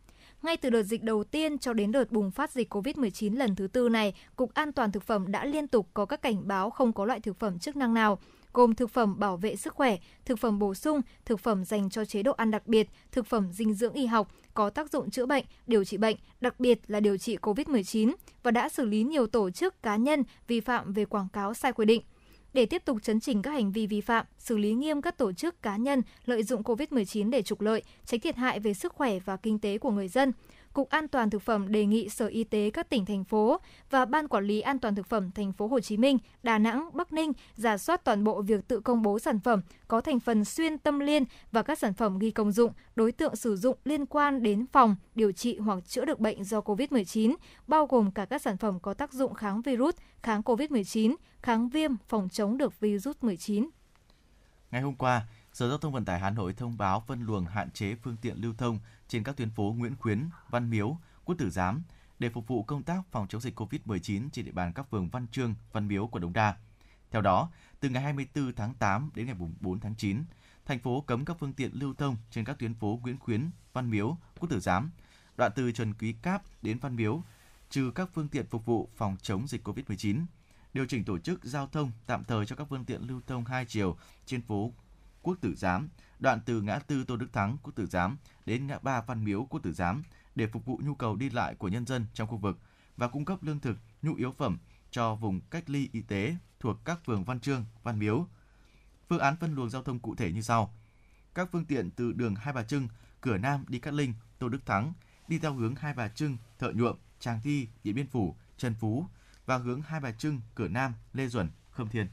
[0.46, 3.66] Ngay từ đợt dịch đầu tiên cho đến đợt bùng phát dịch COVID-19 lần thứ
[3.66, 6.92] tư này, Cục An toàn Thực phẩm đã liên tục có các cảnh báo không
[6.92, 8.18] có loại thực phẩm chức năng nào,
[8.52, 12.04] gồm thực phẩm bảo vệ sức khỏe, thực phẩm bổ sung, thực phẩm dành cho
[12.04, 15.26] chế độ ăn đặc biệt, thực phẩm dinh dưỡng y học, có tác dụng chữa
[15.26, 19.26] bệnh, điều trị bệnh, đặc biệt là điều trị COVID-19 và đã xử lý nhiều
[19.26, 22.02] tổ chức cá nhân vi phạm về quảng cáo sai quy định
[22.56, 25.32] để tiếp tục chấn chỉnh các hành vi vi phạm, xử lý nghiêm các tổ
[25.32, 29.18] chức cá nhân lợi dụng COVID-19 để trục lợi, tránh thiệt hại về sức khỏe
[29.18, 30.32] và kinh tế của người dân.
[30.76, 34.04] Cục An toàn thực phẩm đề nghị Sở Y tế các tỉnh thành phố và
[34.04, 37.12] Ban quản lý An toàn thực phẩm thành phố Hồ Chí Minh, Đà Nẵng, Bắc
[37.12, 40.78] Ninh giả soát toàn bộ việc tự công bố sản phẩm có thành phần xuyên
[40.78, 44.42] tâm liên và các sản phẩm ghi công dụng, đối tượng sử dụng liên quan
[44.42, 47.34] đến phòng, điều trị hoặc chữa được bệnh do COVID-19,
[47.66, 51.90] bao gồm cả các sản phẩm có tác dụng kháng virus, kháng COVID-19, kháng viêm,
[52.08, 53.68] phòng chống được virus 19.
[54.70, 55.22] Ngày hôm qua,
[55.56, 58.36] Sở Giao thông Vận tải Hà Nội thông báo phân luồng hạn chế phương tiện
[58.40, 58.78] lưu thông
[59.08, 61.82] trên các tuyến phố Nguyễn Khuyến, Văn Miếu, Quốc Tử Giám
[62.18, 65.26] để phục vụ công tác phòng chống dịch COVID-19 trên địa bàn các phường Văn
[65.32, 66.56] Trương, Văn Miếu, của Đống Đa.
[67.10, 67.50] Theo đó,
[67.80, 70.24] từ ngày 24 tháng 8 đến ngày 4 tháng 9,
[70.66, 73.90] thành phố cấm các phương tiện lưu thông trên các tuyến phố Nguyễn Khuyến, Văn
[73.90, 74.90] Miếu, Quốc Tử Giám,
[75.36, 77.22] đoạn từ Trần Quý Cáp đến Văn Miếu,
[77.70, 80.24] trừ các phương tiện phục vụ phòng chống dịch COVID-19.
[80.74, 83.64] Điều chỉnh tổ chức giao thông tạm thời cho các phương tiện lưu thông hai
[83.64, 83.96] chiều
[84.26, 84.72] trên phố
[85.26, 85.88] Quốc Tử Giám,
[86.18, 89.44] đoạn từ ngã tư Tô Đức Thắng, Quốc Tử Giám đến ngã ba Văn Miếu,
[89.50, 90.02] Quốc Tử Giám
[90.34, 92.58] để phục vụ nhu cầu đi lại của nhân dân trong khu vực
[92.96, 94.58] và cung cấp lương thực, nhu yếu phẩm
[94.90, 98.26] cho vùng cách ly y tế thuộc các phường Văn Trương, Văn Miếu.
[99.08, 100.74] Phương án phân luồng giao thông cụ thể như sau.
[101.34, 102.88] Các phương tiện từ đường Hai Bà Trưng,
[103.20, 104.92] Cửa Nam đi Cát Linh, Tô Đức Thắng
[105.28, 109.06] đi theo hướng Hai Bà Trưng, Thợ Nhuộm, Tràng Thi, Điện Biên Phủ, Trần Phú
[109.46, 112.08] và hướng Hai Bà Trưng, Cửa Nam, Lê Duẩn, Khâm Thiên.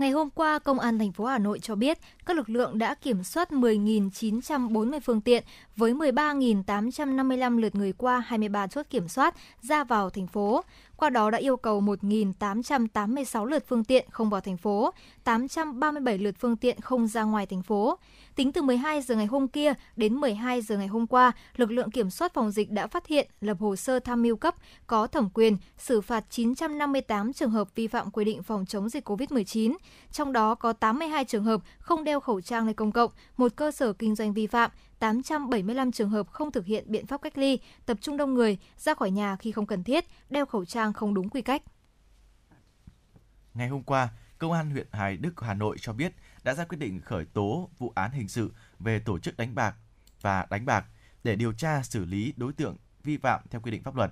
[0.00, 2.94] Ngày hôm qua, Công an thành phố Hà Nội cho biết các lực lượng đã
[2.94, 5.44] kiểm soát 10.940 phương tiện
[5.76, 10.64] với 13.855 lượt người qua 23 chốt kiểm soát ra vào thành phố.
[11.00, 14.90] Qua đó đã yêu cầu 1.886 lượt phương tiện không vào thành phố,
[15.24, 17.98] 837 lượt phương tiện không ra ngoài thành phố.
[18.34, 21.90] Tính từ 12 giờ ngày hôm kia đến 12 giờ ngày hôm qua, lực lượng
[21.90, 24.54] kiểm soát phòng dịch đã phát hiện, lập hồ sơ tham mưu cấp
[24.86, 29.08] có thẩm quyền xử phạt 958 trường hợp vi phạm quy định phòng chống dịch
[29.08, 29.76] COVID-19,
[30.12, 33.70] trong đó có 82 trường hợp không đeo khẩu trang nơi công cộng, một cơ
[33.70, 34.70] sở kinh doanh vi phạm,
[35.00, 38.94] 875 trường hợp không thực hiện biện pháp cách ly, tập trung đông người, ra
[38.94, 41.62] khỏi nhà khi không cần thiết, đeo khẩu trang không đúng quy cách.
[43.54, 44.08] Ngày hôm qua,
[44.38, 46.12] Công an huyện Hoài Đức, Hà Nội cho biết
[46.42, 49.74] đã ra quyết định khởi tố vụ án hình sự về tổ chức đánh bạc
[50.20, 50.86] và đánh bạc
[51.24, 54.10] để điều tra xử lý đối tượng vi phạm theo quy định pháp luật.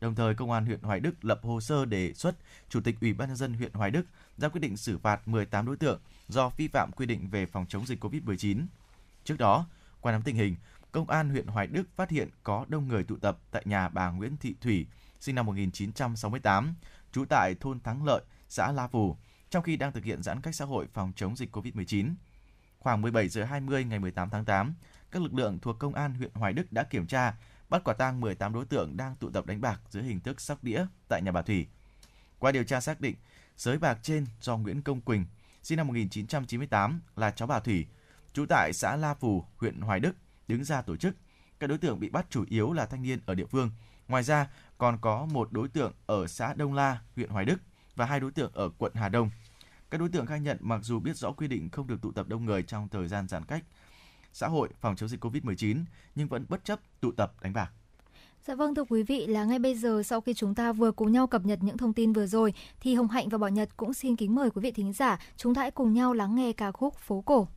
[0.00, 2.36] Đồng thời, Công an huyện Hoài Đức lập hồ sơ đề xuất
[2.68, 4.06] Chủ tịch Ủy ban nhân dân huyện Hoài Đức
[4.36, 7.66] ra quyết định xử phạt 18 đối tượng do vi phạm quy định về phòng
[7.68, 8.66] chống dịch COVID-19.
[9.24, 9.66] Trước đó,
[10.06, 10.56] qua nắm tình hình,
[10.92, 14.10] Công an huyện Hoài Đức phát hiện có đông người tụ tập tại nhà bà
[14.10, 14.86] Nguyễn Thị Thủy,
[15.20, 16.74] sinh năm 1968,
[17.12, 19.16] trú tại thôn Thắng Lợi, xã La Phù,
[19.50, 22.14] trong khi đang thực hiện giãn cách xã hội phòng chống dịch COVID-19.
[22.78, 24.74] Khoảng 17 giờ 20 ngày 18 tháng 8,
[25.10, 27.34] các lực lượng thuộc Công an huyện Hoài Đức đã kiểm tra,
[27.68, 30.64] bắt quả tang 18 đối tượng đang tụ tập đánh bạc dưới hình thức sóc
[30.64, 31.66] đĩa tại nhà bà Thủy.
[32.38, 33.16] Qua điều tra xác định,
[33.56, 35.24] sới bạc trên do Nguyễn Công Quỳnh,
[35.62, 37.86] sinh năm 1998 là cháu bà Thủy,
[38.36, 40.12] trú tại xã La Phù, huyện Hoài Đức,
[40.48, 41.16] đứng ra tổ chức.
[41.58, 43.70] Các đối tượng bị bắt chủ yếu là thanh niên ở địa phương.
[44.08, 47.56] Ngoài ra, còn có một đối tượng ở xã Đông La, huyện Hoài Đức
[47.94, 49.30] và hai đối tượng ở quận Hà Đông.
[49.90, 52.28] Các đối tượng khai nhận mặc dù biết rõ quy định không được tụ tập
[52.28, 53.64] đông người trong thời gian giãn cách
[54.32, 55.84] xã hội phòng chống dịch COVID-19
[56.14, 57.70] nhưng vẫn bất chấp tụ tập đánh bạc.
[58.46, 61.12] Dạ vâng thưa quý vị là ngay bây giờ sau khi chúng ta vừa cùng
[61.12, 63.94] nhau cập nhật những thông tin vừa rồi thì Hồng Hạnh và Bảo Nhật cũng
[63.94, 66.72] xin kính mời quý vị thính giả chúng ta hãy cùng nhau lắng nghe ca
[66.72, 67.48] khúc Phố cổ.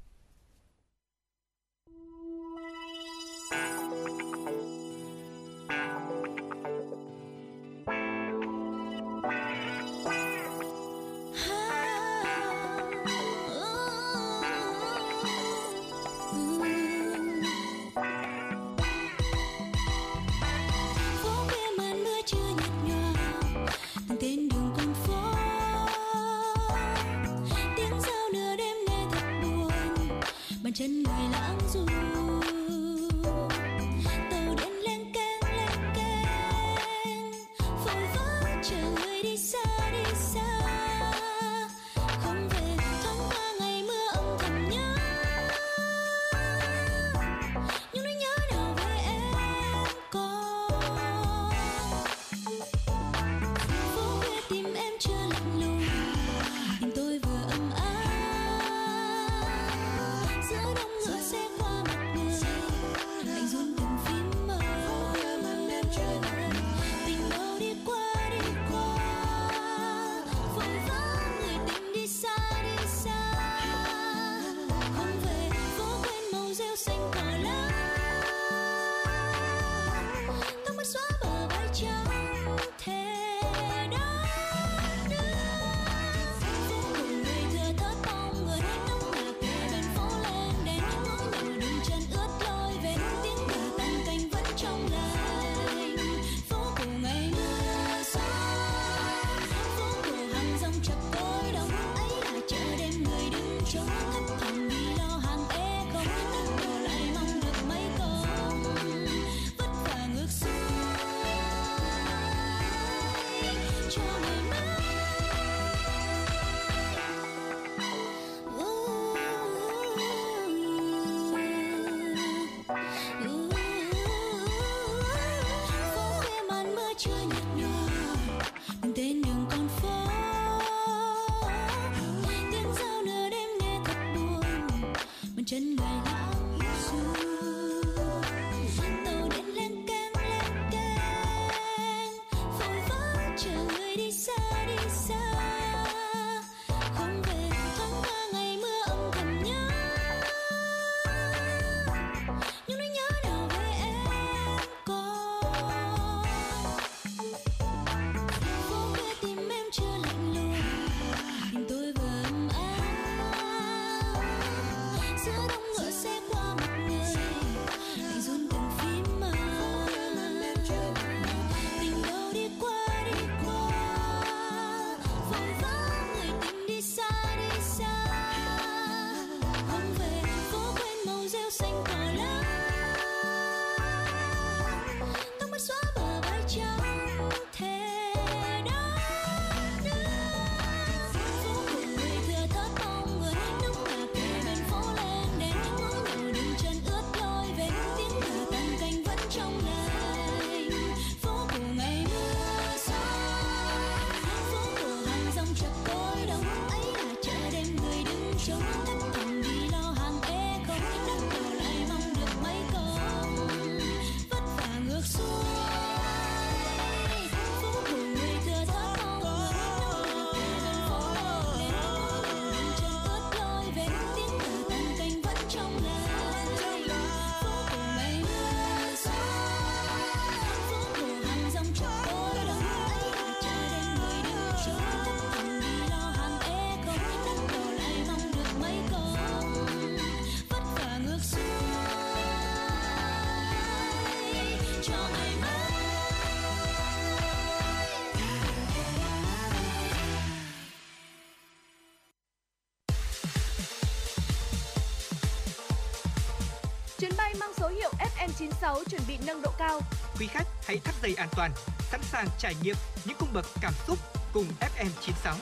[258.69, 259.79] FM96 chuẩn bị nâng độ cao.
[260.19, 262.75] Quý khách hãy thắt dây an toàn, sẵn sàng trải nghiệm
[263.05, 263.97] những cung bậc cảm xúc
[264.33, 265.35] cùng FM96.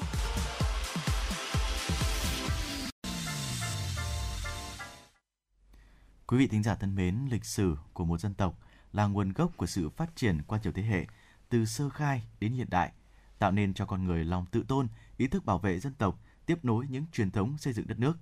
[6.27, 8.59] Quý vị thính giả thân mến, lịch sử của một dân tộc
[8.93, 11.05] là nguồn gốc của sự phát triển qua nhiều thế hệ,
[11.49, 12.91] từ sơ khai đến hiện đại,
[13.39, 14.87] tạo nên cho con người lòng tự tôn,
[15.17, 18.17] ý thức bảo vệ dân tộc, tiếp nối những truyền thống xây dựng đất nước.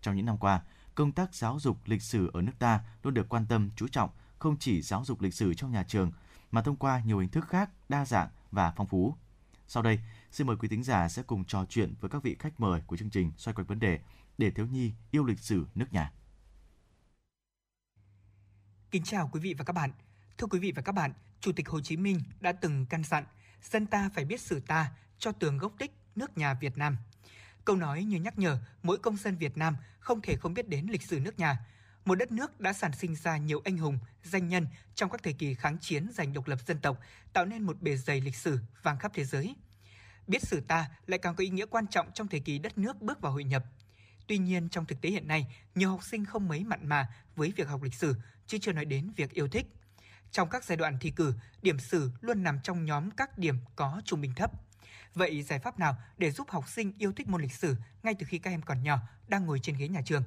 [0.00, 0.62] Trong những năm qua,
[0.94, 4.10] công tác giáo dục lịch sử ở nước ta luôn được quan tâm chú trọng,
[4.38, 6.12] không chỉ giáo dục lịch sử trong nhà trường
[6.50, 9.16] mà thông qua nhiều hình thức khác đa dạng và phong phú.
[9.68, 10.00] Sau đây,
[10.30, 12.96] xin mời quý thính giả sẽ cùng trò chuyện với các vị khách mời của
[12.96, 14.00] chương trình xoay quanh vấn đề
[14.38, 16.12] để thiếu nhi yêu lịch sử nước nhà.
[18.90, 19.92] Kính chào quý vị và các bạn.
[20.38, 23.24] Thưa quý vị và các bạn, Chủ tịch Hồ Chí Minh đã từng căn dặn
[23.62, 26.96] dân ta phải biết sử ta cho tường gốc tích nước nhà Việt Nam.
[27.64, 30.86] Câu nói như nhắc nhở mỗi công dân Việt Nam không thể không biết đến
[30.86, 31.66] lịch sử nước nhà,
[32.06, 35.32] một đất nước đã sản sinh ra nhiều anh hùng, danh nhân trong các thời
[35.32, 37.00] kỳ kháng chiến giành độc lập dân tộc,
[37.32, 39.54] tạo nên một bề dày lịch sử vang khắp thế giới.
[40.26, 43.02] Biết sử ta lại càng có ý nghĩa quan trọng trong thời kỳ đất nước
[43.02, 43.64] bước vào hội nhập.
[44.26, 47.52] Tuy nhiên, trong thực tế hiện nay, nhiều học sinh không mấy mặn mà với
[47.56, 48.14] việc học lịch sử,
[48.46, 49.66] chứ chưa nói đến việc yêu thích.
[50.30, 54.02] Trong các giai đoạn thi cử, điểm sử luôn nằm trong nhóm các điểm có
[54.04, 54.52] trung bình thấp.
[55.14, 58.26] Vậy giải pháp nào để giúp học sinh yêu thích môn lịch sử ngay từ
[58.28, 60.22] khi các em còn nhỏ, đang ngồi trên ghế nhà trường?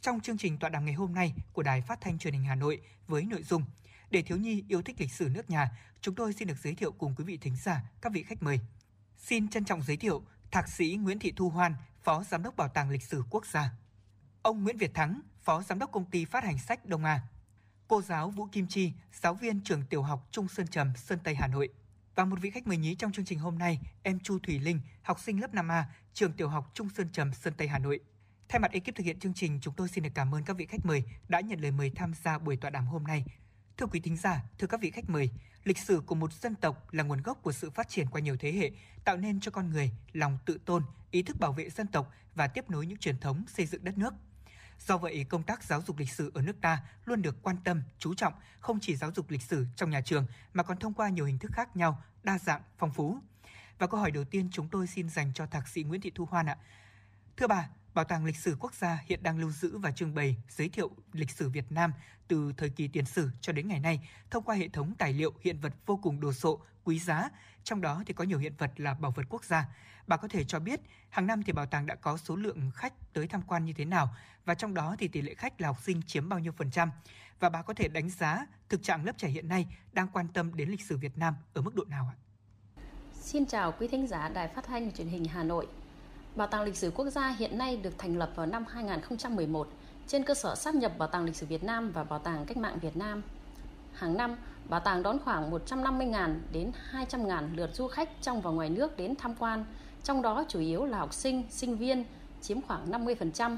[0.00, 2.54] Trong chương trình tọa đàm ngày hôm nay của Đài Phát thanh Truyền hình Hà
[2.54, 3.62] Nội với nội dung
[4.10, 5.70] Để thiếu nhi yêu thích lịch sử nước nhà,
[6.00, 8.60] chúng tôi xin được giới thiệu cùng quý vị thính giả các vị khách mời.
[9.16, 12.68] Xin trân trọng giới thiệu Thạc sĩ Nguyễn Thị Thu Hoan, Phó Giám đốc Bảo
[12.68, 13.70] tàng Lịch sử Quốc gia.
[14.42, 17.20] Ông Nguyễn Việt Thắng, Phó Giám đốc Công ty Phát hành sách Đông A.
[17.88, 21.34] Cô giáo Vũ Kim Chi, giáo viên trường tiểu học Trung Sơn Trầm, Sơn Tây
[21.34, 21.68] Hà Nội.
[22.14, 24.80] Và một vị khách mời nhí trong chương trình hôm nay, em Chu Thủy Linh,
[25.02, 25.82] học sinh lớp 5A,
[26.14, 28.00] trường tiểu học Trung Sơn Trầm, Sơn Tây Hà Nội.
[28.48, 30.66] Thay mặt ekip thực hiện chương trình, chúng tôi xin được cảm ơn các vị
[30.66, 33.24] khách mời đã nhận lời mời tham gia buổi tọa đàm hôm nay.
[33.76, 35.30] Thưa quý thính giả, thưa các vị khách mời,
[35.64, 38.36] lịch sử của một dân tộc là nguồn gốc của sự phát triển qua nhiều
[38.36, 38.70] thế hệ,
[39.04, 42.46] tạo nên cho con người lòng tự tôn, ý thức bảo vệ dân tộc và
[42.46, 44.14] tiếp nối những truyền thống xây dựng đất nước.
[44.78, 47.82] Do vậy, công tác giáo dục lịch sử ở nước ta luôn được quan tâm,
[47.98, 51.08] chú trọng, không chỉ giáo dục lịch sử trong nhà trường mà còn thông qua
[51.08, 53.18] nhiều hình thức khác nhau, đa dạng, phong phú.
[53.78, 56.24] Và câu hỏi đầu tiên chúng tôi xin dành cho thạc sĩ Nguyễn Thị Thu
[56.24, 56.56] Hoan ạ.
[57.36, 57.68] Thưa bà,
[57.98, 60.90] Bảo tàng Lịch sử Quốc gia hiện đang lưu giữ và trưng bày giới thiệu
[61.12, 61.92] lịch sử Việt Nam
[62.28, 65.32] từ thời kỳ tiền sử cho đến ngày nay thông qua hệ thống tài liệu
[65.40, 67.28] hiện vật vô cùng đồ sộ, quý giá,
[67.64, 69.68] trong đó thì có nhiều hiện vật là bảo vật quốc gia.
[70.06, 73.12] Bà có thể cho biết hàng năm thì bảo tàng đã có số lượng khách
[73.12, 74.14] tới tham quan như thế nào
[74.44, 76.90] và trong đó thì tỷ lệ khách là học sinh chiếm bao nhiêu phần trăm
[77.40, 80.54] và bà có thể đánh giá thực trạng lớp trẻ hiện nay đang quan tâm
[80.54, 82.16] đến lịch sử Việt Nam ở mức độ nào ạ?
[83.12, 85.66] Xin chào quý thính giả Đài Phát thanh Truyền hình Hà Nội.
[86.36, 89.68] Bảo tàng Lịch sử Quốc gia hiện nay được thành lập vào năm 2011
[90.06, 92.56] trên cơ sở sáp nhập Bảo tàng Lịch sử Việt Nam và Bảo tàng Cách
[92.56, 93.22] mạng Việt Nam.
[93.92, 94.36] Hàng năm,
[94.68, 99.14] bảo tàng đón khoảng 150.000 đến 200.000 lượt du khách trong và ngoài nước đến
[99.18, 99.64] tham quan,
[100.04, 102.04] trong đó chủ yếu là học sinh, sinh viên,
[102.42, 103.56] chiếm khoảng 50%.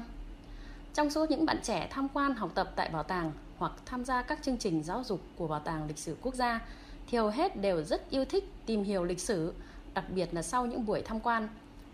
[0.93, 4.21] Trong số những bạn trẻ tham quan học tập tại bảo tàng hoặc tham gia
[4.21, 6.61] các chương trình giáo dục của Bảo tàng Lịch sử Quốc gia,
[7.07, 9.53] thì hầu hết đều rất yêu thích tìm hiểu lịch sử,
[9.93, 11.49] đặc biệt là sau những buổi tham quan.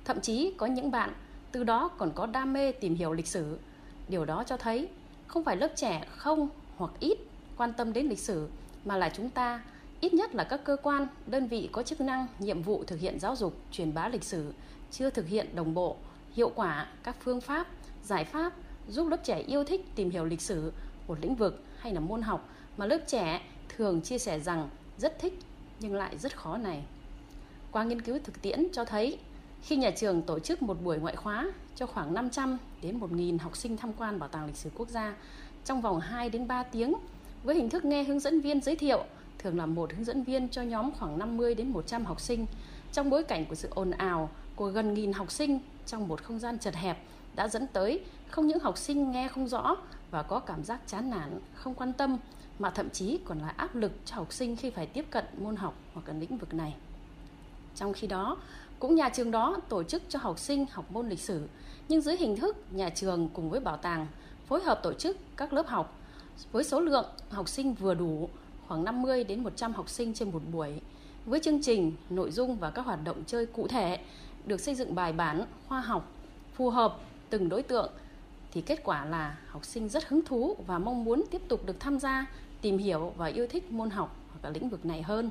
[0.07, 1.13] Thậm chí có những bạn
[1.51, 3.57] từ đó còn có đam mê tìm hiểu lịch sử.
[4.07, 4.87] Điều đó cho thấy
[5.27, 7.17] không phải lớp trẻ không hoặc ít
[7.57, 8.47] quan tâm đến lịch sử,
[8.85, 9.63] mà là chúng ta,
[10.01, 13.19] ít nhất là các cơ quan, đơn vị có chức năng, nhiệm vụ thực hiện
[13.19, 14.53] giáo dục, truyền bá lịch sử,
[14.91, 15.95] chưa thực hiện đồng bộ,
[16.33, 17.67] hiệu quả các phương pháp,
[18.03, 18.53] giải pháp
[18.87, 20.71] giúp lớp trẻ yêu thích tìm hiểu lịch sử
[21.07, 25.19] một lĩnh vực hay là môn học mà lớp trẻ thường chia sẻ rằng rất
[25.19, 25.39] thích
[25.79, 26.83] nhưng lại rất khó này
[27.71, 29.19] qua nghiên cứu thực tiễn cho thấy
[29.61, 33.57] khi nhà trường tổ chức một buổi ngoại khóa cho khoảng 500 đến 1.000 học
[33.57, 35.15] sinh tham quan Bảo tàng Lịch sử Quốc gia
[35.65, 36.93] trong vòng 2 đến 3 tiếng
[37.43, 39.03] với hình thức nghe hướng dẫn viên giới thiệu,
[39.39, 42.45] thường là một hướng dẫn viên cho nhóm khoảng 50 đến 100 học sinh.
[42.93, 46.39] Trong bối cảnh của sự ồn ào của gần nghìn học sinh trong một không
[46.39, 46.97] gian chật hẹp
[47.35, 49.75] đã dẫn tới không những học sinh nghe không rõ
[50.11, 52.17] và có cảm giác chán nản, không quan tâm
[52.59, 55.55] mà thậm chí còn là áp lực cho học sinh khi phải tiếp cận môn
[55.55, 56.75] học hoặc là lĩnh vực này.
[57.75, 58.37] Trong khi đó,
[58.79, 61.47] cũng nhà trường đó tổ chức cho học sinh học môn lịch sử,
[61.89, 64.07] nhưng dưới hình thức nhà trường cùng với bảo tàng
[64.47, 65.99] phối hợp tổ chức các lớp học
[66.51, 68.29] với số lượng học sinh vừa đủ
[68.67, 70.81] khoảng 50 đến 100 học sinh trên một buổi
[71.25, 73.99] với chương trình, nội dung và các hoạt động chơi cụ thể
[74.45, 76.11] được xây dựng bài bản, khoa học,
[76.53, 76.97] phù hợp
[77.29, 77.91] từng đối tượng
[78.51, 81.79] thì kết quả là học sinh rất hứng thú và mong muốn tiếp tục được
[81.79, 82.25] tham gia,
[82.61, 85.29] tìm hiểu và yêu thích môn học hoặc là lĩnh vực này hơn.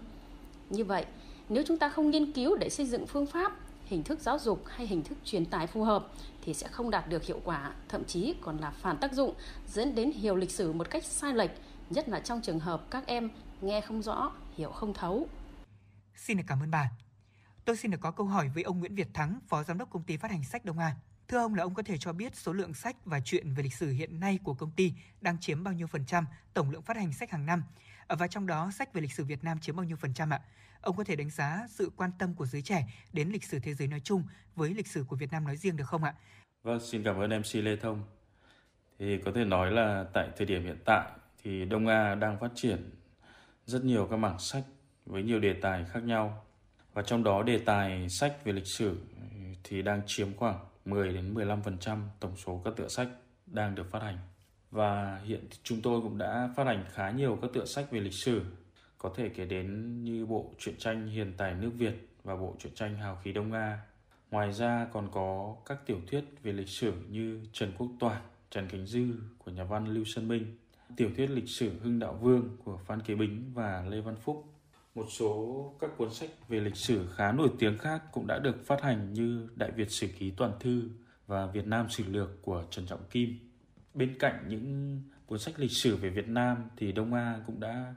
[0.70, 1.04] Như vậy,
[1.48, 3.52] nếu chúng ta không nghiên cứu để xây dựng phương pháp
[3.86, 6.06] hình thức giáo dục hay hình thức truyền tải phù hợp
[6.44, 9.34] thì sẽ không đạt được hiệu quả, thậm chí còn là phản tác dụng,
[9.68, 11.50] dẫn đến hiểu lịch sử một cách sai lệch,
[11.90, 15.28] nhất là trong trường hợp các em nghe không rõ, hiểu không thấu.
[16.14, 16.90] Xin được cảm ơn bà.
[17.64, 20.02] Tôi xin được có câu hỏi với ông Nguyễn Việt Thắng, Phó Giám đốc Công
[20.02, 20.94] ty Phát hành Sách Đông An.
[21.28, 23.74] Thưa ông là ông có thể cho biết số lượng sách và truyện về lịch
[23.74, 26.96] sử hiện nay của công ty đang chiếm bao nhiêu phần trăm tổng lượng phát
[26.96, 27.62] hành sách hàng năm?
[28.06, 30.30] Ờ, và trong đó sách về lịch sử Việt Nam chiếm bao nhiêu phần trăm
[30.30, 30.40] ạ?
[30.80, 33.74] Ông có thể đánh giá sự quan tâm của giới trẻ đến lịch sử thế
[33.74, 34.22] giới nói chung
[34.54, 36.14] với lịch sử của Việt Nam nói riêng được không ạ?
[36.62, 38.02] Vâng, xin cảm ơn MC Lê Thông.
[38.98, 41.06] Thì có thể nói là tại thời điểm hiện tại
[41.42, 42.90] thì Đông A đang phát triển
[43.66, 44.64] rất nhiều các mảng sách
[45.06, 46.44] với nhiều đề tài khác nhau.
[46.92, 49.00] Và trong đó đề tài sách về lịch sử
[49.64, 53.08] thì đang chiếm khoảng 10 đến 15% tổng số các tựa sách
[53.46, 54.18] đang được phát hành.
[54.70, 58.12] Và hiện chúng tôi cũng đã phát hành khá nhiều các tựa sách về lịch
[58.12, 58.42] sử,
[58.98, 62.74] có thể kể đến như bộ truyện tranh Hiền tài nước Việt và bộ truyện
[62.74, 63.80] tranh Hào khí Đông Nga.
[64.30, 68.68] Ngoài ra còn có các tiểu thuyết về lịch sử như Trần Quốc Toản, Trần
[68.68, 69.06] Khánh Dư
[69.38, 70.56] của nhà văn Lưu Xuân Minh,
[70.96, 74.44] tiểu thuyết lịch sử Hưng Đạo Vương của Phan Kế Bính và Lê Văn Phúc.
[74.94, 78.66] Một số các cuốn sách về lịch sử khá nổi tiếng khác cũng đã được
[78.66, 80.82] phát hành như Đại Việt Sử Ký Toàn Thư
[81.26, 83.45] và Việt Nam Sử Lược của Trần Trọng Kim.
[83.96, 87.94] Bên cạnh những cuốn sách lịch sử về Việt Nam thì Đông A cũng đã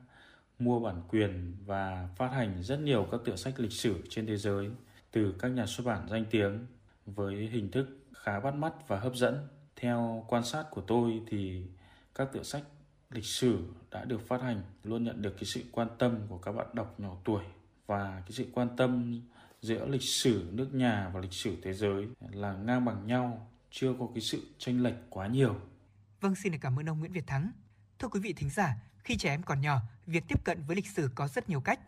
[0.60, 4.38] mua bản quyền và phát hành rất nhiều các tựa sách lịch sử trên thế
[4.38, 4.70] giới
[5.12, 6.66] từ các nhà xuất bản danh tiếng
[7.06, 9.48] với hình thức khá bắt mắt và hấp dẫn.
[9.76, 11.64] Theo quan sát của tôi thì
[12.16, 12.64] các tựa sách
[13.10, 13.60] lịch sử
[13.92, 17.00] đã được phát hành luôn nhận được cái sự quan tâm của các bạn đọc
[17.00, 17.44] nhỏ tuổi
[17.88, 19.22] và cái sự quan tâm
[19.62, 23.94] giữa lịch sử nước nhà và lịch sử thế giới là ngang bằng nhau, chưa
[24.00, 25.56] có cái sự tranh lệch quá nhiều.
[26.22, 27.52] Vâng, xin được cảm ơn ông Nguyễn Việt Thắng.
[28.00, 30.88] Thưa quý vị thính giả, khi trẻ em còn nhỏ, việc tiếp cận với lịch
[30.88, 31.80] sử có rất nhiều cách.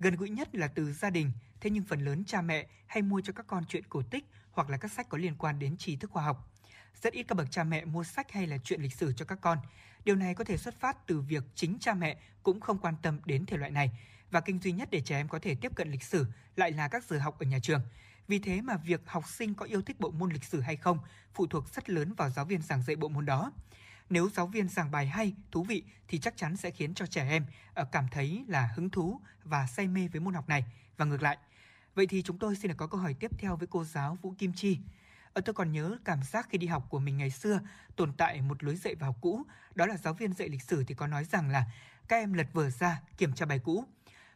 [0.00, 3.20] Gần gũi nhất là từ gia đình, thế nhưng phần lớn cha mẹ hay mua
[3.20, 5.96] cho các con chuyện cổ tích hoặc là các sách có liên quan đến trí
[5.96, 6.52] thức khoa học.
[7.02, 9.38] Rất ít các bậc cha mẹ mua sách hay là chuyện lịch sử cho các
[9.40, 9.58] con.
[10.04, 13.20] Điều này có thể xuất phát từ việc chính cha mẹ cũng không quan tâm
[13.24, 13.90] đến thể loại này
[14.30, 16.26] và kênh duy nhất để trẻ em có thể tiếp cận lịch sử
[16.56, 17.82] lại là các giờ học ở nhà trường.
[18.28, 20.98] Vì thế mà việc học sinh có yêu thích bộ môn lịch sử hay không
[21.34, 23.52] phụ thuộc rất lớn vào giáo viên giảng dạy bộ môn đó.
[24.10, 27.28] Nếu giáo viên giảng bài hay, thú vị thì chắc chắn sẽ khiến cho trẻ
[27.28, 30.64] em ờ, cảm thấy là hứng thú và say mê với môn học này
[30.96, 31.38] và ngược lại.
[31.94, 34.34] Vậy thì chúng tôi xin được có câu hỏi tiếp theo với cô giáo Vũ
[34.38, 34.78] Kim Chi.
[35.32, 37.60] Ở tôi còn nhớ cảm giác khi đi học của mình ngày xưa
[37.96, 39.42] tồn tại một lối dạy vào cũ,
[39.74, 41.64] đó là giáo viên dạy lịch sử thì có nói rằng là
[42.08, 43.84] các em lật vở ra kiểm tra bài cũ.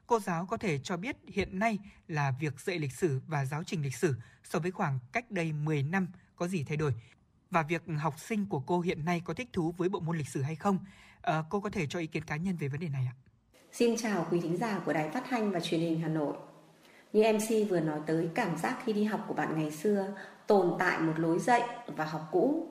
[0.06, 1.78] Cô giáo có thể cho biết hiện nay
[2.08, 4.14] là việc dạy lịch sử và giáo trình lịch sử
[4.44, 6.94] so với khoảng cách đây 10 năm có gì thay đổi
[7.54, 10.28] và việc học sinh của cô hiện nay có thích thú với bộ môn lịch
[10.28, 10.78] sử hay không.
[11.22, 13.14] À, cô có thể cho ý kiến cá nhân về vấn đề này ạ?
[13.72, 16.36] Xin chào quý thính giả của Đài Phát thanh và Truyền hình Hà Nội.
[17.12, 20.06] Như MC vừa nói tới cảm giác khi đi học của bạn ngày xưa
[20.46, 22.68] tồn tại một lối dạy và học cũ.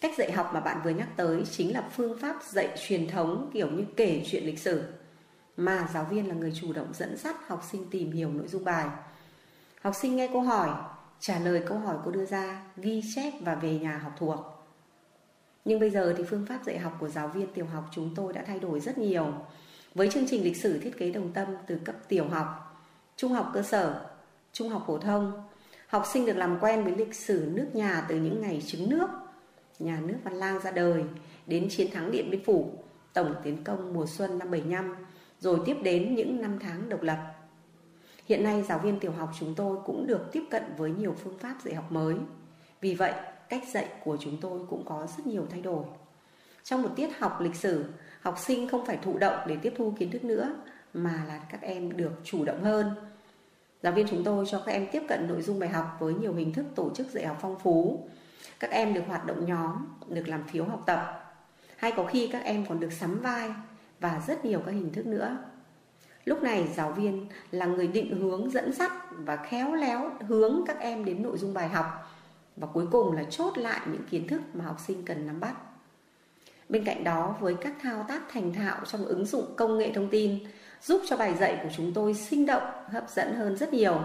[0.00, 3.50] Cách dạy học mà bạn vừa nhắc tới chính là phương pháp dạy truyền thống
[3.54, 4.84] kiểu như kể chuyện lịch sử
[5.56, 8.64] mà giáo viên là người chủ động dẫn dắt học sinh tìm hiểu nội dung
[8.64, 8.86] bài.
[9.82, 10.68] Học sinh nghe câu hỏi,
[11.20, 14.38] trả lời câu hỏi cô đưa ra, ghi chép và về nhà học thuộc.
[15.64, 18.32] Nhưng bây giờ thì phương pháp dạy học của giáo viên tiểu học chúng tôi
[18.32, 19.32] đã thay đổi rất nhiều.
[19.94, 22.46] Với chương trình lịch sử thiết kế đồng tâm từ cấp tiểu học,
[23.16, 24.06] trung học cơ sở,
[24.52, 25.48] trung học phổ thông,
[25.86, 29.08] học sinh được làm quen với lịch sử nước nhà từ những ngày trứng nước,
[29.78, 31.04] nhà nước Văn Lang ra đời,
[31.46, 32.72] đến chiến thắng Điện Biên Phủ,
[33.12, 34.94] tổng tiến công mùa xuân năm 75,
[35.40, 37.37] rồi tiếp đến những năm tháng độc lập.
[38.28, 41.38] Hiện nay giáo viên tiểu học chúng tôi cũng được tiếp cận với nhiều phương
[41.38, 42.14] pháp dạy học mới.
[42.80, 43.12] Vì vậy,
[43.48, 45.84] cách dạy của chúng tôi cũng có rất nhiều thay đổi.
[46.64, 47.84] Trong một tiết học lịch sử,
[48.20, 50.56] học sinh không phải thụ động để tiếp thu kiến thức nữa,
[50.94, 52.90] mà là các em được chủ động hơn.
[53.82, 56.34] Giáo viên chúng tôi cho các em tiếp cận nội dung bài học với nhiều
[56.34, 58.08] hình thức tổ chức dạy học phong phú.
[58.60, 61.34] Các em được hoạt động nhóm, được làm phiếu học tập.
[61.76, 63.50] Hay có khi các em còn được sắm vai
[64.00, 65.36] và rất nhiều các hình thức nữa.
[66.24, 70.78] Lúc này giáo viên là người định hướng dẫn dắt và khéo léo hướng các
[70.80, 71.86] em đến nội dung bài học
[72.56, 75.54] và cuối cùng là chốt lại những kiến thức mà học sinh cần nắm bắt.
[76.68, 80.08] Bên cạnh đó với các thao tác thành thạo trong ứng dụng công nghệ thông
[80.08, 80.38] tin
[80.82, 84.00] giúp cho bài dạy của chúng tôi sinh động, hấp dẫn hơn rất nhiều.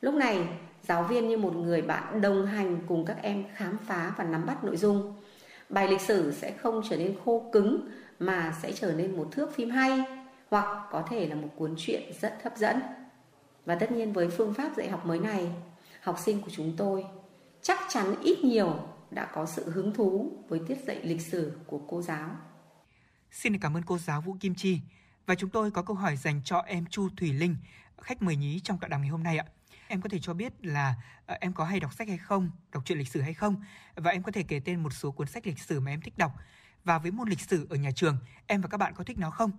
[0.00, 0.46] Lúc này,
[0.82, 4.46] giáo viên như một người bạn đồng hành cùng các em khám phá và nắm
[4.46, 5.14] bắt nội dung.
[5.68, 7.88] Bài lịch sử sẽ không trở nên khô cứng
[8.18, 10.04] mà sẽ trở nên một thước phim hay
[10.52, 12.80] hoặc có thể là một cuốn truyện rất hấp dẫn.
[13.64, 15.50] Và tất nhiên với phương pháp dạy học mới này,
[16.02, 17.04] học sinh của chúng tôi
[17.62, 21.80] chắc chắn ít nhiều đã có sự hứng thú với tiết dạy lịch sử của
[21.88, 22.30] cô giáo.
[23.30, 24.80] Xin cảm ơn cô giáo Vũ Kim Chi.
[25.26, 27.56] Và chúng tôi có câu hỏi dành cho em Chu Thủy Linh,
[28.02, 29.44] khách mời nhí trong tọa đàm ngày hôm nay ạ.
[29.88, 30.94] em có thể cho biết là
[31.26, 33.56] ờ, em có hay đọc sách hay không, đọc truyện lịch sử hay không
[33.94, 36.18] và em có thể kể tên một số cuốn sách lịch sử mà em thích
[36.18, 36.32] đọc.
[36.84, 38.16] Và với môn lịch sử ở nhà trường,
[38.46, 39.50] em và các bạn có thích nó không?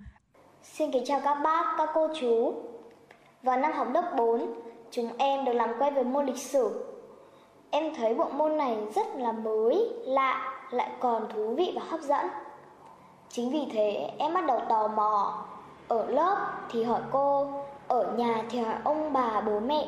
[0.63, 2.53] Xin kính chào các bác, các cô chú.
[3.43, 4.53] Vào năm học lớp 4,
[4.91, 6.85] chúng em được làm quen với môn lịch sử.
[7.71, 12.01] Em thấy bộ môn này rất là mới, lạ, lại còn thú vị và hấp
[12.01, 12.27] dẫn.
[13.29, 15.45] Chính vì thế em bắt đầu tò mò.
[15.87, 16.37] Ở lớp
[16.71, 17.47] thì hỏi cô,
[17.87, 19.87] ở nhà thì hỏi ông bà bố mẹ.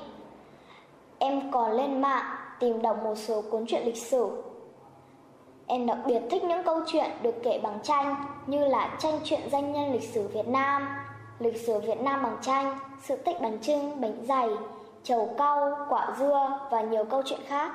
[1.20, 4.30] Em còn lên mạng tìm đọc một số cuốn truyện lịch sử.
[5.68, 8.16] Em đặc biệt thích những câu chuyện được kể bằng tranh
[8.48, 10.88] như là tranh truyện danh nhân lịch sử Việt Nam,
[11.40, 14.50] lịch sử Việt Nam bằng tranh, sự tích bánh trưng, bánh dày,
[15.04, 17.72] trầu cau, quả dưa và nhiều câu chuyện khác.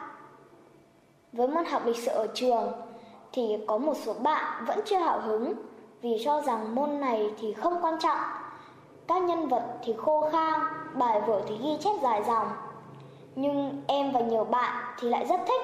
[1.33, 2.73] Với môn học lịch sử ở trường
[3.33, 5.53] thì có một số bạn vẫn chưa hào hứng
[6.03, 8.19] vì cho rằng môn này thì không quan trọng.
[9.07, 10.61] Các nhân vật thì khô khan,
[10.95, 12.49] bài vở thì ghi chép dài dòng.
[13.35, 15.61] Nhưng em và nhiều bạn thì lại rất thích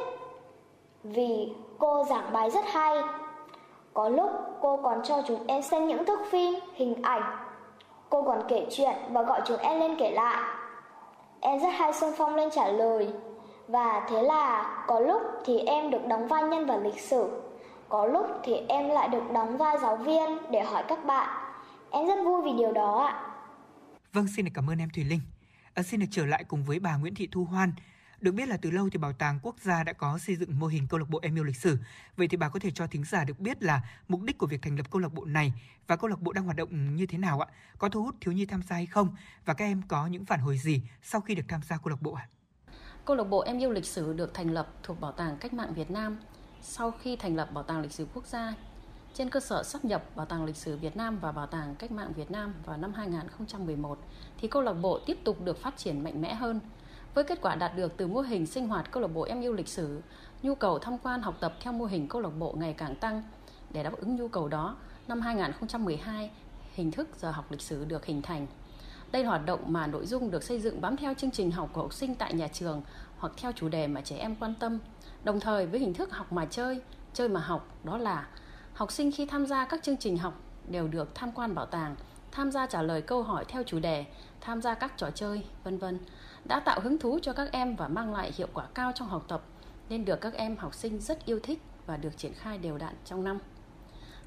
[1.04, 2.94] vì cô giảng bài rất hay.
[3.94, 4.30] Có lúc
[4.60, 7.46] cô còn cho chúng em xem những thước phim, hình ảnh.
[8.10, 10.42] Cô còn kể chuyện và gọi chúng em lên kể lại.
[11.40, 13.12] Em rất hay xung phong lên trả lời.
[13.68, 17.42] Và thế là có lúc thì em được đóng vai nhân vật lịch sử,
[17.88, 21.28] có lúc thì em lại được đóng vai giáo viên để hỏi các bạn.
[21.90, 23.22] Em rất vui vì điều đó ạ.
[24.12, 25.20] Vâng, xin được cảm ơn em Thùy Linh.
[25.74, 27.72] À, xin được trở lại cùng với bà Nguyễn Thị Thu Hoan.
[28.26, 30.66] Được biết là từ lâu thì Bảo tàng Quốc gia đã có xây dựng mô
[30.66, 31.78] hình câu lạc bộ em yêu lịch sử.
[32.16, 34.62] Vậy thì bà có thể cho thính giả được biết là mục đích của việc
[34.62, 35.52] thành lập câu lạc bộ này
[35.86, 37.46] và câu lạc bộ đang hoạt động như thế nào ạ?
[37.78, 39.16] Có thu hút thiếu nhi tham gia hay không?
[39.44, 42.02] Và các em có những phản hồi gì sau khi được tham gia câu lạc
[42.02, 42.28] bộ ạ?
[43.04, 45.74] Câu lạc bộ Em yêu lịch sử được thành lập thuộc Bảo tàng Cách mạng
[45.74, 46.18] Việt Nam
[46.62, 48.54] sau khi thành lập Bảo tàng Lịch sử Quốc gia
[49.14, 51.90] trên cơ sở sắp nhập Bảo tàng Lịch sử Việt Nam và Bảo tàng Cách
[51.90, 53.98] mạng Việt Nam vào năm 2011
[54.38, 56.60] thì câu lạc bộ tiếp tục được phát triển mạnh mẽ hơn.
[57.16, 59.52] Với kết quả đạt được từ mô hình sinh hoạt câu lạc bộ Em yêu
[59.52, 60.00] lịch sử,
[60.42, 63.22] nhu cầu tham quan học tập theo mô hình câu lạc bộ ngày càng tăng.
[63.70, 64.76] Để đáp ứng nhu cầu đó,
[65.08, 66.30] năm 2012,
[66.74, 68.46] hình thức giờ học lịch sử được hình thành.
[69.12, 71.70] Đây là hoạt động mà nội dung được xây dựng bám theo chương trình học
[71.72, 72.82] của học sinh tại nhà trường
[73.18, 74.78] hoặc theo chủ đề mà trẻ em quan tâm.
[75.24, 76.80] Đồng thời với hình thức học mà chơi,
[77.14, 78.28] chơi mà học đó là
[78.74, 81.96] học sinh khi tham gia các chương trình học đều được tham quan bảo tàng,
[82.32, 84.04] tham gia trả lời câu hỏi theo chủ đề,
[84.40, 85.98] tham gia các trò chơi, vân vân,
[86.48, 89.24] đã tạo hứng thú cho các em và mang lại hiệu quả cao trong học
[89.28, 89.42] tập
[89.88, 92.94] nên được các em học sinh rất yêu thích và được triển khai đều đặn
[93.04, 93.38] trong năm.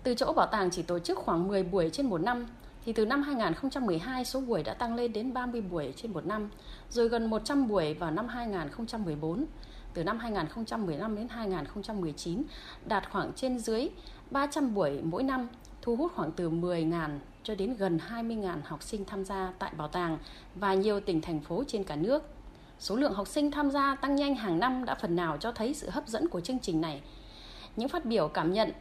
[0.04, 2.48] Từ chỗ bảo tàng chỉ tổ chức khoảng 10 buổi trên một năm
[2.86, 6.50] thì từ năm 2012 số buổi đã tăng lên đến 30 buổi trên một năm,
[6.90, 9.46] rồi gần 100 buổi vào năm 2014.
[9.94, 12.44] Từ năm 2015 đến 2019
[12.86, 13.90] đạt khoảng trên dưới
[14.32, 15.48] 300 buổi mỗi năm,
[15.82, 19.88] thu hút khoảng từ 10.000 cho đến gần 20.000 học sinh tham gia tại bảo
[19.88, 20.18] tàng
[20.56, 22.24] và nhiều tỉnh thành phố trên cả nước.
[22.80, 25.74] Số lượng học sinh tham gia tăng nhanh hàng năm đã phần nào cho thấy
[25.74, 27.02] sự hấp dẫn của chương trình này.
[27.76, 28.72] Những phát biểu cảm nhận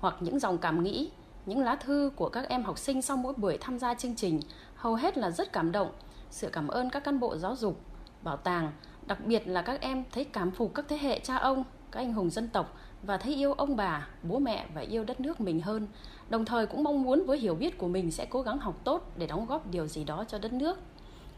[0.00, 1.10] hoặc những dòng cảm nghĩ
[1.46, 4.40] những lá thư của các em học sinh sau mỗi buổi tham gia chương trình
[4.76, 5.90] hầu hết là rất cảm động,
[6.30, 7.80] sự cảm ơn các cán bộ giáo dục,
[8.22, 8.72] bảo tàng,
[9.06, 12.12] đặc biệt là các em thấy cảm phục các thế hệ cha ông, các anh
[12.12, 15.60] hùng dân tộc và thấy yêu ông bà, bố mẹ và yêu đất nước mình
[15.60, 15.86] hơn.
[16.28, 19.12] Đồng thời cũng mong muốn với hiểu biết của mình sẽ cố gắng học tốt
[19.16, 20.78] để đóng góp điều gì đó cho đất nước.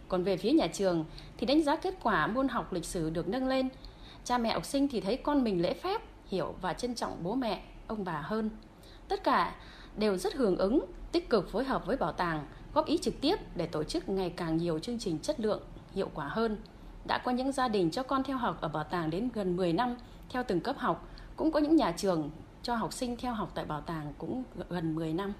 [0.08, 1.04] Còn về phía nhà trường
[1.36, 3.68] thì đánh giá kết quả môn học lịch sử được nâng lên.
[4.24, 7.34] Cha mẹ học sinh thì thấy con mình lễ phép, hiểu và trân trọng bố
[7.34, 8.50] mẹ, ông bà hơn.
[9.08, 9.54] Tất cả
[9.96, 13.36] đều rất hưởng ứng, tích cực phối hợp với bảo tàng, góp ý trực tiếp
[13.54, 15.62] để tổ chức ngày càng nhiều chương trình chất lượng,
[15.94, 16.56] hiệu quả hơn.
[17.06, 19.72] Đã có những gia đình cho con theo học ở bảo tàng đến gần 10
[19.72, 19.96] năm
[20.30, 22.30] theo từng cấp học, cũng có những nhà trường
[22.62, 25.32] cho học sinh theo học tại bảo tàng cũng gần 10 năm.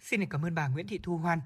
[0.00, 1.40] Xin được cảm ơn bà Nguyễn Thị Thu Hoan.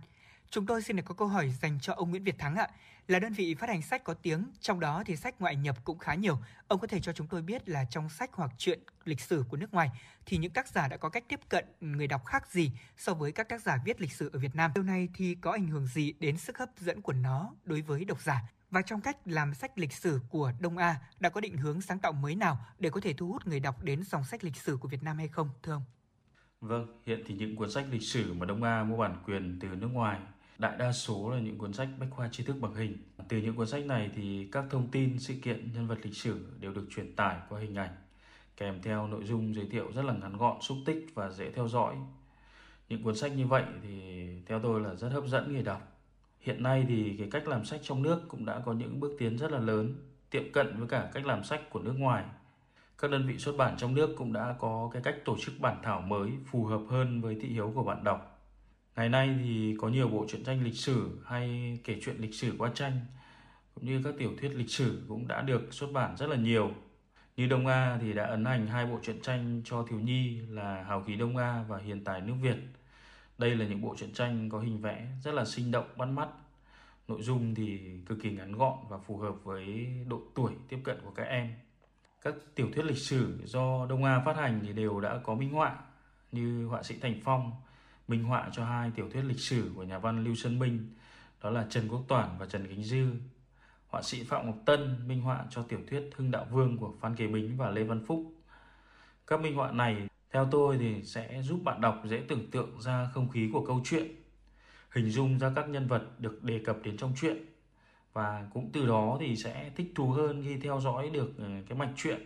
[0.50, 2.68] Chúng tôi xin được có câu hỏi dành cho ông Nguyễn Việt Thắng ạ.
[3.08, 5.98] Là đơn vị phát hành sách có tiếng, trong đó thì sách ngoại nhập cũng
[5.98, 6.38] khá nhiều.
[6.68, 9.56] Ông có thể cho chúng tôi biết là trong sách hoặc truyện lịch sử của
[9.56, 9.90] nước ngoài
[10.26, 13.32] thì những tác giả đã có cách tiếp cận người đọc khác gì so với
[13.32, 14.70] các tác giả viết lịch sử ở Việt Nam.
[14.74, 18.04] Điều này thì có ảnh hưởng gì đến sức hấp dẫn của nó đối với
[18.04, 18.42] độc giả?
[18.70, 21.98] Và trong cách làm sách lịch sử của Đông A đã có định hướng sáng
[21.98, 24.76] tạo mới nào để có thể thu hút người đọc đến dòng sách lịch sử
[24.76, 25.84] của Việt Nam hay không, thưa ông?
[26.60, 29.68] Vâng, hiện thì những cuốn sách lịch sử mà Đông A mua bản quyền từ
[29.68, 30.20] nước ngoài
[30.58, 32.96] đại đa số là những cuốn sách bách khoa tri thức bằng hình.
[33.28, 36.46] Từ những cuốn sách này thì các thông tin, sự kiện, nhân vật lịch sử
[36.60, 37.96] đều được truyền tải qua hình ảnh,
[38.56, 41.68] kèm theo nội dung giới thiệu rất là ngắn gọn, xúc tích và dễ theo
[41.68, 41.96] dõi.
[42.88, 45.97] Những cuốn sách như vậy thì theo tôi là rất hấp dẫn người đọc.
[46.40, 49.36] Hiện nay thì cái cách làm sách trong nước cũng đã có những bước tiến
[49.36, 49.94] rất là lớn,
[50.30, 52.24] tiệm cận với cả cách làm sách của nước ngoài.
[52.98, 55.76] Các đơn vị xuất bản trong nước cũng đã có cái cách tổ chức bản
[55.82, 58.38] thảo mới phù hợp hơn với thị hiếu của bạn đọc
[58.98, 62.54] Ngày nay thì có nhiều bộ truyện tranh lịch sử hay kể chuyện lịch sử
[62.58, 63.00] qua tranh
[63.74, 66.70] cũng như các tiểu thuyết lịch sử cũng đã được xuất bản rất là nhiều.
[67.36, 70.82] Như Đông A thì đã ấn hành hai bộ truyện tranh cho thiếu nhi là
[70.82, 72.56] Hào khí Đông A và Hiền tài nước Việt.
[73.38, 76.28] Đây là những bộ truyện tranh có hình vẽ rất là sinh động, bắt mắt.
[77.08, 80.96] Nội dung thì cực kỳ ngắn gọn và phù hợp với độ tuổi tiếp cận
[81.04, 81.54] của các em.
[82.22, 85.50] Các tiểu thuyết lịch sử do Đông A phát hành thì đều đã có minh
[85.50, 85.76] họa,
[86.32, 87.52] như họa sĩ Thành Phong
[88.08, 90.94] minh họa cho hai tiểu thuyết lịch sử của nhà văn Lưu Xuân Minh,
[91.42, 93.12] đó là Trần Quốc Toản và Trần Kính Dư.
[93.88, 97.16] Họa sĩ Phạm Ngọc Tân minh họa cho tiểu thuyết Hưng Đạo Vương của Phan
[97.16, 98.32] Kế Bính và Lê Văn Phúc.
[99.26, 103.08] Các minh họa này theo tôi thì sẽ giúp bạn đọc dễ tưởng tượng ra
[103.14, 104.06] không khí của câu chuyện,
[104.90, 107.36] hình dung ra các nhân vật được đề cập đến trong truyện
[108.12, 111.78] và cũng từ đó thì sẽ thích thú hơn khi theo dõi được ờ, cái
[111.78, 112.20] mạch truyện.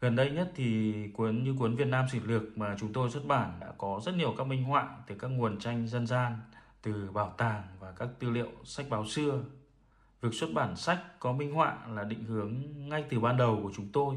[0.00, 3.26] Gần đây nhất thì cuốn như cuốn Việt Nam sử lược mà chúng tôi xuất
[3.26, 6.38] bản đã có rất nhiều các minh họa từ các nguồn tranh dân gian,
[6.82, 9.44] từ bảo tàng và các tư liệu sách báo xưa.
[10.20, 12.54] Việc xuất bản sách có minh họa là định hướng
[12.88, 14.14] ngay từ ban đầu của chúng tôi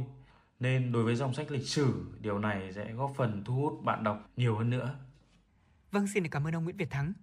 [0.62, 4.04] nên đối với dòng sách lịch sử, điều này sẽ góp phần thu hút bạn
[4.04, 4.96] đọc nhiều hơn nữa.
[5.92, 7.14] Vâng, xin cảm ơn ông Nguyễn Việt Thắng.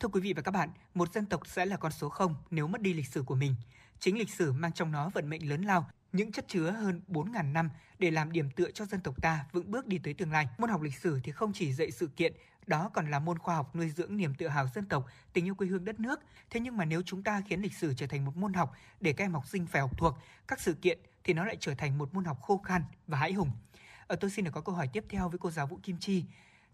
[0.00, 2.66] Thưa quý vị và các bạn, một dân tộc sẽ là con số 0 nếu
[2.68, 3.54] mất đi lịch sử của mình.
[3.98, 7.52] Chính lịch sử mang trong nó vận mệnh lớn lao, những chất chứa hơn 4.000
[7.52, 10.48] năm để làm điểm tựa cho dân tộc ta vững bước đi tới tương lai.
[10.58, 12.32] Môn học lịch sử thì không chỉ dạy sự kiện,
[12.66, 15.54] đó còn là môn khoa học nuôi dưỡng niềm tự hào dân tộc, tình yêu
[15.54, 16.20] quê hương đất nước.
[16.50, 19.12] Thế nhưng mà nếu chúng ta khiến lịch sử trở thành một môn học để
[19.12, 20.14] các em học sinh phải học thuộc
[20.48, 23.32] các sự kiện thì nó lại trở thành một môn học khô khan và hãi
[23.32, 23.50] hùng.
[24.06, 26.24] Ở tôi xin được có câu hỏi tiếp theo với cô giáo Vũ Kim Chi.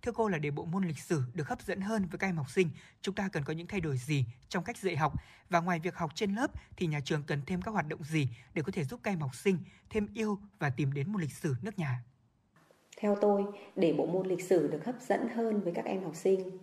[0.02, 2.36] Thưa cô là để bộ môn lịch sử được hấp dẫn hơn với các em
[2.36, 2.68] học sinh,
[3.02, 5.12] chúng ta cần có những thay đổi gì trong cách dạy học
[5.50, 8.28] và ngoài việc học trên lớp thì nhà trường cần thêm các hoạt động gì
[8.54, 9.58] để có thể giúp các em học sinh
[9.90, 12.02] thêm yêu và tìm đến môn lịch sử nước nhà?
[12.96, 13.44] Theo tôi,
[13.76, 16.58] để bộ môn lịch sử được hấp dẫn hơn với các em học sinh,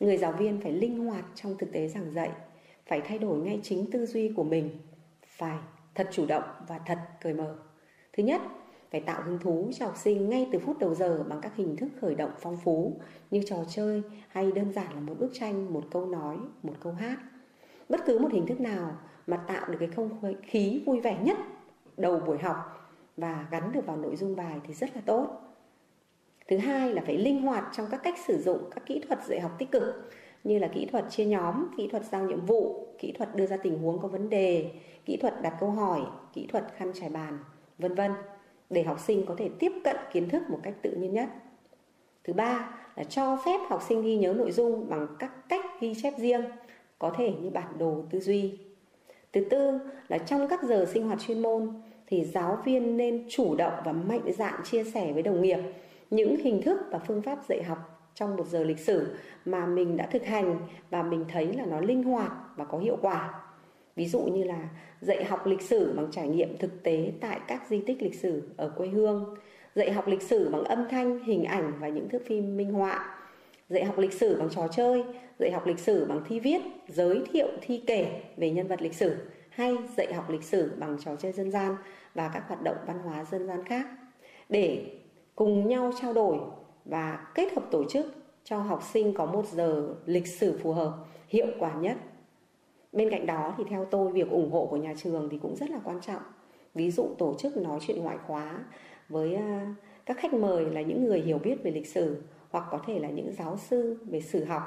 [0.00, 2.30] người giáo viên phải linh hoạt trong thực tế giảng dạy,
[2.86, 4.78] phải thay đổi ngay chính tư duy của mình,
[5.26, 5.58] phải
[5.94, 7.56] thật chủ động và thật cởi mở.
[8.12, 8.40] Thứ nhất,
[8.94, 11.76] phải tạo hứng thú cho học sinh ngay từ phút đầu giờ bằng các hình
[11.76, 12.96] thức khởi động phong phú
[13.30, 16.92] như trò chơi hay đơn giản là một bức tranh, một câu nói, một câu
[16.92, 17.16] hát.
[17.88, 18.96] Bất cứ một hình thức nào
[19.26, 21.38] mà tạo được cái không khí vui vẻ nhất
[21.96, 22.56] đầu buổi học
[23.16, 25.28] và gắn được vào nội dung bài thì rất là tốt.
[26.48, 29.40] Thứ hai là phải linh hoạt trong các cách sử dụng các kỹ thuật dạy
[29.40, 30.12] học tích cực
[30.44, 33.56] như là kỹ thuật chia nhóm, kỹ thuật giao nhiệm vụ, kỹ thuật đưa ra
[33.56, 34.72] tình huống có vấn đề,
[35.04, 36.00] kỹ thuật đặt câu hỏi,
[36.32, 37.38] kỹ thuật khăn trải bàn,
[37.78, 38.10] vân vân
[38.70, 41.28] để học sinh có thể tiếp cận kiến thức một cách tự nhiên nhất.
[42.24, 45.94] Thứ ba là cho phép học sinh ghi nhớ nội dung bằng các cách ghi
[46.02, 46.44] chép riêng,
[46.98, 48.58] có thể như bản đồ tư duy.
[49.32, 49.78] Thứ tư
[50.08, 53.92] là trong các giờ sinh hoạt chuyên môn thì giáo viên nên chủ động và
[53.92, 55.58] mạnh dạn chia sẻ với đồng nghiệp
[56.10, 57.78] những hình thức và phương pháp dạy học
[58.14, 59.14] trong một giờ lịch sử
[59.44, 60.58] mà mình đã thực hành
[60.90, 63.43] và mình thấy là nó linh hoạt và có hiệu quả
[63.96, 64.68] ví dụ như là
[65.00, 68.42] dạy học lịch sử bằng trải nghiệm thực tế tại các di tích lịch sử
[68.56, 69.34] ở quê hương,
[69.74, 73.16] dạy học lịch sử bằng âm thanh, hình ảnh và những thước phim minh họa,
[73.68, 75.04] dạy học lịch sử bằng trò chơi,
[75.38, 78.94] dạy học lịch sử bằng thi viết, giới thiệu, thi kể về nhân vật lịch
[78.94, 79.16] sử
[79.50, 81.76] hay dạy học lịch sử bằng trò chơi dân gian
[82.14, 83.86] và các hoạt động văn hóa dân gian khác.
[84.48, 84.86] Để
[85.34, 86.38] cùng nhau trao đổi
[86.84, 88.06] và kết hợp tổ chức
[88.44, 90.92] cho học sinh có một giờ lịch sử phù hợp,
[91.28, 91.96] hiệu quả nhất
[92.94, 95.70] bên cạnh đó thì theo tôi, việc ủng hộ của nhà trường thì cũng rất
[95.70, 96.22] là quan trọng.
[96.74, 98.64] Ví dụ tổ chức nói chuyện ngoại khóa
[99.08, 99.38] với
[100.06, 103.08] các khách mời là những người hiểu biết về lịch sử hoặc có thể là
[103.08, 104.62] những giáo sư về sử học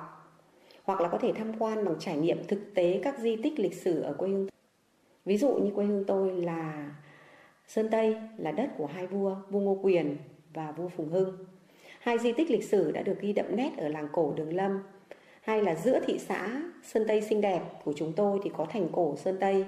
[0.84, 3.74] hoặc là có thể tham quan bằng trải nghiệm thực tế các di tích lịch
[3.74, 4.48] sử ở quê hương.
[5.26, 6.92] Ví dụ như quê hương tôi là
[7.68, 10.18] sơn tây, là đất của hai vua vua ngô quyền
[10.54, 11.38] và vua phùng hưng.
[12.00, 14.80] Hai di tích lịch sử đã được ghi đậm nét ở làng cổ đường lâm
[15.48, 18.88] hay là giữa thị xã Sơn Tây xinh đẹp của chúng tôi thì có thành
[18.92, 19.66] cổ Sơn Tây,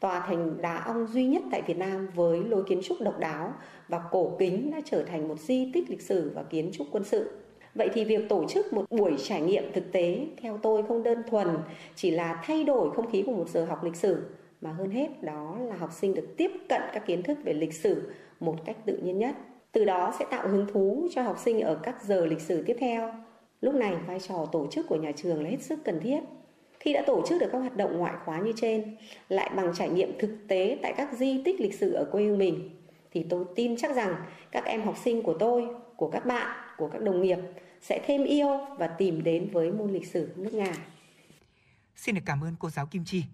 [0.00, 3.52] tòa thành đá ong duy nhất tại Việt Nam với lối kiến trúc độc đáo
[3.88, 7.04] và cổ kính đã trở thành một di tích lịch sử và kiến trúc quân
[7.04, 7.30] sự.
[7.74, 11.22] Vậy thì việc tổ chức một buổi trải nghiệm thực tế theo tôi không đơn
[11.30, 11.48] thuần
[11.94, 14.22] chỉ là thay đổi không khí của một giờ học lịch sử,
[14.60, 17.74] mà hơn hết đó là học sinh được tiếp cận các kiến thức về lịch
[17.74, 19.34] sử một cách tự nhiên nhất.
[19.72, 22.76] Từ đó sẽ tạo hứng thú cho học sinh ở các giờ lịch sử tiếp
[22.80, 23.12] theo
[23.60, 26.20] Lúc này vai trò tổ chức của nhà trường là hết sức cần thiết.
[26.80, 28.96] Khi đã tổ chức được các hoạt động ngoại khóa như trên,
[29.28, 32.38] lại bằng trải nghiệm thực tế tại các di tích lịch sử ở quê hương
[32.38, 32.70] mình,
[33.12, 34.14] thì tôi tin chắc rằng
[34.52, 35.66] các em học sinh của tôi,
[35.96, 37.38] của các bạn, của các đồng nghiệp
[37.80, 40.72] sẽ thêm yêu và tìm đến với môn lịch sử nước nhà.
[41.96, 43.24] Xin được cảm ơn cô giáo Kim Chi.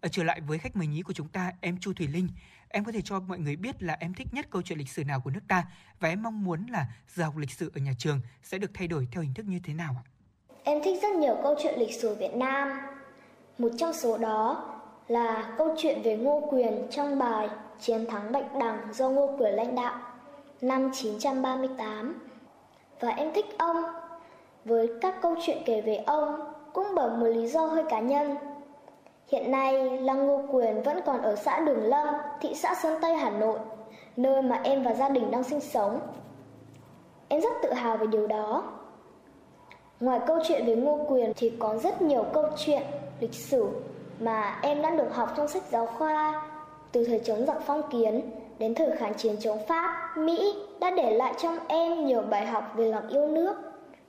[0.00, 2.28] Ở trở lại với khách mời nhí của chúng ta, em Chu Thủy Linh,
[2.76, 5.04] Em có thể cho mọi người biết là em thích nhất câu chuyện lịch sử
[5.04, 5.64] nào của nước ta
[6.00, 8.88] và em mong muốn là giờ học lịch sử ở nhà trường sẽ được thay
[8.88, 10.04] đổi theo hình thức như thế nào ạ?
[10.64, 12.78] Em thích rất nhiều câu chuyện lịch sử Việt Nam.
[13.58, 14.74] Một trong số đó
[15.08, 17.48] là câu chuyện về Ngô Quyền trong bài
[17.80, 20.00] Chiến thắng Bạch Đằng do Ngô Quyền lãnh đạo
[20.60, 22.14] năm 938.
[23.00, 23.84] Và em thích ông
[24.64, 28.36] với các câu chuyện kể về ông cũng bởi một lý do hơi cá nhân.
[29.28, 32.08] Hiện nay, Lăng Ngô Quyền vẫn còn ở xã Đường Lâm,
[32.40, 33.58] thị xã Sơn Tây, Hà Nội,
[34.16, 36.00] nơi mà em và gia đình đang sinh sống.
[37.28, 38.72] Em rất tự hào về điều đó.
[40.00, 42.82] Ngoài câu chuyện về Ngô Quyền thì có rất nhiều câu chuyện
[43.20, 43.66] lịch sử
[44.20, 46.42] mà em đã được học trong sách giáo khoa
[46.92, 51.10] từ thời chống giặc phong kiến đến thời kháng chiến chống Pháp, Mỹ đã để
[51.10, 53.54] lại trong em nhiều bài học về lòng yêu nước,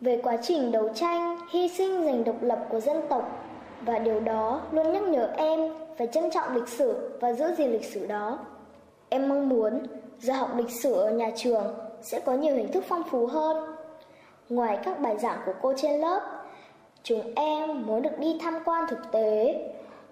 [0.01, 3.46] về quá trình đấu tranh, hy sinh giành độc lập của dân tộc
[3.87, 5.59] và điều đó luôn nhắc nhở em
[5.97, 8.39] phải trân trọng lịch sử và giữ gìn lịch sử đó.
[9.09, 9.83] Em mong muốn
[10.19, 13.75] giờ học lịch sử ở nhà trường sẽ có nhiều hình thức phong phú hơn.
[14.49, 16.21] Ngoài các bài giảng của cô trên lớp,
[17.03, 19.55] chúng em muốn được đi tham quan thực tế,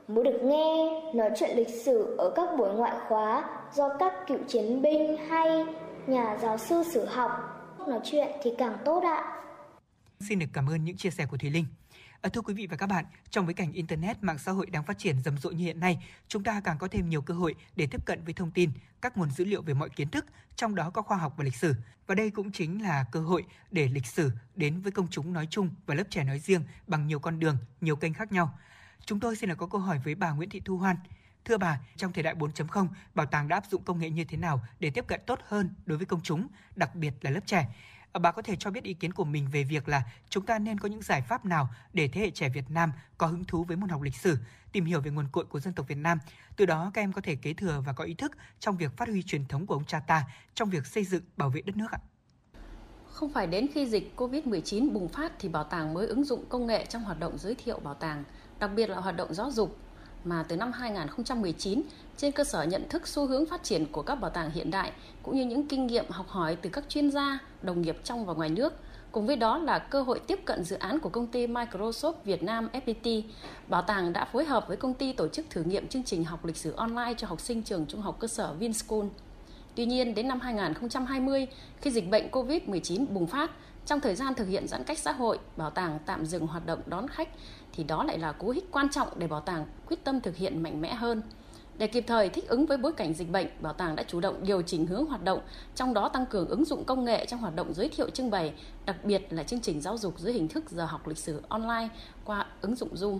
[0.07, 4.38] muốn được nghe nói chuyện lịch sử ở các buổi ngoại khóa do các cựu
[4.47, 5.65] chiến binh hay
[6.07, 7.31] nhà giáo sư sử học
[7.88, 9.41] nói chuyện thì càng tốt ạ.
[10.30, 11.65] Xin được cảm ơn những chia sẻ của Thùy Linh.
[12.26, 14.84] À, thưa quý vị và các bạn, trong bối cảnh Internet, mạng xã hội đang
[14.84, 17.56] phát triển rầm rộ như hiện nay, chúng ta càng có thêm nhiều cơ hội
[17.76, 18.72] để tiếp cận với thông tin,
[19.02, 20.26] các nguồn dữ liệu về mọi kiến thức,
[20.56, 21.76] trong đó có khoa học và lịch sử.
[22.07, 25.47] Và đây cũng chính là cơ hội để lịch sử đến với công chúng nói
[25.49, 28.60] chung và lớp trẻ nói riêng bằng nhiều con đường, nhiều kênh khác nhau.
[29.06, 30.95] Chúng tôi xin là có câu hỏi với bà Nguyễn Thị Thu Hoan.
[31.45, 34.38] Thưa bà, trong thời đại 4.0, bảo tàng đã áp dụng công nghệ như thế
[34.38, 37.68] nào để tiếp cận tốt hơn đối với công chúng, đặc biệt là lớp trẻ?
[38.15, 40.59] À, bà có thể cho biết ý kiến của mình về việc là chúng ta
[40.59, 43.63] nên có những giải pháp nào để thế hệ trẻ Việt Nam có hứng thú
[43.63, 44.37] với môn học lịch sử,
[44.71, 46.19] tìm hiểu về nguồn cội của dân tộc Việt Nam.
[46.55, 49.09] Từ đó các em có thể kế thừa và có ý thức trong việc phát
[49.09, 50.23] huy truyền thống của ông cha ta
[50.53, 51.99] trong việc xây dựng bảo vệ đất nước ạ.
[53.05, 56.67] Không phải đến khi dịch COVID-19 bùng phát thì bảo tàng mới ứng dụng công
[56.67, 58.23] nghệ trong hoạt động giới thiệu bảo tàng,
[58.59, 59.77] đặc biệt là hoạt động giáo dục
[60.26, 61.81] mà từ năm 2019
[62.18, 64.91] trên cơ sở nhận thức xu hướng phát triển của các bảo tàng hiện đại
[65.23, 68.34] cũng như những kinh nghiệm học hỏi từ các chuyên gia, đồng nghiệp trong và
[68.34, 68.73] ngoài nước.
[69.11, 72.43] Cùng với đó là cơ hội tiếp cận dự án của công ty Microsoft Việt
[72.43, 73.22] Nam FPT.
[73.68, 76.45] Bảo tàng đã phối hợp với công ty tổ chức thử nghiệm chương trình học
[76.45, 79.06] lịch sử online cho học sinh trường trung học cơ sở Vinschool.
[79.76, 81.47] Tuy nhiên, đến năm 2020,
[81.81, 83.52] khi dịch bệnh COVID-19 bùng phát,
[83.85, 86.80] trong thời gian thực hiện giãn cách xã hội, bảo tàng tạm dừng hoạt động
[86.85, 87.30] đón khách
[87.76, 90.64] thì đó lại là cú hích quan trọng để bảo tàng quyết tâm thực hiện
[90.64, 91.22] mạnh mẽ hơn.
[91.77, 94.45] Để kịp thời thích ứng với bối cảnh dịch bệnh, bảo tàng đã chủ động
[94.45, 95.39] điều chỉnh hướng hoạt động,
[95.76, 98.53] trong đó tăng cường ứng dụng công nghệ trong hoạt động giới thiệu trưng bày,
[98.85, 101.88] đặc biệt là chương trình giáo dục dưới hình thức giờ học lịch sử online
[102.26, 103.19] qua ứng dụng Zoom.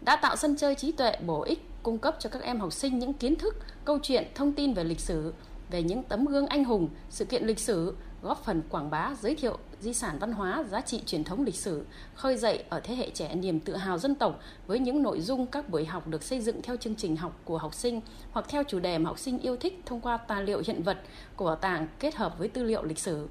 [0.00, 2.98] Đã tạo sân chơi trí tuệ bổ ích, cung cấp cho các em học sinh
[2.98, 5.32] những kiến thức, câu chuyện, thông tin về lịch sử,
[5.70, 9.34] về những tấm gương anh hùng, sự kiện lịch sử, góp phần quảng bá, giới
[9.34, 11.84] thiệu di sản văn hóa, giá trị truyền thống lịch sử,
[12.14, 15.46] khơi dậy ở thế hệ trẻ niềm tự hào dân tộc với những nội dung
[15.46, 18.00] các buổi học được xây dựng theo chương trình học của học sinh
[18.30, 20.98] hoặc theo chủ đề mà học sinh yêu thích thông qua tài liệu hiện vật
[21.36, 23.28] của bảo tàng kết hợp với tư liệu lịch sử.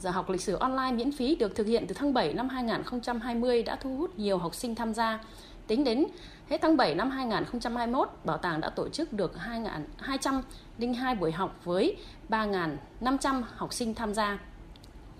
[0.00, 3.62] Giờ học lịch sử online miễn phí được thực hiện từ tháng 7 năm 2020
[3.62, 5.20] đã thu hút nhiều học sinh tham gia.
[5.66, 6.06] Tính đến
[6.48, 9.32] hết tháng 7 năm 2021, bảo tàng đã tổ chức được
[10.78, 11.96] 2.202 buổi học với
[12.28, 14.38] 3.500 học sinh tham gia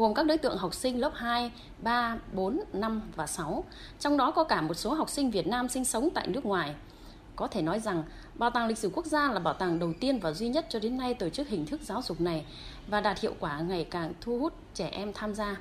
[0.01, 1.53] gồm các đối tượng học sinh lớp 2,
[1.83, 3.65] 3, 4, 5 và 6.
[3.99, 6.75] Trong đó có cả một số học sinh Việt Nam sinh sống tại nước ngoài.
[7.37, 8.03] Có thể nói rằng,
[8.35, 10.79] Bảo tàng Lịch sử Quốc gia là bảo tàng đầu tiên và duy nhất cho
[10.79, 12.45] đến nay tổ chức hình thức giáo dục này
[12.87, 15.57] và đạt hiệu quả ngày càng thu hút trẻ em tham gia.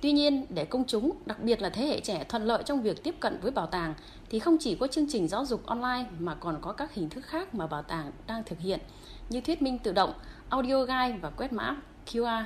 [0.00, 3.02] Tuy nhiên, để công chúng, đặc biệt là thế hệ trẻ thuận lợi trong việc
[3.04, 3.94] tiếp cận với bảo tàng
[4.30, 7.24] thì không chỉ có chương trình giáo dục online mà còn có các hình thức
[7.26, 8.80] khác mà bảo tàng đang thực hiện
[9.28, 10.12] như thuyết minh tự động,
[10.48, 11.76] audio guide và quét mã
[12.06, 12.44] QR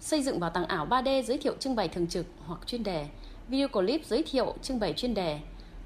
[0.00, 3.06] xây dựng bảo tàng ảo 3D giới thiệu trưng bày thường trực hoặc chuyên đề,
[3.48, 5.40] video clip giới thiệu trưng bày chuyên đề,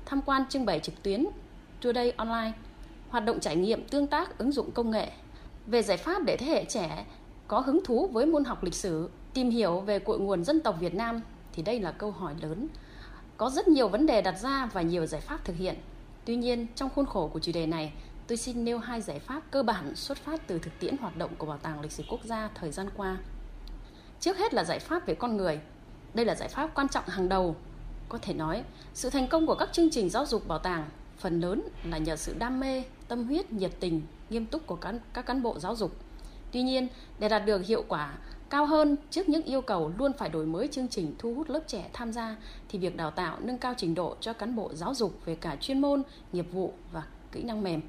[0.07, 1.27] tham quan trưng bày trực tuyến,
[1.81, 2.53] today online,
[3.09, 5.11] hoạt động trải nghiệm tương tác ứng dụng công nghệ.
[5.67, 7.07] Về giải pháp để thế hệ trẻ
[7.49, 10.77] có hứng thú với môn học lịch sử, tìm hiểu về cội nguồn dân tộc
[10.81, 11.21] Việt Nam
[11.53, 12.69] thì đây là câu hỏi lớn.
[13.37, 15.77] Có rất nhiều vấn đề đặt ra và nhiều giải pháp thực hiện.
[16.25, 17.93] Tuy nhiên, trong khuôn khổ của chủ đề này,
[18.27, 21.31] tôi xin nêu hai giải pháp cơ bản xuất phát từ thực tiễn hoạt động
[21.39, 23.17] của Bảo tàng Lịch sử Quốc gia thời gian qua.
[24.23, 25.61] Trước hết là giải pháp về con người.
[26.15, 27.57] Đây là giải pháp quan trọng hàng đầu.
[28.09, 30.89] Có thể nói, sự thành công của các chương trình giáo dục bảo tàng
[31.19, 34.95] phần lớn là nhờ sự đam mê, tâm huyết, nhiệt tình, nghiêm túc của các,
[35.13, 35.93] các cán bộ giáo dục.
[36.53, 36.89] Tuy nhiên,
[37.19, 38.15] để đạt được hiệu quả
[38.51, 41.61] cao hơn trước những yêu cầu luôn phải đổi mới chương trình thu hút lớp
[41.67, 42.37] trẻ tham gia
[42.69, 45.57] thì việc đào tạo nâng cao trình độ cho cán bộ giáo dục về cả
[45.61, 47.81] chuyên môn, nghiệp vụ và kỹ năng mềm.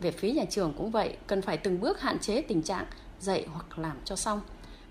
[0.00, 2.86] Về phía nhà trường cũng vậy, cần phải từng bước hạn chế tình trạng
[3.20, 4.40] dạy hoặc làm cho xong.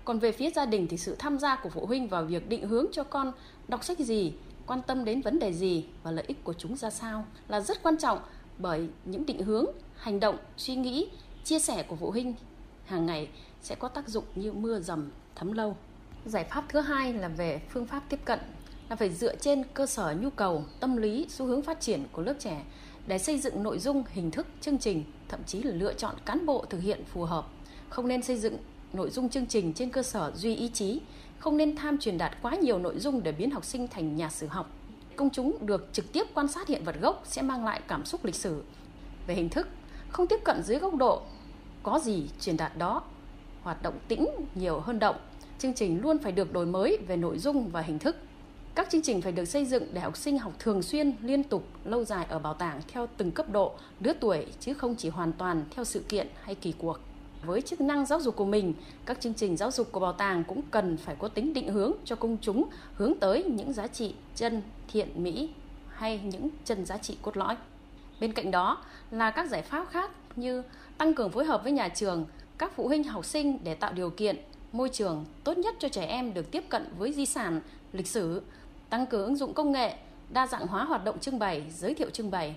[0.06, 2.68] Còn về phía gia đình thì sự tham gia của phụ huynh vào việc định
[2.68, 3.32] hướng cho con
[3.68, 4.32] đọc sách gì,
[4.66, 7.82] quan tâm đến vấn đề gì và lợi ích của chúng ra sao là rất
[7.82, 8.18] quan trọng
[8.58, 9.66] bởi những định hướng,
[9.96, 11.08] hành động, suy nghĩ,
[11.44, 12.34] chia sẻ của phụ huynh
[12.84, 13.28] hàng ngày
[13.62, 15.76] sẽ có tác dụng như mưa dầm thấm lâu.
[16.26, 18.38] Giải pháp thứ hai là về phương pháp tiếp cận
[18.88, 22.22] là phải dựa trên cơ sở nhu cầu, tâm lý, xu hướng phát triển của
[22.22, 22.64] lớp trẻ
[23.06, 26.46] để xây dựng nội dung, hình thức, chương trình, thậm chí là lựa chọn cán
[26.46, 27.46] bộ thực hiện phù hợp.
[27.88, 28.56] Không nên xây dựng
[28.96, 31.00] nội dung chương trình trên cơ sở duy ý chí,
[31.38, 34.30] không nên tham truyền đạt quá nhiều nội dung để biến học sinh thành nhà
[34.30, 34.70] sử học.
[35.16, 38.24] Công chúng được trực tiếp quan sát hiện vật gốc sẽ mang lại cảm xúc
[38.24, 38.62] lịch sử.
[39.26, 39.68] Về hình thức,
[40.08, 41.22] không tiếp cận dưới góc độ
[41.82, 43.02] có gì truyền đạt đó,
[43.62, 45.16] hoạt động tĩnh nhiều hơn động.
[45.58, 48.16] Chương trình luôn phải được đổi mới về nội dung và hình thức.
[48.74, 51.64] Các chương trình phải được xây dựng để học sinh học thường xuyên, liên tục,
[51.84, 55.32] lâu dài ở bảo tàng theo từng cấp độ, lứa tuổi chứ không chỉ hoàn
[55.32, 57.05] toàn theo sự kiện hay kỳ cuộc.
[57.46, 58.74] Với chức năng giáo dục của mình,
[59.06, 61.92] các chương trình giáo dục của bảo tàng cũng cần phải có tính định hướng
[62.04, 62.64] cho công chúng
[62.94, 64.62] hướng tới những giá trị chân,
[64.92, 65.50] thiện, mỹ
[65.88, 67.56] hay những chân giá trị cốt lõi.
[68.20, 70.62] Bên cạnh đó là các giải pháp khác như
[70.98, 72.26] tăng cường phối hợp với nhà trường,
[72.58, 74.36] các phụ huynh học sinh để tạo điều kiện,
[74.72, 77.60] môi trường tốt nhất cho trẻ em được tiếp cận với di sản,
[77.92, 78.42] lịch sử,
[78.90, 79.96] tăng cường ứng dụng công nghệ,
[80.30, 82.56] đa dạng hóa hoạt động trưng bày, giới thiệu trưng bày,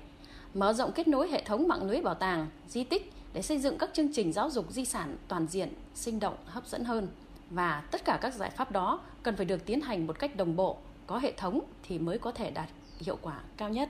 [0.54, 3.78] mở rộng kết nối hệ thống mạng lưới bảo tàng, di tích để xây dựng
[3.78, 7.08] các chương trình giáo dục di sản toàn diện, sinh động, hấp dẫn hơn.
[7.50, 10.56] Và tất cả các giải pháp đó cần phải được tiến hành một cách đồng
[10.56, 10.78] bộ,
[11.08, 12.70] có hệ thống thì mới có thể đạt
[13.00, 13.90] hiệu quả cao nhất.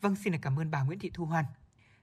[0.00, 1.44] Vâng, xin cảm ơn bà Nguyễn Thị Thu Hoan.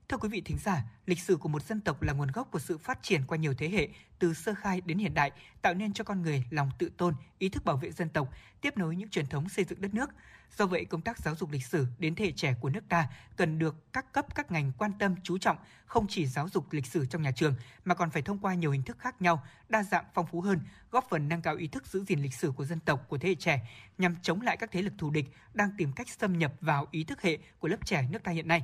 [0.10, 2.60] Thưa quý vị thính giả, lịch sử của một dân tộc là nguồn gốc của
[2.60, 3.90] sự phát triển qua nhiều thế hệ,
[4.20, 7.50] từ sơ khai đến hiện đại, tạo nên cho con người lòng tự tôn, ý
[7.50, 8.30] thức bảo vệ dân tộc,
[8.62, 10.10] tiếp nối những truyền thống xây dựng đất nước.
[10.58, 13.08] Do vậy, công tác giáo dục lịch sử đến thế hệ trẻ của nước ta
[13.38, 16.86] cần được các cấp các ngành quan tâm chú trọng, không chỉ giáo dục lịch
[16.86, 17.56] sử trong nhà trường
[17.86, 20.60] mà còn phải thông qua nhiều hình thức khác nhau, đa dạng phong phú hơn,
[20.92, 23.30] góp phần nâng cao ý thức giữ gìn lịch sử của dân tộc của thế
[23.30, 26.54] hệ trẻ nhằm chống lại các thế lực thù địch đang tìm cách xâm nhập
[26.62, 28.64] vào ý thức hệ của lớp trẻ nước ta hiện nay.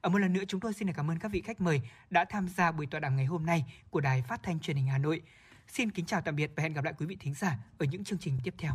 [0.00, 1.80] Ở một lần nữa chúng tôi xin cảm ơn các vị khách mời
[2.10, 4.86] đã tham gia buổi tọa đàm ngày hôm nay của Đài Phát thanh Truyền hình
[4.86, 5.22] Hà Nội.
[5.68, 8.04] Xin kính chào tạm biệt và hẹn gặp lại quý vị thính giả ở những
[8.04, 8.74] chương trình tiếp theo.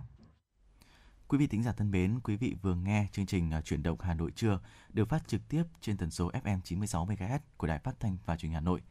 [1.31, 3.97] Quý vị thính giả thân mến, quý vị vừa nghe chương trình à, Chuyển động
[4.01, 4.59] Hà Nội trưa
[4.93, 8.37] được phát trực tiếp trên tần số FM 96 MHz của Đài Phát thanh và
[8.37, 8.81] Truyền hình Hà Nội.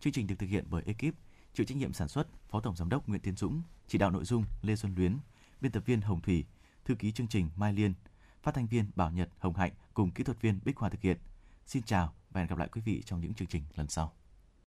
[0.00, 1.14] Chương trình được thực hiện bởi ekip
[1.54, 4.24] chịu trách nhiệm sản xuất Phó Tổng giám đốc Nguyễn Tiến Dũng, chỉ đạo nội
[4.24, 5.18] dung Lê Xuân Luyến,
[5.60, 6.44] biên tập viên Hồng Thủy,
[6.84, 7.94] thư ký chương trình Mai Liên,
[8.42, 11.18] phát thanh viên Bảo Nhật, Hồng Hạnh cùng kỹ thuật viên Bích Hoa thực hiện.
[11.66, 14.12] Xin chào và hẹn gặp lại quý vị trong những chương trình lần sau.